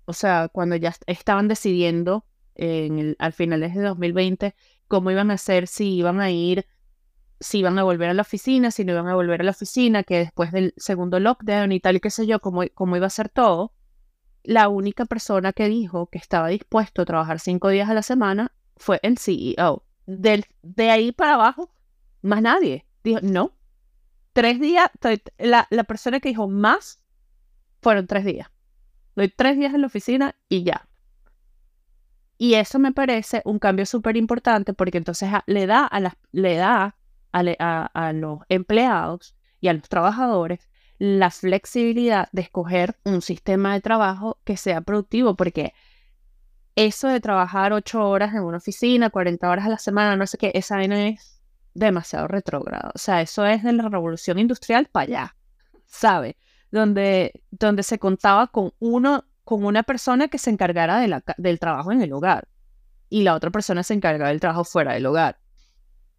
o 0.05 0.13
sea, 0.13 0.47
cuando 0.47 0.77
ya 0.77 0.95
estaban 1.07 1.49
decidiendo 1.49 2.25
en 2.55 2.97
el, 2.97 3.15
al 3.19 3.33
finales 3.33 3.75
de 3.75 3.81
2020 3.81 4.55
cómo 4.87 5.11
iban 5.11 5.29
a 5.29 5.33
hacer, 5.33 5.67
si 5.67 5.95
iban 5.95 6.21
a 6.21 6.31
ir, 6.31 6.65
si 7.41 7.59
iban 7.59 7.77
a 7.77 7.83
volver 7.83 8.09
a 8.09 8.13
la 8.13 8.21
oficina, 8.21 8.71
si 8.71 8.85
no 8.85 8.93
iban 8.93 9.07
a 9.07 9.15
volver 9.15 9.41
a 9.41 9.43
la 9.43 9.51
oficina, 9.51 10.03
que 10.03 10.19
después 10.19 10.53
del 10.53 10.73
segundo 10.77 11.19
lockdown 11.19 11.73
y 11.73 11.81
tal 11.81 11.97
y 11.97 11.99
qué 11.99 12.09
sé 12.09 12.25
yo, 12.27 12.39
cómo, 12.39 12.63
cómo 12.73 12.95
iba 12.95 13.07
a 13.07 13.09
ser 13.09 13.27
todo, 13.27 13.73
la 14.43 14.69
única 14.69 15.03
persona 15.05 15.51
que 15.51 15.67
dijo 15.67 16.07
que 16.07 16.17
estaba 16.17 16.47
dispuesto 16.47 17.01
a 17.01 17.05
trabajar 17.05 17.41
cinco 17.41 17.67
días 17.67 17.89
a 17.89 17.93
la 17.93 18.03
semana 18.03 18.53
fue 18.77 18.99
el 19.03 19.17
CEO. 19.17 19.83
Del, 20.05 20.45
de 20.63 20.89
ahí 20.89 21.11
para 21.11 21.33
abajo, 21.33 21.71
más 22.21 22.41
nadie. 22.41 22.85
Dijo, 23.03 23.19
no. 23.21 23.53
Tres 24.31 24.61
días, 24.61 24.89
la, 25.37 25.67
la 25.69 25.83
persona 25.83 26.21
que 26.21 26.29
dijo 26.29 26.47
más 26.47 27.03
fueron 27.81 28.07
tres 28.07 28.25
días. 28.25 28.49
Doy 29.15 29.29
tres 29.29 29.57
días 29.57 29.73
en 29.73 29.81
la 29.81 29.87
oficina 29.87 30.35
y 30.47 30.63
ya. 30.63 30.87
Y 32.37 32.53
eso 32.53 32.79
me 32.79 32.93
parece 32.93 33.41
un 33.43 33.59
cambio 33.59 33.85
súper 33.85 34.15
importante 34.15 34.73
porque 34.73 34.97
entonces 34.97 35.29
le 35.45 35.67
da, 35.67 35.85
a, 35.85 35.99
le 36.31 36.55
da 36.55 36.95
a, 37.33 38.13
los 38.13 38.39
empleados 38.47 39.35
y 39.59 39.67
a 39.67 39.73
los 39.73 39.89
trabajadores 39.89 40.69
la 40.99 41.31
flexibilidad 41.31 42.29
de 42.31 42.43
escoger 42.43 42.97
un 43.03 43.21
sistema 43.21 43.73
de 43.73 43.81
trabajo 43.81 44.39
que 44.45 44.57
sea 44.57 44.81
productivo, 44.81 45.35
porque 45.35 45.73
eso 46.75 47.07
de 47.09 47.19
trabajar 47.19 47.73
ocho 47.73 48.07
horas 48.07 48.33
en 48.33 48.43
una 48.43 48.57
oficina, 48.57 49.09
40 49.09 49.49
horas 49.49 49.65
a 49.65 49.69
la 49.69 49.77
semana, 49.77 50.15
no 50.15 50.27
sé 50.27 50.37
qué, 50.37 50.51
esa 50.55 50.81
es 50.81 51.41
demasiado 51.73 52.27
retrógrado. 52.27 52.91
O 52.95 52.97
sea, 52.97 53.21
eso 53.21 53.45
es 53.45 53.63
de 53.63 53.73
la 53.73 53.87
revolución 53.89 54.39
industrial 54.39 54.87
para 54.91 55.03
allá, 55.03 55.35
¿sabe? 55.85 56.37
Donde, 56.71 57.43
donde 57.51 57.83
se 57.83 57.99
contaba 57.99 58.47
con 58.47 58.73
uno, 58.79 59.25
con 59.43 59.65
una 59.65 59.83
persona 59.83 60.27
que 60.27 60.37
se 60.37 60.49
encargara 60.49 60.99
de 60.99 61.07
la, 61.07 61.23
del 61.37 61.59
trabajo 61.59 61.91
en 61.91 62.01
el 62.01 62.13
hogar 62.13 62.47
y 63.09 63.23
la 63.23 63.35
otra 63.35 63.49
persona 63.49 63.83
se 63.83 63.93
encargaba 63.93 64.29
del 64.29 64.39
trabajo 64.39 64.63
fuera 64.63 64.93
del 64.93 65.05
hogar. 65.05 65.39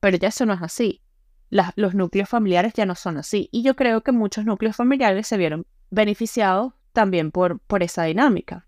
Pero 0.01 0.17
ya 0.17 0.29
eso 0.29 0.47
no 0.47 0.55
es 0.55 0.63
así. 0.63 1.03
los 1.51 1.95
núcleos 1.95 2.29
familiares 2.29 2.73
ya 2.75 2.87
no 2.87 2.95
son 2.95 3.17
así. 3.17 3.49
Y 3.53 3.63
yo 3.63 3.77
creo 3.77 4.03
que 4.03 4.13
muchos 4.13 4.45
núcleos 4.45 4.77
familiares 4.77 5.27
se 5.27 5.37
vieron 5.37 5.67
beneficiados 5.91 6.73
también 6.93 7.31
por, 7.31 7.61
por 7.61 7.83
esa 7.83 8.05
dinámica. 8.05 8.67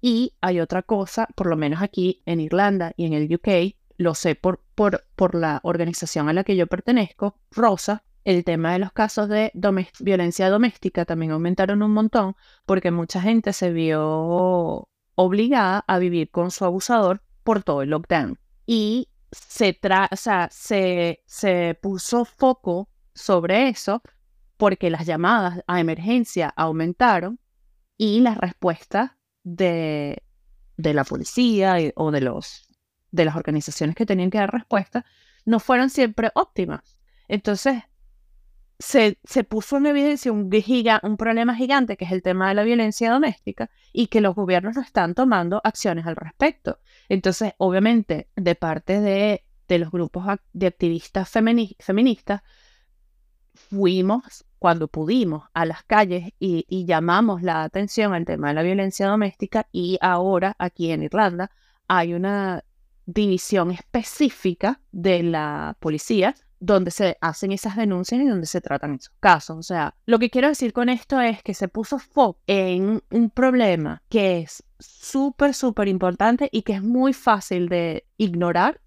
Y 0.00 0.34
hay 0.40 0.60
otra 0.60 0.82
cosa, 0.82 1.28
por 1.34 1.48
lo 1.48 1.56
menos 1.56 1.82
aquí 1.82 2.22
en 2.24 2.40
Irlanda 2.40 2.92
y 2.96 3.06
en 3.06 3.14
el 3.14 3.34
UK, 3.34 3.74
lo 3.96 4.14
sé 4.14 4.36
por, 4.36 4.60
por, 4.74 5.04
por 5.16 5.34
la 5.34 5.60
organización 5.64 6.28
a 6.28 6.32
la 6.32 6.44
que 6.44 6.56
yo 6.56 6.66
pertenezco, 6.66 7.36
Rosa, 7.50 8.04
el 8.28 8.44
tema 8.44 8.74
de 8.74 8.78
los 8.78 8.92
casos 8.92 9.30
de 9.30 9.50
violencia 10.00 10.50
doméstica 10.50 11.06
también 11.06 11.32
aumentaron 11.32 11.82
un 11.82 11.92
montón 11.92 12.36
porque 12.66 12.90
mucha 12.90 13.22
gente 13.22 13.54
se 13.54 13.72
vio 13.72 14.86
obligada 15.14 15.82
a 15.86 15.98
vivir 15.98 16.30
con 16.30 16.50
su 16.50 16.66
abusador 16.66 17.22
por 17.42 17.62
todo 17.62 17.80
el 17.80 17.88
lockdown. 17.88 18.38
Y 18.66 19.08
se, 19.32 19.80
sea, 20.14 20.48
se, 20.52 21.22
se 21.24 21.78
puso 21.80 22.26
foco 22.26 22.90
sobre 23.14 23.68
eso 23.68 24.02
porque 24.58 24.90
las 24.90 25.06
llamadas 25.06 25.64
a 25.66 25.80
emergencia 25.80 26.52
aumentaron 26.54 27.40
y 27.96 28.20
las 28.20 28.36
respuestas 28.36 29.12
de, 29.42 30.22
de 30.76 30.92
la 30.92 31.04
policía 31.04 31.78
o 31.94 32.10
de, 32.10 32.20
los, 32.20 32.68
de 33.10 33.24
las 33.24 33.36
organizaciones 33.36 33.96
que 33.96 34.04
tenían 34.04 34.28
que 34.28 34.36
dar 34.36 34.52
respuesta 34.52 35.06
no 35.46 35.60
fueron 35.60 35.88
siempre 35.88 36.30
óptimas. 36.34 36.98
Entonces, 37.26 37.84
se, 38.78 39.16
puso 39.48 39.76
en 39.76 39.86
evidencia 39.86 40.32
un, 40.32 40.50
un 41.02 41.16
problema 41.16 41.54
gigante 41.54 41.96
que 41.96 42.04
es 42.04 42.12
el 42.12 42.22
tema 42.22 42.48
de 42.48 42.54
la 42.54 42.62
violencia 42.62 43.10
doméstica 43.10 43.70
y 43.92 44.06
que 44.06 44.20
los 44.20 44.34
gobiernos 44.34 44.76
no 44.76 44.82
están 44.82 45.14
tomando 45.14 45.60
acciones 45.64 46.06
al 46.06 46.16
respecto. 46.16 46.78
Entonces, 47.08 47.54
obviamente, 47.58 48.28
de 48.36 48.54
parte 48.54 49.00
de, 49.00 49.44
los 49.78 49.90
grupos 49.90 50.24
de 50.52 50.66
activistas 50.66 51.28
feministas, 51.28 52.42
fuimos 53.52 54.44
cuando 54.58 54.88
pudimos 54.88 55.44
a 55.52 55.66
las 55.66 55.82
calles 55.84 56.32
y, 56.38 56.64
y, 56.68 56.86
llamamos 56.86 57.42
la 57.42 57.64
atención 57.64 58.14
al 58.14 58.24
tema 58.24 58.48
de 58.48 58.54
la 58.54 58.62
violencia 58.62 59.06
doméstica 59.08 59.68
y 59.72 59.98
ahora 60.00 60.56
aquí 60.58 60.90
en 60.90 61.02
Irlanda 61.02 61.50
hay 61.86 62.14
una 62.14 62.64
división 63.06 63.70
específica 63.70 64.80
de 64.90 65.22
la 65.22 65.76
policía 65.80 66.34
donde 66.60 66.90
se 66.90 67.16
hacen 67.20 67.52
esas 67.52 67.76
denuncias 67.76 68.20
y 68.20 68.26
donde 68.26 68.46
se 68.46 68.60
tratan 68.60 68.94
esos 68.94 69.14
casos. 69.20 69.56
O 69.56 69.62
sea, 69.62 69.94
lo 70.06 70.18
que 70.18 70.30
quiero 70.30 70.48
decir 70.48 70.72
con 70.72 70.88
esto 70.88 71.20
es 71.20 71.42
que 71.42 71.54
se 71.54 71.68
puso 71.68 71.98
foco 71.98 72.40
en 72.46 73.02
un 73.10 73.30
problema 73.30 74.02
que 74.08 74.40
es 74.40 74.64
súper, 74.78 75.54
súper 75.54 75.88
importante 75.88 76.48
y 76.52 76.62
que 76.62 76.74
es 76.74 76.82
muy 76.82 77.12
fácil 77.12 77.68
de 77.68 78.06
ignorar 78.16 78.80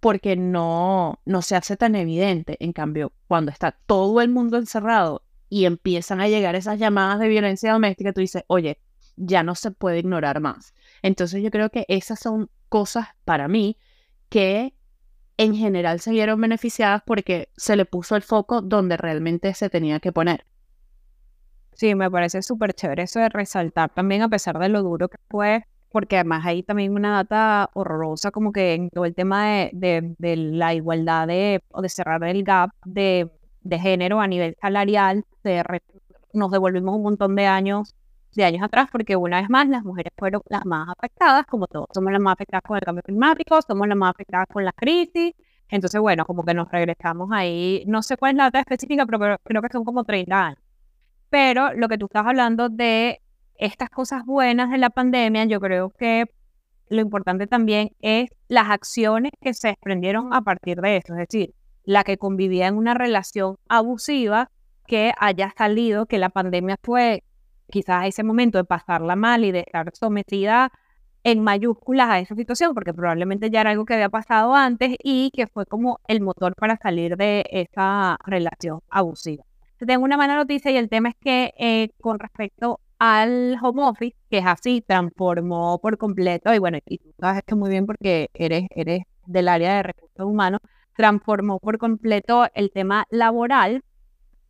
porque 0.00 0.36
no, 0.36 1.20
no 1.24 1.42
se 1.42 1.54
hace 1.54 1.76
tan 1.76 1.94
evidente. 1.94 2.56
En 2.60 2.72
cambio, 2.72 3.12
cuando 3.28 3.50
está 3.50 3.72
todo 3.86 4.20
el 4.20 4.30
mundo 4.30 4.56
encerrado 4.56 5.22
y 5.48 5.66
empiezan 5.66 6.20
a 6.20 6.28
llegar 6.28 6.54
esas 6.54 6.78
llamadas 6.78 7.20
de 7.20 7.28
violencia 7.28 7.72
doméstica, 7.72 8.12
tú 8.12 8.20
dices, 8.20 8.42
oye, 8.46 8.80
ya 9.16 9.42
no 9.42 9.54
se 9.54 9.70
puede 9.70 9.98
ignorar 9.98 10.40
más. 10.40 10.74
Entonces 11.02 11.42
yo 11.42 11.50
creo 11.50 11.70
que 11.70 11.84
esas 11.88 12.18
son 12.18 12.50
cosas 12.68 13.08
para 13.24 13.48
mí 13.48 13.76
que 14.28 14.74
en 15.36 15.54
general 15.54 16.00
se 16.00 16.10
vieron 16.10 16.40
beneficiadas 16.40 17.02
porque 17.04 17.48
se 17.56 17.76
le 17.76 17.84
puso 17.84 18.16
el 18.16 18.22
foco 18.22 18.62
donde 18.62 18.96
realmente 18.96 19.54
se 19.54 19.70
tenía 19.70 20.00
que 20.00 20.12
poner. 20.12 20.44
Sí, 21.74 21.94
me 21.94 22.10
parece 22.10 22.42
súper 22.42 22.74
chévere 22.74 23.04
eso 23.04 23.18
de 23.20 23.28
resaltar 23.28 23.90
también 23.94 24.22
a 24.22 24.28
pesar 24.28 24.58
de 24.58 24.68
lo 24.68 24.82
duro 24.82 25.08
que 25.08 25.16
fue, 25.28 25.64
porque 25.90 26.16
además 26.16 26.44
hay 26.46 26.62
también 26.62 26.92
una 26.92 27.16
data 27.16 27.70
horrorosa 27.74 28.30
como 28.30 28.52
que 28.52 28.74
en 28.74 28.90
todo 28.90 29.04
el 29.04 29.14
tema 29.14 29.46
de, 29.72 30.14
de, 30.18 30.36
la 30.36 30.74
igualdad 30.74 31.26
de, 31.26 31.62
o 31.70 31.82
de 31.82 31.88
cerrar 31.88 32.22
el 32.24 32.44
gap 32.44 32.70
de, 32.84 33.30
de 33.62 33.78
género 33.78 34.20
a 34.20 34.26
nivel 34.26 34.56
salarial, 34.60 35.24
nos 36.32 36.50
devolvimos 36.50 36.96
un 36.96 37.02
montón 37.02 37.36
de 37.36 37.46
años 37.46 37.94
de 38.34 38.44
años 38.44 38.62
atrás, 38.62 38.88
porque 38.90 39.16
una 39.16 39.40
vez 39.40 39.50
más 39.50 39.68
las 39.68 39.84
mujeres 39.84 40.12
fueron 40.16 40.42
las 40.48 40.64
más 40.64 40.88
afectadas, 40.88 41.46
como 41.46 41.66
todos, 41.66 41.88
somos 41.92 42.12
las 42.12 42.20
más 42.20 42.34
afectadas 42.34 42.62
con 42.66 42.76
el 42.76 42.82
cambio 42.82 43.02
climático, 43.02 43.60
somos 43.62 43.86
las 43.88 43.96
más 43.96 44.10
afectadas 44.10 44.46
con 44.52 44.64
la 44.64 44.72
crisis, 44.72 45.34
entonces 45.68 46.00
bueno, 46.00 46.24
como 46.24 46.44
que 46.44 46.54
nos 46.54 46.70
regresamos 46.70 47.30
ahí, 47.32 47.84
no 47.86 48.02
sé 48.02 48.16
cuál 48.16 48.32
es 48.32 48.36
la 48.36 48.44
data 48.44 48.60
específica, 48.60 49.06
pero 49.06 49.36
creo 49.42 49.62
que 49.62 49.68
son 49.72 49.84
como 49.84 50.04
30 50.04 50.46
años. 50.46 50.58
Pero 51.30 51.72
lo 51.72 51.88
que 51.88 51.98
tú 51.98 52.06
estás 52.06 52.26
hablando 52.26 52.68
de 52.68 53.20
estas 53.56 53.88
cosas 53.90 54.24
buenas 54.26 54.70
de 54.70 54.78
la 54.78 54.90
pandemia, 54.90 55.44
yo 55.44 55.60
creo 55.60 55.90
que 55.90 56.26
lo 56.88 57.00
importante 57.00 57.46
también 57.46 57.90
es 58.00 58.28
las 58.48 58.70
acciones 58.70 59.32
que 59.40 59.54
se 59.54 59.68
desprendieron 59.68 60.34
a 60.34 60.42
partir 60.42 60.80
de 60.80 60.98
eso, 60.98 61.14
es 61.14 61.28
decir, 61.28 61.54
la 61.84 62.04
que 62.04 62.18
convivía 62.18 62.66
en 62.66 62.76
una 62.76 62.94
relación 62.94 63.56
abusiva 63.68 64.50
que 64.86 65.12
haya 65.18 65.52
salido, 65.56 66.06
que 66.06 66.18
la 66.18 66.28
pandemia 66.28 66.76
fue 66.82 67.22
quizás 67.72 68.06
ese 68.06 68.22
momento 68.22 68.58
de 68.58 68.64
pasarla 68.64 69.16
mal 69.16 69.44
y 69.44 69.50
de 69.50 69.60
estar 69.60 69.90
sometida 69.94 70.70
en 71.24 71.42
mayúsculas 71.42 72.08
a 72.10 72.18
esa 72.20 72.34
situación, 72.34 72.74
porque 72.74 72.92
probablemente 72.92 73.50
ya 73.50 73.62
era 73.62 73.70
algo 73.70 73.84
que 73.84 73.94
había 73.94 74.08
pasado 74.08 74.54
antes 74.54 74.96
y 75.02 75.30
que 75.32 75.46
fue 75.46 75.66
como 75.66 75.98
el 76.06 76.20
motor 76.20 76.54
para 76.54 76.76
salir 76.76 77.16
de 77.16 77.44
esa 77.50 78.16
relación 78.26 78.80
abusiva. 78.90 79.44
Tengo 79.86 80.04
una 80.04 80.16
mala 80.16 80.36
noticia 80.36 80.70
y 80.70 80.76
el 80.76 80.88
tema 80.88 81.08
es 81.08 81.16
que 81.20 81.52
eh, 81.58 81.90
con 82.00 82.18
respecto 82.18 82.80
al 82.98 83.56
home 83.60 83.82
office, 83.82 84.16
que 84.30 84.38
es 84.38 84.46
así, 84.46 84.80
transformó 84.86 85.80
por 85.80 85.98
completo, 85.98 86.54
y 86.54 86.58
bueno, 86.58 86.78
y 86.86 86.98
tú 86.98 87.12
sabes 87.18 87.38
esto 87.38 87.56
muy 87.56 87.70
bien 87.70 87.86
porque 87.86 88.30
eres, 88.34 88.66
eres 88.70 89.02
del 89.26 89.48
área 89.48 89.76
de 89.76 89.82
recursos 89.82 90.24
humanos, 90.24 90.60
transformó 90.96 91.58
por 91.58 91.78
completo 91.78 92.46
el 92.54 92.70
tema 92.70 93.06
laboral. 93.10 93.82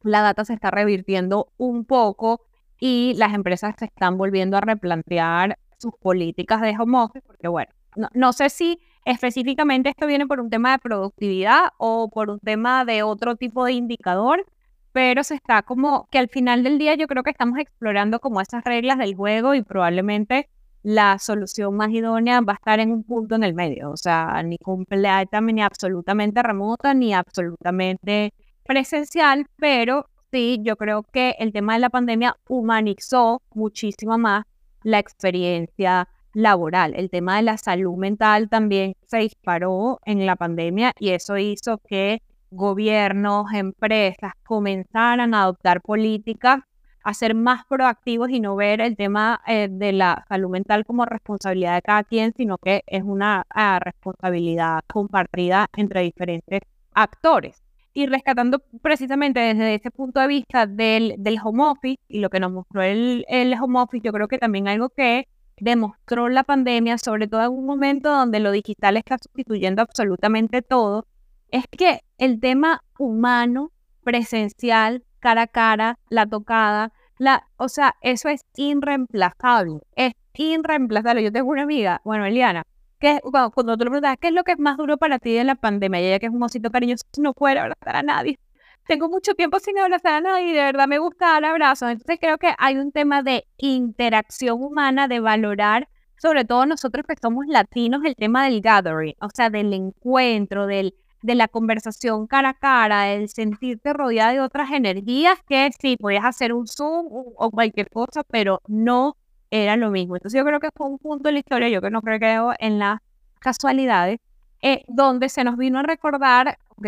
La 0.03 0.21
data 0.21 0.45
se 0.45 0.53
está 0.55 0.71
revirtiendo 0.71 1.49
un 1.57 1.85
poco 1.87 2.41
y 2.85 3.15
las 3.15 3.33
empresas 3.33 3.77
se 3.79 3.85
están 3.85 4.19
volviendo 4.19 4.57
a 4.57 4.61
replantear 4.61 5.57
sus 5.79 5.93
políticas 6.01 6.61
de 6.61 6.75
home 6.77 6.99
office, 6.99 7.25
porque 7.25 7.47
bueno, 7.47 7.71
no, 8.13 8.33
sé 8.33 8.51
si 8.51 8.81
específicamente 9.05 9.91
esto 9.91 10.09
viene 10.09 10.27
por 10.27 10.41
un 10.41 10.51
tema 10.51 10.73
de 10.73 10.79
productividad 10.81 11.69
o 11.79 12.11
por 12.11 12.29
un 12.29 12.41
tema 12.41 12.85
de 12.85 13.05
otro 13.05 13.37
tipo 13.37 13.65
de 13.65 13.75
indicador, 13.75 14.45
pero 14.91 15.23
se 15.23 15.37
está 15.37 15.63
como 15.63 16.09
que 16.11 16.19
al 16.19 16.29
final 16.29 16.65
del 16.65 16.77
día 16.77 16.97
yo 16.97 17.07
creo 17.07 17.23
que 17.23 17.31
estamos 17.31 17.57
explorando 17.61 18.19
como 18.19 18.41
esas 18.41 18.65
reglas 18.65 18.99
del 18.99 19.15
juego 19.15 19.55
y 19.55 19.63
probablemente 19.63 20.49
la 20.83 21.21
solución 21.21 21.77
más 21.77 21.91
idónea 21.91 22.41
va 22.41 22.55
a 22.55 22.57
estar 22.57 22.81
en 22.81 22.91
un 22.91 23.05
punto 23.05 23.37
en 23.37 23.45
el 23.45 23.55
medio, 23.55 23.93
o 23.93 23.97
sea, 23.97 24.43
ni 24.43 24.59
completa, 24.59 25.41
ni 25.41 25.63
absolutamente 25.63 26.43
remota, 26.43 26.95
ni 26.95 27.15
absolutamente 27.15 28.35
presencial, 28.65 29.47
pero 29.57 30.09
sí, 30.33 30.59
yo 30.63 30.77
creo 30.77 31.05
que 31.05 31.37
el 31.39 31.53
tema 31.53 31.75
de 31.75 31.81
la 31.81 31.91
pandemia 31.91 32.37
humanizó 32.49 33.43
muchísimo 33.55 34.19
más 34.19 34.45
la 34.83 34.99
experiencia 34.99 36.09
laboral. 36.33 36.95
El 36.97 37.11
tema 37.11 37.37
de 37.37 37.43
la 37.43 37.59
salud 37.59 37.97
mental 37.97 38.49
también 38.49 38.95
se 39.07 39.19
disparó 39.19 40.01
en 40.07 40.27
la 40.27 40.37
pandemia 40.37 40.93
y 40.99 41.11
eso 41.11 41.37
hizo 41.39 41.79
que 41.79 42.23
gobiernos, 42.51 43.53
empresas 43.53 44.33
comenzaran 44.45 45.35
a 45.35 45.43
adoptar 45.43 45.83
políticas 45.83 46.61
a 47.05 47.15
ser 47.15 47.35
más 47.35 47.65
proactivos 47.67 48.31
y 48.31 48.41
no 48.41 48.57
ver 48.57 48.81
el 48.81 48.97
tema 48.97 49.43
eh, 49.47 49.69
de 49.71 49.93
la 49.93 50.25
salud 50.29 50.51
mental 50.51 50.85
como 50.87 51.05
responsabilidad 51.05 51.75
de 51.75 51.83
cada 51.83 52.05
quien, 52.05 52.33
sino 52.37 52.59
que 52.59 52.83
es 52.87 53.03
una 53.03 53.45
ah, 53.51 53.81
responsabilidad 53.81 54.81
compartida 54.87 55.69
entre 55.77 56.03
diferentes 56.03 56.61
actores 56.95 57.62
y 57.95 58.07
rescatando 58.07 58.61
precisamente 58.81 59.41
desde 59.41 59.75
ese 59.75 59.91
punto 59.91 60.21
de 60.21 60.27
vista 60.27 60.67
del, 60.67 61.15
del 61.19 61.39
home 61.43 61.65
office 61.65 62.01
y 62.09 62.21
lo 62.21 62.31
que 62.31 62.41
nos 62.41 62.53
mostró 62.53 62.83
el, 62.83 63.25
el 63.29 63.55
home 63.61 63.81
office, 63.81 64.05
yo 64.05 64.13
creo 64.13 64.29
que 64.29 64.39
también 64.39 64.69
algo 64.69 64.89
que 64.91 65.29
demostró 65.59 66.29
la 66.29 66.45
pandemia, 66.45 66.99
sobre 66.99 67.29
todo 67.29 67.43
en 67.43 67.53
un 67.53 67.67
momento 67.67 68.11
donde 68.11 68.41
lo 68.41 68.51
digital 68.51 68.97
está 68.97 69.19
sustituyendo 69.19 69.83
absolutamente 69.83 70.63
todo, 70.63 71.07
es 71.51 71.65
que 71.71 72.01
el 72.19 72.41
tema 72.41 72.83
humano, 72.99 73.71
presencial, 74.03 75.05
cara 75.21 75.43
a 75.43 75.47
cara, 75.47 75.99
la 76.09 76.27
tocada, 76.27 76.93
la, 77.19 77.47
o 77.57 77.69
sea, 77.69 77.95
eso 78.01 78.29
es 78.29 78.41
irreemplazable, 78.57 79.81
es 79.95 80.15
irreemplazable. 80.35 81.23
Yo 81.23 81.31
tengo 81.31 81.51
una 81.51 81.63
amiga, 81.63 82.01
bueno, 82.05 82.27
Eliana, 82.27 82.65
que 83.03 83.21
cuando, 83.53 83.77
tú 83.77 83.85
le 83.85 83.91
preguntas, 83.91 84.17
¿qué 84.21 84.29
es 84.29 84.33
lo 84.33 84.45
que 84.45 84.53
es 84.53 84.59
más 84.61 84.77
duro 84.77 84.97
para 84.97 85.19
ti 85.19 85.37
en 85.37 85.49
la 85.49 85.57
pandemia? 85.57 86.01
Y 86.01 86.05
ella 86.07 86.19
que 86.21 86.27
es 86.27 86.33
un 86.33 86.39
mocito 86.39 86.71
cariñoso, 86.71 87.05
no 87.19 87.35
puede 87.35 87.59
abrazar 87.59 87.97
a 87.97 88.03
nadie. 88.03 88.39
Tengo 88.87 89.09
mucho 89.09 89.35
tiempo 89.35 89.59
sin 89.59 89.77
abrazar 89.79 90.15
a 90.15 90.21
nadie 90.21 90.51
y 90.51 90.53
de 90.53 90.63
verdad 90.63 90.87
me 90.87 90.99
gusta 90.99 91.27
dar 91.33 91.45
abrazos. 91.45 91.91
Entonces 91.91 92.19
creo 92.21 92.39
que 92.39 92.55
hay 92.59 92.77
un 92.77 92.93
tema 92.93 93.25
de 93.25 93.45
interacción 93.57 94.63
humana, 94.63 95.09
de 95.09 95.19
valorar, 95.19 95.89
sobre 96.17 96.45
todo 96.45 96.65
nosotros 96.65 97.05
que 97.09 97.17
somos 97.21 97.47
latinos, 97.49 98.03
el 98.05 98.15
tema 98.15 98.45
del 98.45 98.61
gathering, 98.61 99.17
o 99.21 99.29
sea, 99.35 99.51
del 99.51 99.73
encuentro, 99.73 100.67
del, 100.69 100.95
de 101.23 101.35
la 101.35 101.49
conversación 101.49 102.29
cara 102.29 102.51
a 102.51 102.55
cara, 102.55 103.13
el 103.13 103.29
sentirte 103.29 103.93
rodeada 103.93 104.33
de 104.33 104.41
otras 104.41 104.71
energías 104.71 105.39
que 105.49 105.69
sí, 105.81 105.97
podías 105.97 106.25
hacer 106.25 106.53
un 106.53 106.69
Zoom 106.69 107.07
o 107.11 107.51
cualquier 107.51 107.91
cosa, 107.91 108.23
pero 108.23 108.61
no 108.69 109.17
era 109.53 109.77
lo 109.77 109.91
mismo. 109.91 110.17
Entonces 110.17 110.39
yo 110.39 110.47
creo 110.47 110.61
que 110.61 110.71
fue 110.75 110.89
un 110.89 110.99
punto 110.99 111.25
de 111.29 111.33
la 111.33 111.39
historia, 111.41 111.69
yo 111.69 111.83
que 111.83 111.91
no 111.91 112.01
creo 112.01 112.53
en 112.59 112.79
las 112.79 113.01
casualidades, 113.39 114.19
eh, 114.63 114.83
donde 114.89 115.29
se 115.29 115.45
nos 115.45 115.59
vino 115.59 115.79
a 115.79 115.83
recordar, 115.83 116.59
ok, 116.71 116.87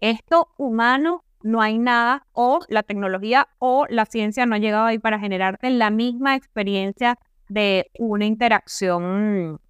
esto 0.00 0.48
humano 0.58 1.24
no 1.42 1.62
hay 1.62 1.78
nada, 1.78 2.26
o 2.32 2.60
la 2.68 2.82
tecnología 2.82 3.48
o 3.58 3.86
la 3.88 4.06
ciencia 4.06 4.44
no 4.44 4.56
ha 4.56 4.58
llegado 4.58 4.86
ahí 4.86 4.98
para 4.98 5.20
generarte 5.20 5.70
la 5.70 5.90
misma 5.90 6.34
experiencia 6.34 7.16
de 7.48 7.90
una 7.98 8.26
interacción, 8.26 9.60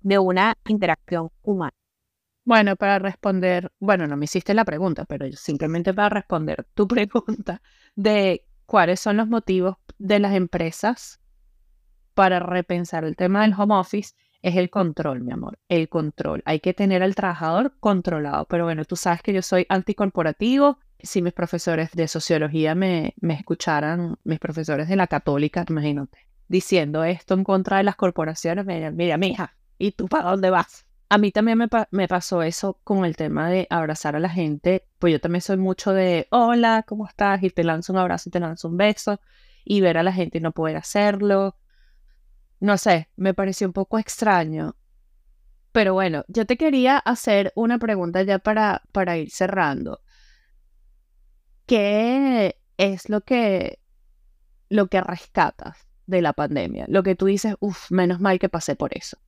de 0.00 0.18
una 0.18 0.56
interacción 0.66 1.30
humana. 1.42 1.72
Bueno, 2.44 2.74
para 2.74 2.98
responder, 2.98 3.70
bueno, 3.78 4.08
no 4.08 4.16
me 4.16 4.24
hiciste 4.24 4.52
la 4.52 4.64
pregunta, 4.64 5.04
pero 5.04 5.30
simplemente 5.32 5.94
para 5.94 6.08
responder 6.08 6.66
tu 6.74 6.88
pregunta 6.88 7.62
de 7.94 8.44
cuáles 8.66 8.98
son 8.98 9.16
los 9.16 9.28
motivos 9.28 9.76
de 9.98 10.18
las 10.18 10.34
empresas 10.34 11.20
para 12.18 12.40
repensar 12.40 13.04
el 13.04 13.14
tema 13.14 13.42
del 13.42 13.54
home 13.56 13.76
office 13.76 14.16
es 14.42 14.56
el 14.56 14.70
control, 14.70 15.20
mi 15.20 15.30
amor, 15.30 15.60
el 15.68 15.88
control. 15.88 16.42
Hay 16.46 16.58
que 16.58 16.74
tener 16.74 17.00
al 17.00 17.14
trabajador 17.14 17.74
controlado. 17.78 18.44
Pero 18.46 18.64
bueno, 18.64 18.84
tú 18.84 18.96
sabes 18.96 19.22
que 19.22 19.32
yo 19.32 19.40
soy 19.40 19.66
anticorporativo. 19.68 20.80
Si 20.98 21.22
mis 21.22 21.32
profesores 21.32 21.92
de 21.92 22.08
sociología 22.08 22.74
me, 22.74 23.14
me 23.20 23.34
escucharan, 23.34 24.16
mis 24.24 24.40
profesores 24.40 24.88
de 24.88 24.96
la 24.96 25.06
católica, 25.06 25.64
imagínate, 25.68 26.18
diciendo 26.48 27.04
esto 27.04 27.34
en 27.34 27.44
contra 27.44 27.76
de 27.76 27.84
las 27.84 27.94
corporaciones, 27.94 28.64
me 28.64 28.74
dirían, 28.74 28.96
mira, 28.96 29.16
mija, 29.16 29.54
¿y 29.78 29.92
tú 29.92 30.08
para 30.08 30.30
dónde 30.30 30.50
vas? 30.50 30.86
A 31.08 31.18
mí 31.18 31.30
también 31.30 31.56
me, 31.56 31.68
me, 31.92 32.08
pasó 32.08 32.42
eso 32.42 32.80
con 32.82 33.04
el 33.04 33.14
tema 33.14 33.48
de 33.48 33.68
abrazar 33.70 34.16
a 34.16 34.18
la 34.18 34.28
gente, 34.28 34.88
pues 34.98 35.12
yo 35.12 35.20
también 35.20 35.42
soy 35.42 35.56
mucho 35.56 35.92
de, 35.92 36.26
hola, 36.32 36.84
¿cómo 36.84 37.06
estás? 37.06 37.44
Y 37.44 37.50
te 37.50 37.62
lanzo 37.62 37.92
un 37.92 38.00
abrazo 38.00 38.28
y 38.28 38.32
te 38.32 38.40
lanzo 38.40 38.66
un 38.66 38.76
beso, 38.76 39.20
y 39.64 39.80
ver 39.82 39.98
a 39.98 40.02
la 40.02 40.12
gente 40.12 40.38
y 40.38 40.40
no 40.40 40.50
poder 40.50 40.76
hacerlo, 40.76 41.54
no 42.60 42.78
sé, 42.78 43.08
me 43.16 43.34
pareció 43.34 43.66
un 43.66 43.72
poco 43.72 43.98
extraño. 43.98 44.76
Pero 45.72 45.94
bueno, 45.94 46.24
yo 46.28 46.46
te 46.46 46.56
quería 46.56 46.98
hacer 46.98 47.52
una 47.54 47.78
pregunta 47.78 48.22
ya 48.22 48.38
para, 48.38 48.82
para 48.92 49.16
ir 49.16 49.30
cerrando. 49.30 50.00
¿Qué 51.66 52.56
es 52.78 53.08
lo 53.08 53.20
que, 53.20 53.78
lo 54.70 54.88
que 54.88 55.00
rescatas 55.00 55.86
de 56.06 56.22
la 56.22 56.32
pandemia? 56.32 56.86
Lo 56.88 57.02
que 57.02 57.14
tú 57.14 57.26
dices, 57.26 57.54
uff, 57.60 57.90
menos 57.90 58.20
mal 58.20 58.38
que 58.38 58.48
pasé 58.48 58.74
por 58.74 58.96
eso. 58.96 59.18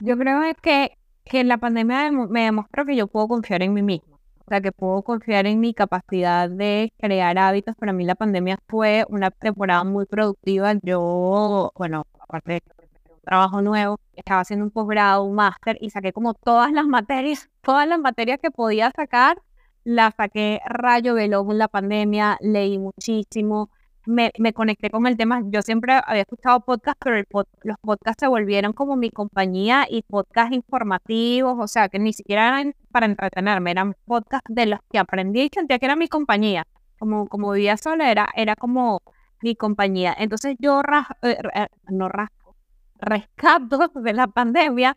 Yo 0.00 0.16
creo 0.16 0.40
que, 0.62 0.98
que 1.24 1.44
la 1.44 1.58
pandemia 1.58 2.10
me 2.10 2.44
demostró 2.44 2.86
que 2.86 2.96
yo 2.96 3.06
puedo 3.06 3.28
confiar 3.28 3.62
en 3.62 3.74
mí 3.74 3.82
mismo. 3.82 4.18
sea, 4.48 4.62
que 4.62 4.72
puedo 4.72 5.02
confiar 5.02 5.46
en 5.46 5.60
mi 5.60 5.74
capacidad 5.74 6.48
de 6.48 6.92
crear 6.98 7.36
hábitos. 7.38 7.76
Para 7.76 7.92
mí 7.92 8.04
la 8.04 8.14
pandemia 8.14 8.58
fue 8.66 9.04
una 9.08 9.30
temporada 9.30 9.84
muy 9.84 10.06
productiva. 10.06 10.74
Yo, 10.82 11.70
bueno, 11.76 12.06
aparte 12.30 12.62
un 13.08 13.20
trabajo 13.22 13.62
nuevo, 13.62 13.98
estaba 14.14 14.40
haciendo 14.40 14.64
un 14.64 14.70
posgrado, 14.70 15.24
un 15.24 15.34
máster 15.34 15.76
y 15.80 15.90
saqué 15.90 16.12
como 16.12 16.34
todas 16.34 16.72
las 16.72 16.86
materias, 16.86 17.50
todas 17.62 17.86
las 17.88 17.98
materias 17.98 18.38
que 18.40 18.50
podía 18.50 18.90
sacar, 18.94 19.40
las 19.84 20.14
saqué 20.14 20.60
rayo 20.66 21.14
veloz 21.14 21.50
en 21.50 21.58
la 21.58 21.68
pandemia, 21.68 22.38
leí 22.40 22.78
muchísimo, 22.78 23.70
me, 24.06 24.32
me, 24.38 24.52
conecté 24.52 24.90
con 24.90 25.06
el 25.06 25.16
tema. 25.16 25.42
Yo 25.46 25.62
siempre 25.62 26.00
había 26.04 26.22
escuchado 26.22 26.60
podcasts, 26.60 27.00
pero 27.04 27.22
los 27.62 27.76
podcasts 27.80 28.20
se 28.20 28.28
volvieron 28.28 28.72
como 28.72 28.96
mi 28.96 29.10
compañía 29.10 29.86
y 29.88 30.02
podcasts 30.02 30.54
informativos, 30.54 31.56
o 31.58 31.68
sea, 31.68 31.88
que 31.88 31.98
ni 31.98 32.12
siquiera 32.12 32.48
eran 32.48 32.74
para 32.90 33.06
entretenerme, 33.06 33.70
eran 33.70 33.94
podcasts 34.06 34.52
de 34.52 34.66
los 34.66 34.80
que 34.90 34.98
aprendí 34.98 35.42
y 35.42 35.50
sentía 35.52 35.78
que 35.78 35.86
era 35.86 35.96
mi 35.96 36.08
compañía. 36.08 36.66
Como, 36.98 37.28
como 37.28 37.52
vivía 37.52 37.76
sola, 37.76 38.10
era, 38.10 38.28
era 38.34 38.56
como 38.56 39.00
mi 39.42 39.56
compañía. 39.56 40.14
Entonces 40.18 40.56
yo 40.58 40.80
eh, 41.22 41.36
eh, 41.54 41.66
no 41.88 42.08
rasco, 42.08 42.56
rescato 42.96 43.88
de 43.94 44.12
la 44.12 44.26
pandemia 44.28 44.96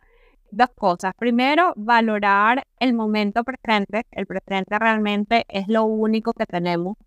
dos 0.52 0.70
cosas. 0.76 1.14
Primero, 1.18 1.74
valorar 1.76 2.64
el 2.80 2.94
momento 2.94 3.44
presente. 3.44 4.04
El 4.12 4.28
presente 4.28 4.78
realmente 4.80 5.46
es 5.50 5.68
lo 5.68 5.86
único 5.86 6.34
que 6.34 6.46
tenemos 6.46 6.98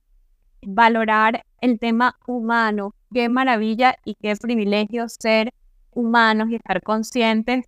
valorar 0.67 1.45
el 1.61 1.79
tema 1.79 2.17
humano. 2.27 2.95
Qué 3.13 3.29
maravilla 3.29 3.97
y 4.05 4.15
qué 4.17 4.35
privilegio 4.37 5.09
ser 5.09 5.53
humanos 5.93 6.49
y 6.51 6.57
estar 6.57 6.83
conscientes 6.83 7.65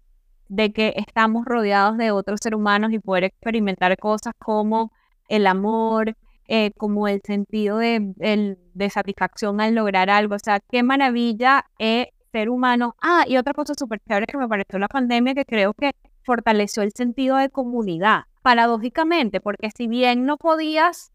de 0.49 0.73
que 0.73 0.95
estamos 0.97 1.45
rodeados 1.47 1.97
de 1.97 2.11
otros 2.11 2.41
seres 2.43 2.59
humanos 2.59 2.93
y 2.93 2.99
poder 2.99 3.25
experimentar 3.25 3.97
cosas 3.99 4.35
como 4.39 4.93
el 5.29 5.47
amor, 5.47 6.17
eh, 6.49 6.73
como 6.77 7.09
el 7.09 7.21
sentido 7.25 7.79
de, 7.79 8.15
de, 8.17 8.91
satisfacción 8.91 9.61
al 9.61 9.75
lograr 9.75 10.09
algo. 10.09 10.35
O 10.35 10.39
sea, 10.39 10.61
qué 10.61 10.83
maravilla 10.83 11.67
es 11.79 12.09
ser 12.33 12.49
humano. 12.49 12.97
Ah, 13.03 13.25
y 13.29 13.37
otra 13.37 13.53
cosa 13.53 13.75
súper 13.79 14.01
chévere 14.09 14.27
que 14.27 14.39
me 14.39 14.49
pareció 14.49 14.79
la 14.79 14.89
pandemia 14.89 15.35
que 15.35 15.45
creo 15.45 15.75
que 15.75 15.93
fortaleció 16.25 16.83
el 16.83 16.93
sentido 16.93 17.37
de 17.37 17.51
comunidad. 17.51 18.23
Paradójicamente, 18.43 19.41
porque 19.41 19.71
si 19.77 19.89
bien 19.89 20.25
no 20.25 20.39
podías 20.39 21.13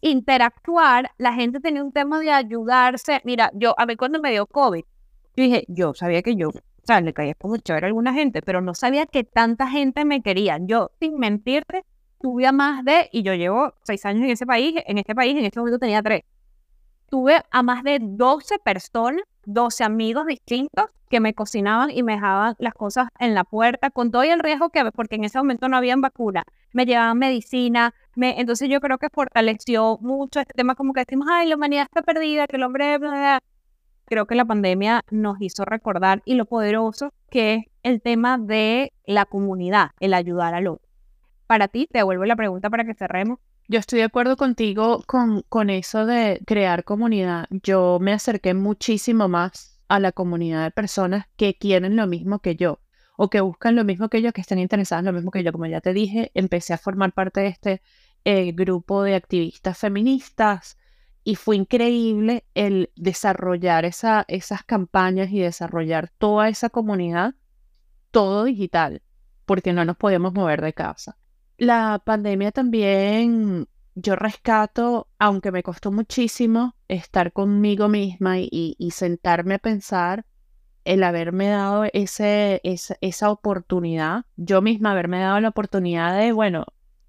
interactuar, 0.00 1.12
la 1.16 1.32
gente 1.32 1.60
tenía 1.60 1.84
un 1.84 1.92
tema 1.92 2.18
de 2.18 2.32
ayudarse. 2.32 3.20
Mira, 3.24 3.50
yo, 3.54 3.74
a 3.78 3.86
mí 3.86 3.96
cuando 3.96 4.20
me 4.20 4.32
dio 4.32 4.46
COVID, 4.46 4.82
yo 5.36 5.44
dije, 5.44 5.64
yo 5.68 5.94
sabía 5.94 6.22
que 6.22 6.34
yo, 6.34 6.48
o 6.48 6.52
sea, 6.84 7.00
le 7.00 7.12
caía 7.12 7.34
como 7.34 7.56
chévere 7.56 7.86
a 7.86 7.88
alguna 7.88 8.12
gente, 8.12 8.42
pero 8.42 8.60
no 8.60 8.74
sabía 8.74 9.06
que 9.06 9.22
tanta 9.22 9.68
gente 9.68 10.04
me 10.04 10.22
quería. 10.22 10.58
Yo, 10.60 10.90
sin 10.98 11.18
mentirte, 11.18 11.84
tuve 12.22 12.46
a 12.46 12.52
más 12.52 12.84
de, 12.84 13.10
y 13.12 13.22
yo 13.22 13.34
llevo 13.34 13.74
seis 13.82 14.06
años 14.06 14.24
en 14.24 14.30
ese 14.30 14.46
país, 14.46 14.80
en 14.86 14.96
este 14.96 15.14
país, 15.14 15.36
en 15.36 15.44
este 15.44 15.58
momento 15.58 15.78
tenía 15.78 16.02
tres. 16.02 16.22
Tuve 17.10 17.42
a 17.50 17.62
más 17.62 17.82
de 17.82 17.98
12 18.00 18.58
personas, 18.60 19.22
12 19.44 19.84
amigos 19.84 20.24
distintos 20.26 20.86
que 21.10 21.20
me 21.20 21.34
cocinaban 21.34 21.90
y 21.90 22.02
me 22.02 22.12
dejaban 22.12 22.54
las 22.58 22.72
cosas 22.72 23.08
en 23.18 23.34
la 23.34 23.44
puerta, 23.44 23.90
con 23.90 24.10
todo 24.10 24.22
el 24.22 24.38
riesgo 24.38 24.70
que, 24.70 24.82
porque 24.92 25.16
en 25.16 25.24
ese 25.24 25.36
momento 25.36 25.68
no 25.68 25.76
había 25.76 25.94
vacuna, 25.96 26.44
me 26.72 26.86
llevaban 26.86 27.18
medicina, 27.18 27.92
me, 28.14 28.40
entonces 28.40 28.70
yo 28.70 28.80
creo 28.80 28.96
que 28.96 29.10
fortaleció 29.10 29.98
mucho 30.00 30.40
este 30.40 30.54
tema 30.54 30.74
como 30.74 30.94
que 30.94 31.00
decimos, 31.00 31.26
ay, 31.30 31.48
la 31.48 31.56
humanidad 31.56 31.82
está 31.84 32.02
perdida, 32.02 32.46
que 32.46 32.56
el 32.56 32.62
hombre... 32.62 32.98
Creo 34.04 34.26
que 34.26 34.34
la 34.34 34.44
pandemia 34.44 35.04
nos 35.10 35.40
hizo 35.40 35.64
recordar 35.64 36.22
y 36.26 36.34
lo 36.34 36.44
poderoso 36.44 37.14
que 37.30 37.54
es 37.54 37.64
el 37.82 38.02
tema 38.02 38.36
de 38.36 38.92
la 39.06 39.24
comunidad, 39.24 39.92
el 40.00 40.12
ayudar 40.12 40.54
al 40.54 40.66
otro. 40.66 40.91
Para 41.52 41.68
ti, 41.68 41.86
te 41.86 41.98
devuelvo 41.98 42.24
la 42.24 42.34
pregunta 42.34 42.70
para 42.70 42.86
que 42.86 42.94
cerremos. 42.94 43.38
Yo 43.68 43.78
estoy 43.78 43.98
de 43.98 44.06
acuerdo 44.06 44.38
contigo 44.38 45.02
con, 45.06 45.42
con 45.50 45.68
eso 45.68 46.06
de 46.06 46.40
crear 46.46 46.82
comunidad. 46.82 47.44
Yo 47.50 47.98
me 48.00 48.14
acerqué 48.14 48.54
muchísimo 48.54 49.28
más 49.28 49.78
a 49.86 50.00
la 50.00 50.12
comunidad 50.12 50.64
de 50.64 50.70
personas 50.70 51.26
que 51.36 51.58
quieren 51.58 51.94
lo 51.94 52.06
mismo 52.06 52.38
que 52.38 52.56
yo 52.56 52.80
o 53.18 53.28
que 53.28 53.42
buscan 53.42 53.76
lo 53.76 53.84
mismo 53.84 54.08
que 54.08 54.22
yo, 54.22 54.32
que 54.32 54.40
estén 54.40 54.60
interesadas 54.60 55.02
en 55.02 55.08
lo 55.08 55.12
mismo 55.12 55.30
que 55.30 55.44
yo. 55.44 55.52
Como 55.52 55.66
ya 55.66 55.82
te 55.82 55.92
dije, 55.92 56.30
empecé 56.32 56.72
a 56.72 56.78
formar 56.78 57.12
parte 57.12 57.40
de 57.40 57.48
este 57.48 57.82
eh, 58.24 58.52
grupo 58.52 59.02
de 59.02 59.14
activistas 59.14 59.76
feministas 59.76 60.78
y 61.22 61.34
fue 61.34 61.56
increíble 61.56 62.46
el 62.54 62.90
desarrollar 62.96 63.84
esa, 63.84 64.24
esas 64.26 64.64
campañas 64.64 65.30
y 65.30 65.40
desarrollar 65.40 66.08
toda 66.16 66.48
esa 66.48 66.70
comunidad, 66.70 67.34
todo 68.10 68.44
digital, 68.44 69.02
porque 69.44 69.74
no 69.74 69.84
nos 69.84 69.98
podíamos 69.98 70.32
mover 70.32 70.62
de 70.62 70.72
casa. 70.72 71.18
La 71.58 72.00
pandemia 72.04 72.52
también, 72.52 73.68
yo 73.94 74.16
rescato, 74.16 75.08
aunque 75.18 75.52
me 75.52 75.62
costó 75.62 75.92
muchísimo 75.92 76.74
estar 76.88 77.32
conmigo 77.32 77.88
misma 77.88 78.38
y, 78.38 78.76
sentarme 78.92 79.54
a 79.54 79.58
pensar 79.58 80.24
el 80.84 81.04
haberme 81.04 81.48
dado 81.48 81.84
ese, 81.92 82.60
esa, 82.64 82.96
esa 83.00 83.30
oportunidad, 83.30 84.24
yo 84.36 84.62
misma 84.62 84.92
haberme 84.92 85.20
dado 85.20 85.40
la 85.40 85.50
oportunidad 85.50 86.18
de, 86.18 86.32
bueno, 86.32 86.64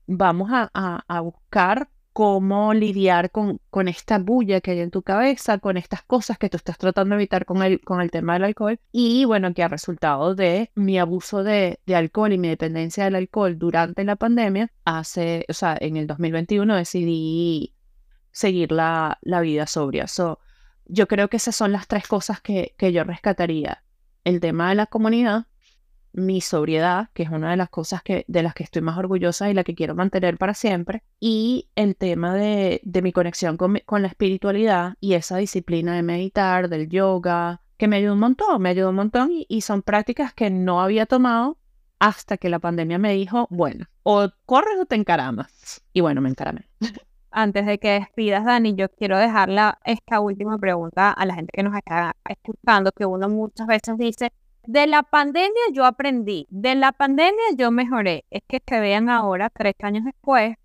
vamos 0.06 0.50
a, 0.52 0.70
a, 0.74 1.20
buscar 1.22 1.90
cómo 2.14 2.74
lidiar 2.74 3.32
con, 3.32 3.60
con, 3.70 3.88
esta 3.88 4.20
bulla 4.20 4.62
que 4.62 4.72
hay 4.72 4.80
en 4.80 4.92
tu 4.92 5.02
cabeza, 5.02 5.58
con 5.58 5.78
estas 5.78 6.04
cosas 6.04 6.38
que 6.38 6.50
tú 6.50 6.58
estás 6.58 6.78
tratando 6.78 7.16
de 7.16 7.22
evitar 7.24 7.46
con 7.46 7.64
el, 7.64 7.82
con 7.82 8.02
el 8.02 8.12
tema 8.12 8.34
del 8.34 8.46
alcohol. 8.46 8.80
Y 8.92 9.26
bueno, 9.26 9.54
que 9.54 9.64
a 9.64 9.68
resultado 9.68 10.36
de 10.36 10.72
mi 10.76 11.00
abuso 11.00 11.44
de, 11.44 11.80
de, 11.86 11.96
alcohol 11.96 12.32
y 12.32 12.38
mi 12.38 12.48
dependencia 12.48 13.06
del 13.06 13.16
alcohol 13.16 13.58
durante 13.58 14.04
la 14.04 14.16
pandemia, 14.16 14.72
hace, 14.86 15.46
o 15.50 15.54
sea, 15.54 15.76
en 15.80 15.98
el 15.98 16.08
2021 16.08 16.76
decidí 16.76 17.76
seguir 18.32 18.72
la, 18.72 19.18
la 19.22 19.42
vida 19.42 19.68
sobria. 19.68 20.08
So, 20.08 20.40
yo 20.86 21.08
creo 21.08 21.30
que 21.30 21.38
esas 21.38 21.56
son 21.56 21.72
las 21.72 21.88
tres 21.88 22.08
cosas 22.08 22.42
que, 22.42 22.76
que 22.78 22.94
yo 22.94 23.04
rescataría. 23.04 23.84
El 24.24 24.40
tema 24.40 24.70
de 24.70 24.76
la 24.76 24.86
comunidad, 24.86 25.48
mi 26.14 26.42
sobriedad, 26.42 27.10
que 27.14 27.24
es 27.24 27.30
una 27.30 27.52
de 27.52 27.58
las 27.58 27.70
cosas 27.70 28.04
que, 28.04 28.26
de 28.28 28.44
las 28.44 28.54
que 28.54 28.64
estoy 28.64 28.82
más 28.82 28.98
orgullosa 28.98 29.50
y 29.50 29.54
la 29.54 29.64
que 29.64 29.76
quiero 29.76 29.96
mantener 29.96 30.38
para 30.38 30.54
siempre, 30.54 31.04
y 31.20 31.70
el 31.76 31.96
tema 31.96 32.36
de, 32.36 32.82
de 32.84 33.02
mi 33.02 33.12
conexión 33.12 33.58
con, 33.58 33.80
con, 33.86 34.02
la 34.02 34.08
espiritualidad 34.08 34.96
y 35.00 35.14
esa 35.14 35.38
disciplina 35.38 35.96
de 35.96 36.04
meditar, 36.04 36.70
del 36.70 36.90
yoga, 36.90 37.62
que 37.78 37.88
me 37.88 37.98
ayudó 37.98 38.14
un 38.14 38.20
montón, 38.20 38.62
me 38.62 38.70
ayudó 38.70 38.90
un 38.90 38.96
montón 38.96 39.32
y, 39.32 39.46
y 39.50 39.62
son 39.62 39.82
prácticas 39.82 40.34
que 40.34 40.50
no 40.50 40.82
había 40.82 41.06
tomado 41.06 41.58
hasta 42.00 42.38
que 42.38 42.50
la 42.50 42.60
pandemia 42.60 43.00
me 43.00 43.14
dijo, 43.14 43.48
bueno, 43.50 43.86
o 44.04 44.30
corres 44.46 44.76
o 44.80 44.86
te 44.86 44.96
encaramas. 44.96 45.82
Y 45.94 46.02
bueno, 46.02 46.22
me 46.22 46.30
encaramé. 46.30 46.68
antes 47.34 47.66
de 47.66 47.80
que 47.80 47.90
despidas, 47.92 48.46
Dani, 48.46 48.76
yo 48.76 48.90
quiero 48.90 49.18
dejarla 49.18 49.80
esta 49.84 50.20
última 50.20 50.58
pregunta 50.58 51.12
a 51.12 51.26
la 51.26 51.36
gente 51.36 51.52
que 51.54 51.64
nos 51.64 51.76
está 51.76 52.16
escuchando, 52.30 52.92
que 52.92 53.06
uno 53.06 53.28
muchas 53.28 53.68
veces 53.68 53.98
dice, 53.98 54.32
de 54.66 54.88
la 54.88 55.04
pandemia 55.04 55.62
yo 55.74 55.86
aprendí, 55.86 56.48
de 56.50 56.76
la 56.76 56.92
pandemia 56.92 57.44
yo 57.58 57.72
mejoré. 57.72 58.26
Es 58.30 58.42
que 58.48 58.62
se 58.66 58.80
vean 58.80 59.10
ahora, 59.10 59.50
tres 59.50 59.76
años 59.82 60.06
después, 60.06 60.56